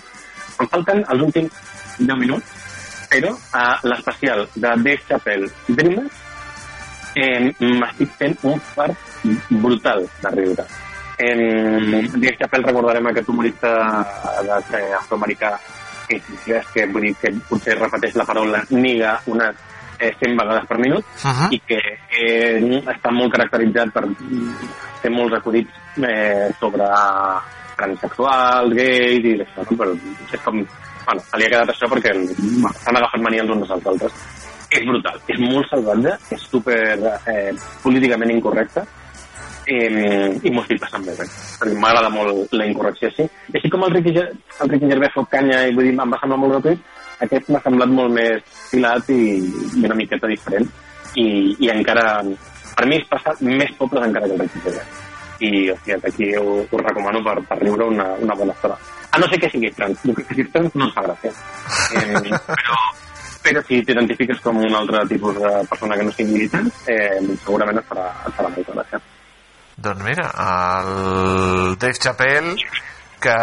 [0.61, 1.51] em falten els últims
[1.99, 2.53] 10 minuts
[3.11, 6.21] però a l'especial de Dave Chappelle Dreamers
[7.17, 8.95] eh, m'estic fent un fart
[9.49, 10.67] brutal de riure
[11.19, 13.73] eh, Dave Chappelle recordarem aquest humorista
[15.01, 15.57] afroamericà
[16.07, 19.55] que, que, que, vull dir que potser repeteix la paraula niga unes
[19.99, 21.47] eh, 100 vegades per minut Uh -huh.
[21.51, 21.79] i que
[22.09, 24.03] eh, està molt caracteritzat per
[25.01, 25.71] fer molts acudits
[26.03, 26.85] eh, sobre
[27.77, 29.77] transsexuals, gais i això, no?
[29.77, 29.91] però
[30.33, 30.55] és com
[31.07, 32.11] bueno, li ha quedat això perquè
[32.83, 34.13] s'han agafat mania els uns als altres.
[34.69, 36.99] És brutal, és molt salvatge, és super
[37.31, 37.53] eh,
[37.83, 38.83] políticament incorrecte,
[39.67, 41.25] eh, i m'ho estic passant bé, bé
[41.59, 43.27] perquè m'agrada molt la incorrecció així.
[43.51, 46.19] I així com el Ricky, el Ricky Gervais fot canya i vull dir, em va
[46.21, 46.83] semblar molt gratuït,
[47.25, 49.21] aquest m'ha semblat molt més filat i,
[49.77, 50.69] i una miqueta diferent.
[51.17, 51.27] I,
[51.65, 52.21] i encara,
[52.77, 55.03] per mi és passar més pobles encara que el Ricky Gervais.
[55.37, 58.77] I, hòstia, aquí ho, us recomano per, per riure una, una bona estona.
[59.11, 61.33] A no ser que sigui trans, el que sigui trans no em fa gràcia.
[61.97, 62.79] Eh, però,
[63.45, 67.81] però si t'identifiques com un altre tipus de persona que no sigui trans, eh, segurament
[67.81, 69.01] et farà, et farà molta gràcia.
[69.77, 72.55] Doncs mira, el Dave Chappelle,
[73.21, 73.37] que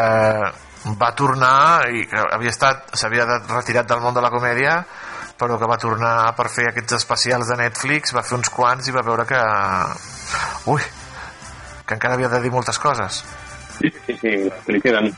[1.00, 4.82] va tornar i que havia estat s'havia retirat del món de la comèdia
[5.40, 8.94] però que va tornar per fer aquests especials de Netflix va fer uns quants i
[8.94, 9.40] va veure que
[10.74, 10.84] ui,
[11.86, 13.24] que encara havia de dir moltes coses
[13.74, 14.32] Sí, sí, sí,
[14.70, 15.08] li queden.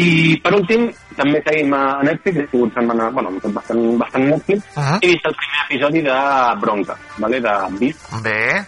[0.00, 0.88] I per últim,
[1.18, 4.98] també seguim a Netflix, he sigut setmana, bueno, hem fet bastant, bastant Netflix, uh -huh.
[5.02, 6.18] he vist el primer episodi de
[6.60, 7.40] Bronca, vale?
[7.40, 8.22] de Beast.
[8.22, 8.64] Bé.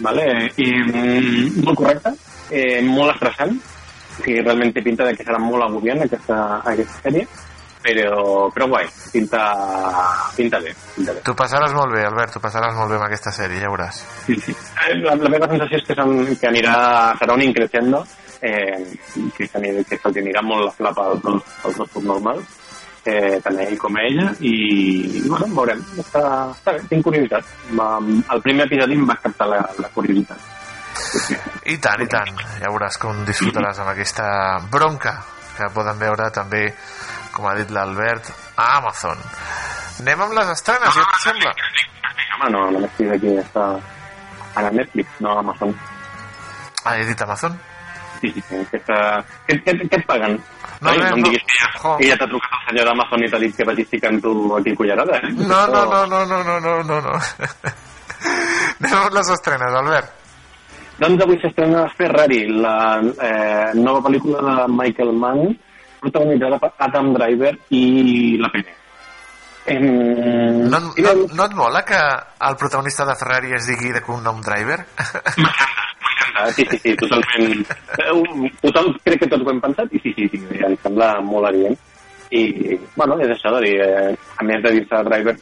[0.00, 0.24] Vale?
[0.56, 2.14] I, mm, molt correcte,
[2.50, 7.04] eh, molt estressant, o sigui, realment té pinta de que serà molt agobiant aquesta, aquesta
[7.06, 7.26] sèrie,
[7.80, 9.40] però, però guai, pinta,
[10.36, 11.22] pinta bé, pinta bé.
[11.24, 14.36] tu passaràs molt bé Albert, tu passaràs molt bé amb aquesta sèrie, ja veuràs Sí,
[14.36, 14.52] sí.
[14.52, 15.96] Eh, La, la meva sensació és que,
[16.42, 16.74] que anirà,
[17.16, 18.02] serà un increixendo,
[18.42, 18.76] eh,
[19.36, 22.59] que, que se'ls anirà molt la flapa als dos, als dos subnormals,
[23.08, 24.54] eh, tant ell com ella, i,
[25.20, 25.82] i bueno, veurem.
[26.02, 26.22] Està,
[26.52, 27.52] està bé, tinc curiositat.
[27.72, 30.48] El primer episodi em va captar la, la curiositat.
[31.70, 32.30] I tant, i tant.
[32.60, 34.26] Ja veuràs com disfrutaràs amb aquesta
[34.70, 35.16] bronca
[35.56, 36.66] que poden veure també,
[37.34, 39.18] com ha dit l'Albert, a Amazon.
[40.00, 41.54] Anem amb les estrenes, si et sembla?
[42.36, 43.66] Home, no, no m'estic aquí, està
[44.54, 45.74] a la Netflix, no a Amazon.
[46.84, 47.58] Ah, he dit Amazon?
[48.20, 48.80] Sí, sí, sí.
[48.80, 50.38] Què, què, què et paguen?
[50.80, 51.28] No, Ai, res, no em no.
[51.28, 53.88] diguis que ja, que ja t'ha trucat el senyor d'Amazon i t'ha dit que vagis
[53.90, 55.32] ficant tu aquí cullerada, eh?
[55.36, 57.18] No, no, no, no, no, no, no, no, no.
[58.80, 60.16] Anem amb les estrenes, Albert.
[61.00, 65.46] Doncs avui s'estrena Ferrari, la eh, nova pel·lícula de Michael Mann,
[66.00, 67.84] protagonitzada per Adam Driver i
[68.40, 68.76] la Pene.
[69.70, 69.86] Em...
[70.72, 74.80] No, no, no et mola que el protagonista de Ferrari es digui de cognom Driver?
[76.56, 77.64] Sí, sí, sí, totalment.
[77.98, 81.12] Eh, un- Tothom, crec que tots ho hem pensat i sí, sí, sí, em sembla
[81.24, 81.78] molt evident.
[82.30, 82.42] I,
[82.96, 85.34] bueno, és això de dir, eh, a més de dir-se Driver,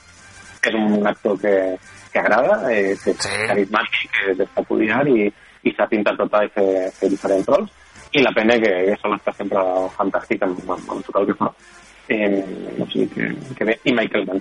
[0.68, 1.54] és un actor que,
[2.12, 3.34] que agrada, eh, que és sí.
[3.50, 5.26] carismàtic, que és peculiar i,
[5.68, 7.70] i s'ha pintat tota i fer, fer diferents rols.
[8.16, 9.60] I la pena que, que sol està sempre
[9.98, 11.50] fantàstic amb, amb, amb tot el que fa.
[12.08, 12.40] Eh,
[12.80, 13.28] o sigui que,
[13.58, 13.76] que bé.
[13.84, 14.40] I Michael Mann.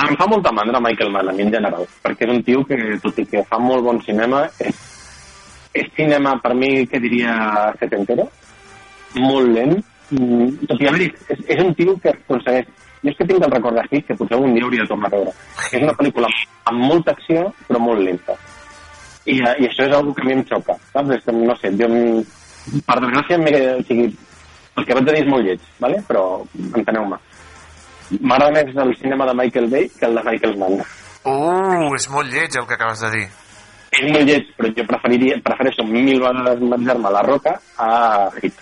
[0.00, 2.78] Em fa molta mandra Michael Mann, a mi en general, perquè és un tio que,
[3.02, 4.78] tot i que fa molt bon cinema, és,
[5.74, 7.34] és cinema, per mi, que diria
[7.80, 8.26] setentero,
[9.18, 9.76] molt lent,
[10.10, 12.70] mm, tot i haver és, és un tio que aconsegueix...
[13.00, 15.14] Jo és que tinc el record d'aquí, que potser un dia hauria de tornar a
[15.14, 15.30] veure.
[15.70, 16.28] És una pel·lícula
[16.68, 18.34] amb molta acció, però molt lenta.
[19.24, 21.30] I, eh, i això és una que a mi em xoca, saps?
[21.32, 21.88] No sé, jo,
[22.84, 24.10] per desgràcia, o sigui,
[24.76, 26.00] el que vaig dir és molt lleig, ¿vale?
[26.08, 26.24] però
[26.76, 27.18] enteneu-me.
[28.20, 30.80] M'agrada més el cinema de Michael Bay que el de Michael Mann.
[31.20, 33.26] Uh, és molt lleig el que acabes de dir.
[33.90, 37.88] És molt lleig, però jo preferiria, prefereixo mil vegades menjar-me la roca a
[38.40, 38.54] Hit.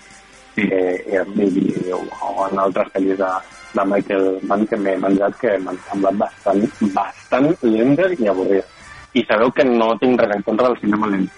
[0.58, 3.28] Eh, eh, i- o, o en altres pel·lis de,
[3.76, 6.64] de Michael Mann que m'he menjat que m'han semblat bastant,
[6.96, 8.66] bastant lentes i avorrides.
[9.14, 11.28] I sabeu que no tinc res en contra del cinema lent,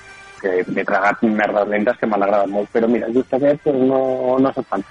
[0.40, 4.38] que m'he tragat merdes lentes que m'han agradat molt, però mira, just aquest pues, no,
[4.40, 4.86] no soc fan.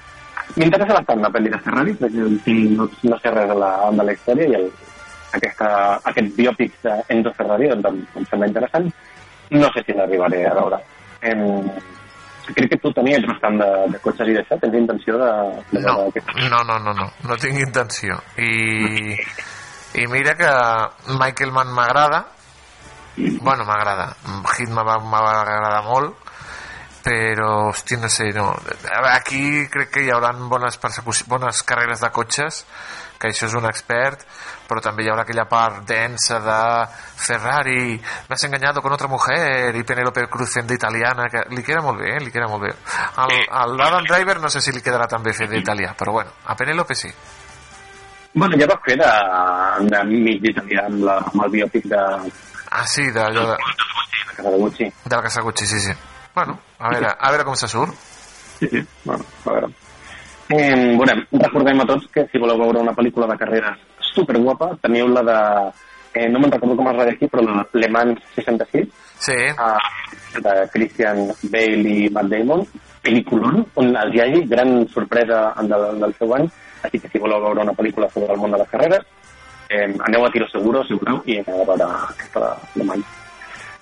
[0.60, 2.30] M'interessa bastant la pel·li de Ferrari, perquè
[2.78, 4.70] no, no sé res de la, de la història i el,
[5.38, 5.70] aquesta,
[6.12, 8.90] aquest biòpic d'Enzo Ferrari doncs, em, em sembla interessant.
[9.50, 10.80] No sé si l'arribaré a veure.
[11.26, 11.44] Em,
[12.54, 15.32] crec que tu tenies bastant de, de cotxes i d'això, tens intenció de...
[15.74, 16.10] de No,
[16.50, 18.18] no, no, no, no, no tinc intenció.
[18.42, 19.18] I,
[20.02, 20.50] i mira que
[21.20, 22.24] Michael Mann m'agrada,
[23.18, 24.14] bueno, m'agrada,
[24.56, 26.30] Hit me va, me va agradar molt,
[27.04, 28.52] però, hosti, no sé, no.
[29.14, 30.80] Aquí crec que hi haurà bones,
[31.28, 32.66] bones carreres de cotxes,
[33.20, 34.26] que això és un expert,
[34.70, 36.60] però també hi haurà aquella part densa de
[37.26, 37.98] Ferrari,
[38.30, 42.00] me has engañado con otra mujer, i Penélope Cruz fent d'italiana, que li queda molt
[42.00, 42.22] bé, eh?
[42.22, 42.72] li queda molt bé.
[43.18, 46.32] Al, al Adam Driver no sé si li quedarà tan bé fer d'italià, però bueno,
[46.46, 47.10] a Penélope sí.
[48.34, 49.10] Bueno, ja va fer de,
[49.90, 52.04] de mig italià amb, la, amb el biòpic de,
[52.70, 53.46] Ah, sí, de, de
[54.38, 54.86] Casa de Gucci.
[54.86, 55.92] de la Casa Gucci, sí, sí.
[56.36, 57.96] Bueno, a veure, a veure com se surt.
[58.60, 59.72] Sí, sí, bueno, a veure.
[60.50, 63.82] Eh, veurem, recordem a tots que si voleu veure una pel·lícula de carreres
[64.20, 65.40] superguapa, teniu la de...
[66.10, 68.88] Eh, no me'n recordo com es aquí, però la Le Mans 66,
[69.20, 69.36] sí.
[69.36, 72.66] eh, de Christian Bale i Matt Damon,
[73.06, 76.50] pel·lículon on els hi hagi gran sorpresa del, del seu any,
[76.84, 79.06] així que si voleu veure una pel·lícula sobre el món de les carreres,
[79.70, 82.52] eh, aneu a Tiro Seguro, si voleu, i aneu a veure aquesta de,
[82.82, 83.16] de maig.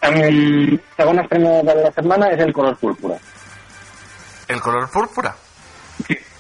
[0.08, 3.18] Um, segona estrena de la setmana és El color púrpura.
[4.48, 5.34] El color púrpura?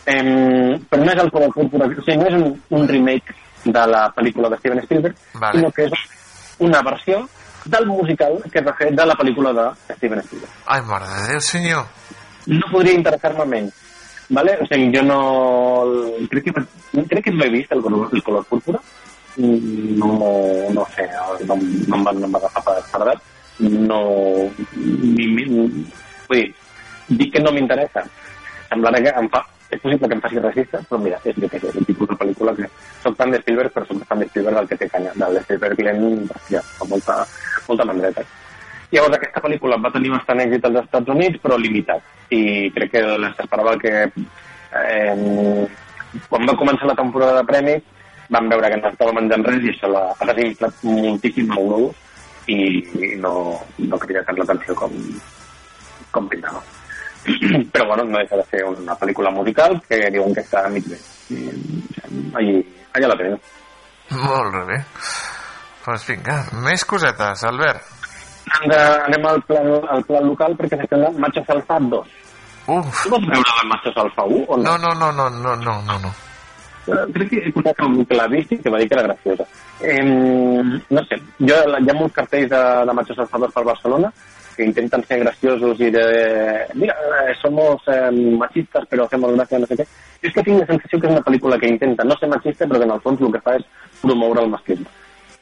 [0.07, 3.33] Um, però no és el color púrpura, o sigui, no és un, un remake
[3.73, 5.59] de la pel·lícula de Steven Spielberg, Vale.
[5.59, 6.05] sinó que és
[6.59, 7.27] una versió
[7.65, 10.53] del musical que es va fer de la pel·lícula de Steven Spielberg.
[10.65, 11.85] Ai, mare de Déu, senyor.
[12.47, 13.73] No podria interessar-me menys.
[14.29, 14.57] ¿Vale?
[14.61, 15.19] O sigui, jo no...
[16.29, 16.53] Crec que,
[17.07, 18.79] crec que no he vist el color, el color púrpura.
[19.37, 20.09] No,
[20.73, 21.07] no sé,
[21.45, 23.21] no, no no em va agafar per tardat.
[23.59, 24.01] No...
[24.75, 26.47] Ni, ni, vull dir,
[27.07, 28.03] dic que no m'interessa.
[28.67, 29.45] Semblarà que em fa...
[29.69, 32.53] És possible que em faci racista, però mira, és, sé, és el tipus de pel·lícula
[32.55, 32.69] que...
[33.03, 35.11] Soc fan de Spielberg, però soc fan de Spielberg del que té canya.
[35.19, 37.17] Del Spielberg lent, hòstia, fa molta,
[37.67, 38.23] molta mandreta.
[38.93, 42.15] Llavors, aquesta pel·lícula va tenir bastant èxit als Estats Units, però limitat.
[42.31, 43.03] I crec que
[43.35, 43.93] s'esperava que...
[44.77, 45.67] Eh,
[46.31, 47.83] quan va començar la temporada de premis,
[48.29, 51.51] van veure que no estava menjant res i això l'ha ha desinflat moltíssim
[52.47, 53.33] i, i no,
[53.91, 54.95] no crida tant l'atenció com,
[56.15, 56.63] com pintava.
[57.73, 60.85] Però bueno, no deixa de ser una pel·lícula musical que diuen que està a mig
[60.87, 60.99] bé.
[61.33, 61.41] I,
[62.39, 62.59] allí,
[62.95, 63.39] allà la teniu.
[64.15, 64.79] Molt bé.
[65.87, 67.95] Doncs vinga, més cosetes, Albert.
[68.67, 72.15] De, anem al plan, al plan local perquè s'estrena Machos Alfa 2.
[72.67, 73.03] Uf.
[73.03, 74.77] Tu vols veure la Machos Alfa 1 o no?
[74.77, 76.13] No, no, no, no, no, no, no.
[76.87, 79.07] Eh, Crec que he escoltat algú que l'ha vist i que va dir que era
[79.09, 79.47] graciosa.
[79.83, 84.11] Eh, no sé, jo, hi ha molts cartells de, de Machos Alfa 2 per Barcelona
[84.57, 86.03] que intenten ser graciosos i de...
[86.73, 89.85] Mira, eh, somos eh, machistas però hacemos gracia, no sé què.
[90.23, 92.65] Jo és que tinc la sensació que és una pel·lícula que intenta no ser machista
[92.65, 93.67] però que en el fons el que fa és
[94.01, 94.89] promoure el masclisme.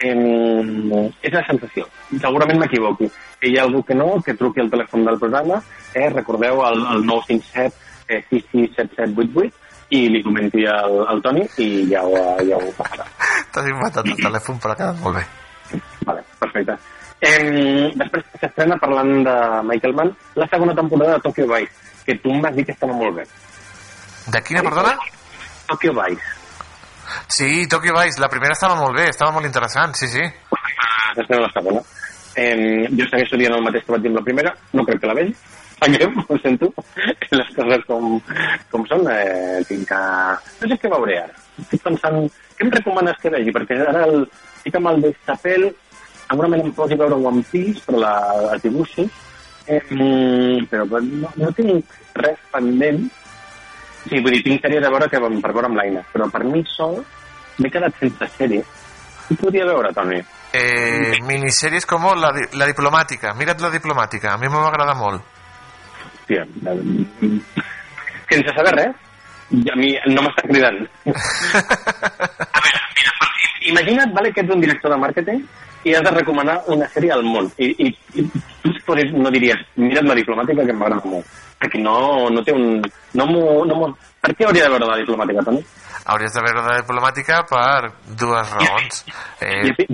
[0.03, 1.87] Eh, és la sensació.
[2.11, 3.07] Segurament m'equivoqui.
[3.39, 5.61] Que hi ha algú que no, que truqui al telèfon del programa,
[5.93, 9.63] eh, recordeu el, el 957 eh, 667788
[9.95, 13.07] i li comenti al, al Toni i ja ho, ja ho passarà.
[13.53, 15.25] T'has inventat el telèfon, però ha quedat molt bé.
[16.05, 16.77] Vale, perfecte.
[17.21, 19.35] Eh, després s'estrena parlant de
[19.69, 21.71] Michael Mann la segona temporada de Tokyo Vice,
[22.05, 23.27] que tu em vas dir que estava molt bé.
[24.33, 24.95] De quina, perdona?
[25.67, 26.33] Tokyo Vice.
[27.27, 30.23] Sí, Tokyo Vice, la primera estava molt bé, estava molt interessant, sí, sí.
[31.15, 31.81] S'estrena la segona.
[32.35, 35.15] Eh, jo segueixo dient el mateix que vaig dir la primera, no crec que la
[35.75, 36.71] sap greu, ho sento,
[37.31, 38.17] les coses com,
[38.71, 40.01] com són, eh, tinc que...
[40.61, 42.19] No sé què veuré ara, estic pensant,
[42.55, 43.53] què em recomanes que vegi?
[43.55, 44.23] Perquè ara el,
[44.57, 45.67] estic amb el de Chapel,
[46.29, 48.13] segurament em posi veure One Piece, però la,
[48.53, 49.11] els dibuixos,
[49.67, 53.05] eh, mm, però no, no tinc res pendent,
[54.05, 56.43] sí, vull dir, tinc sèries a veure que vam per veure amb l'Aina, però per
[56.47, 56.99] mi sol
[57.59, 58.63] m'he quedat sense sèrie.
[59.27, 60.19] Qui podria veure, Toni?
[60.55, 63.33] Eh, minissèries com la, la diplomàtica.
[63.35, 65.23] Mira't la diplomàtica, a mi m'agrada molt.
[66.05, 66.75] Hòstia, la-
[68.29, 69.01] sense saber res,
[69.55, 70.79] i a mi no m'està cridant.
[71.09, 73.13] a veure, mira,
[73.73, 75.41] imagina't vale, que ets un director de màrqueting
[75.85, 77.47] i has de recomanar una sèrie al món.
[77.61, 78.25] I, i, i
[78.65, 78.73] tu
[79.13, 81.25] no diries, mira't la diplomàtica que m'agrada molt.
[81.61, 82.81] Perquè no, no té un...
[83.13, 83.25] No
[83.69, 85.61] no per què hauria de veure la diplomàtica, Toni?
[86.05, 89.05] Hauries de veure la diplomàtica per dues raons.
[89.45, 89.85] Eh, sí,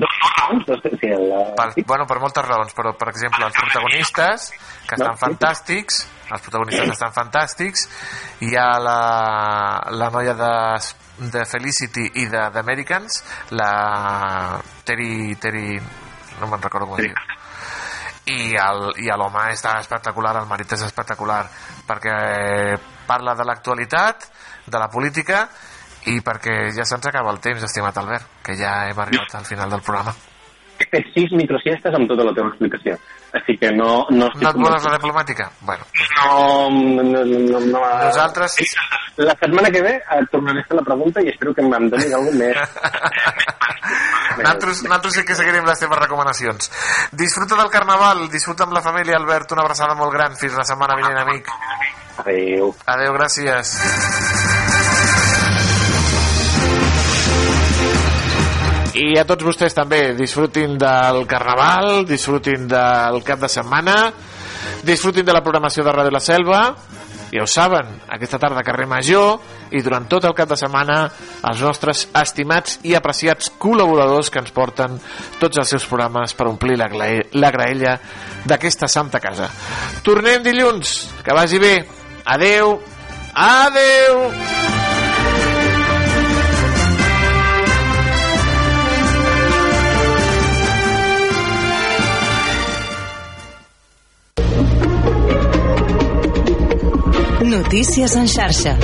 [1.57, 4.51] per, bueno, per moltes raons, però per exemple els protagonistes
[4.87, 5.21] que estan sí.
[5.25, 5.97] fantàstics
[6.31, 7.87] els protagonistes estan fantàstics
[8.47, 8.97] hi ha la,
[9.91, 10.53] la noia de,
[11.33, 13.21] de Felicity i de d'Americans
[13.57, 15.79] la Terry, Terry
[16.39, 17.15] no me'n recordo com diu
[18.31, 21.43] el- i l'home està espectacular, el marit és espectacular
[21.87, 22.77] perquè
[23.07, 24.27] parla de l'actualitat
[24.65, 25.47] de la política
[26.09, 29.69] i perquè ja se'ns acaba el temps, estimat Albert, que ja hem arribat al final
[29.69, 30.13] del programa.
[30.81, 32.95] He fet sis microsiestes amb tota la teva explicació.
[33.37, 34.07] Així que no...
[34.09, 35.45] No, No et voles la diplomàtica?
[35.61, 35.85] Bueno,
[36.17, 38.57] No, no, no, no, no, Nosaltres...
[39.21, 42.13] La setmana que ve et tornaré a fer la pregunta i espero que em donis
[42.15, 42.75] alguna més.
[44.39, 46.71] nosaltres, nosaltres sí que seguirem les teves recomanacions.
[47.11, 50.39] Disfruta del carnaval, disfruta amb la família, Albert, una abraçada molt gran.
[50.39, 51.53] Fins la setmana vinent, amic.
[52.23, 52.73] Adéu.
[52.95, 54.70] Adéu, gràcies.
[58.97, 63.95] I a tots vostès també, disfrutin del carnaval, disfrutin del cap de setmana,
[64.83, 66.61] disfrutin de la programació de Ràdio La Selva,
[67.31, 69.39] ja ho saben, aquesta tarda a carrer Major
[69.71, 70.97] i durant tot el cap de setmana
[71.47, 74.99] els nostres estimats i apreciats col·laboradors que ens porten
[75.39, 77.95] tots els seus programes per omplir la, la graella
[78.43, 79.47] d'aquesta santa casa.
[80.03, 81.75] Tornem dilluns, que vagi bé.
[82.35, 82.79] Adeu.
[83.31, 84.80] Adeu.
[97.51, 98.77] Notícies en xarxa.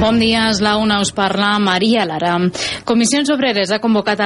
[0.00, 2.32] Bon dia, és la una, us parla Maria Lara.
[2.88, 4.20] Comissions Obreres ha convocat a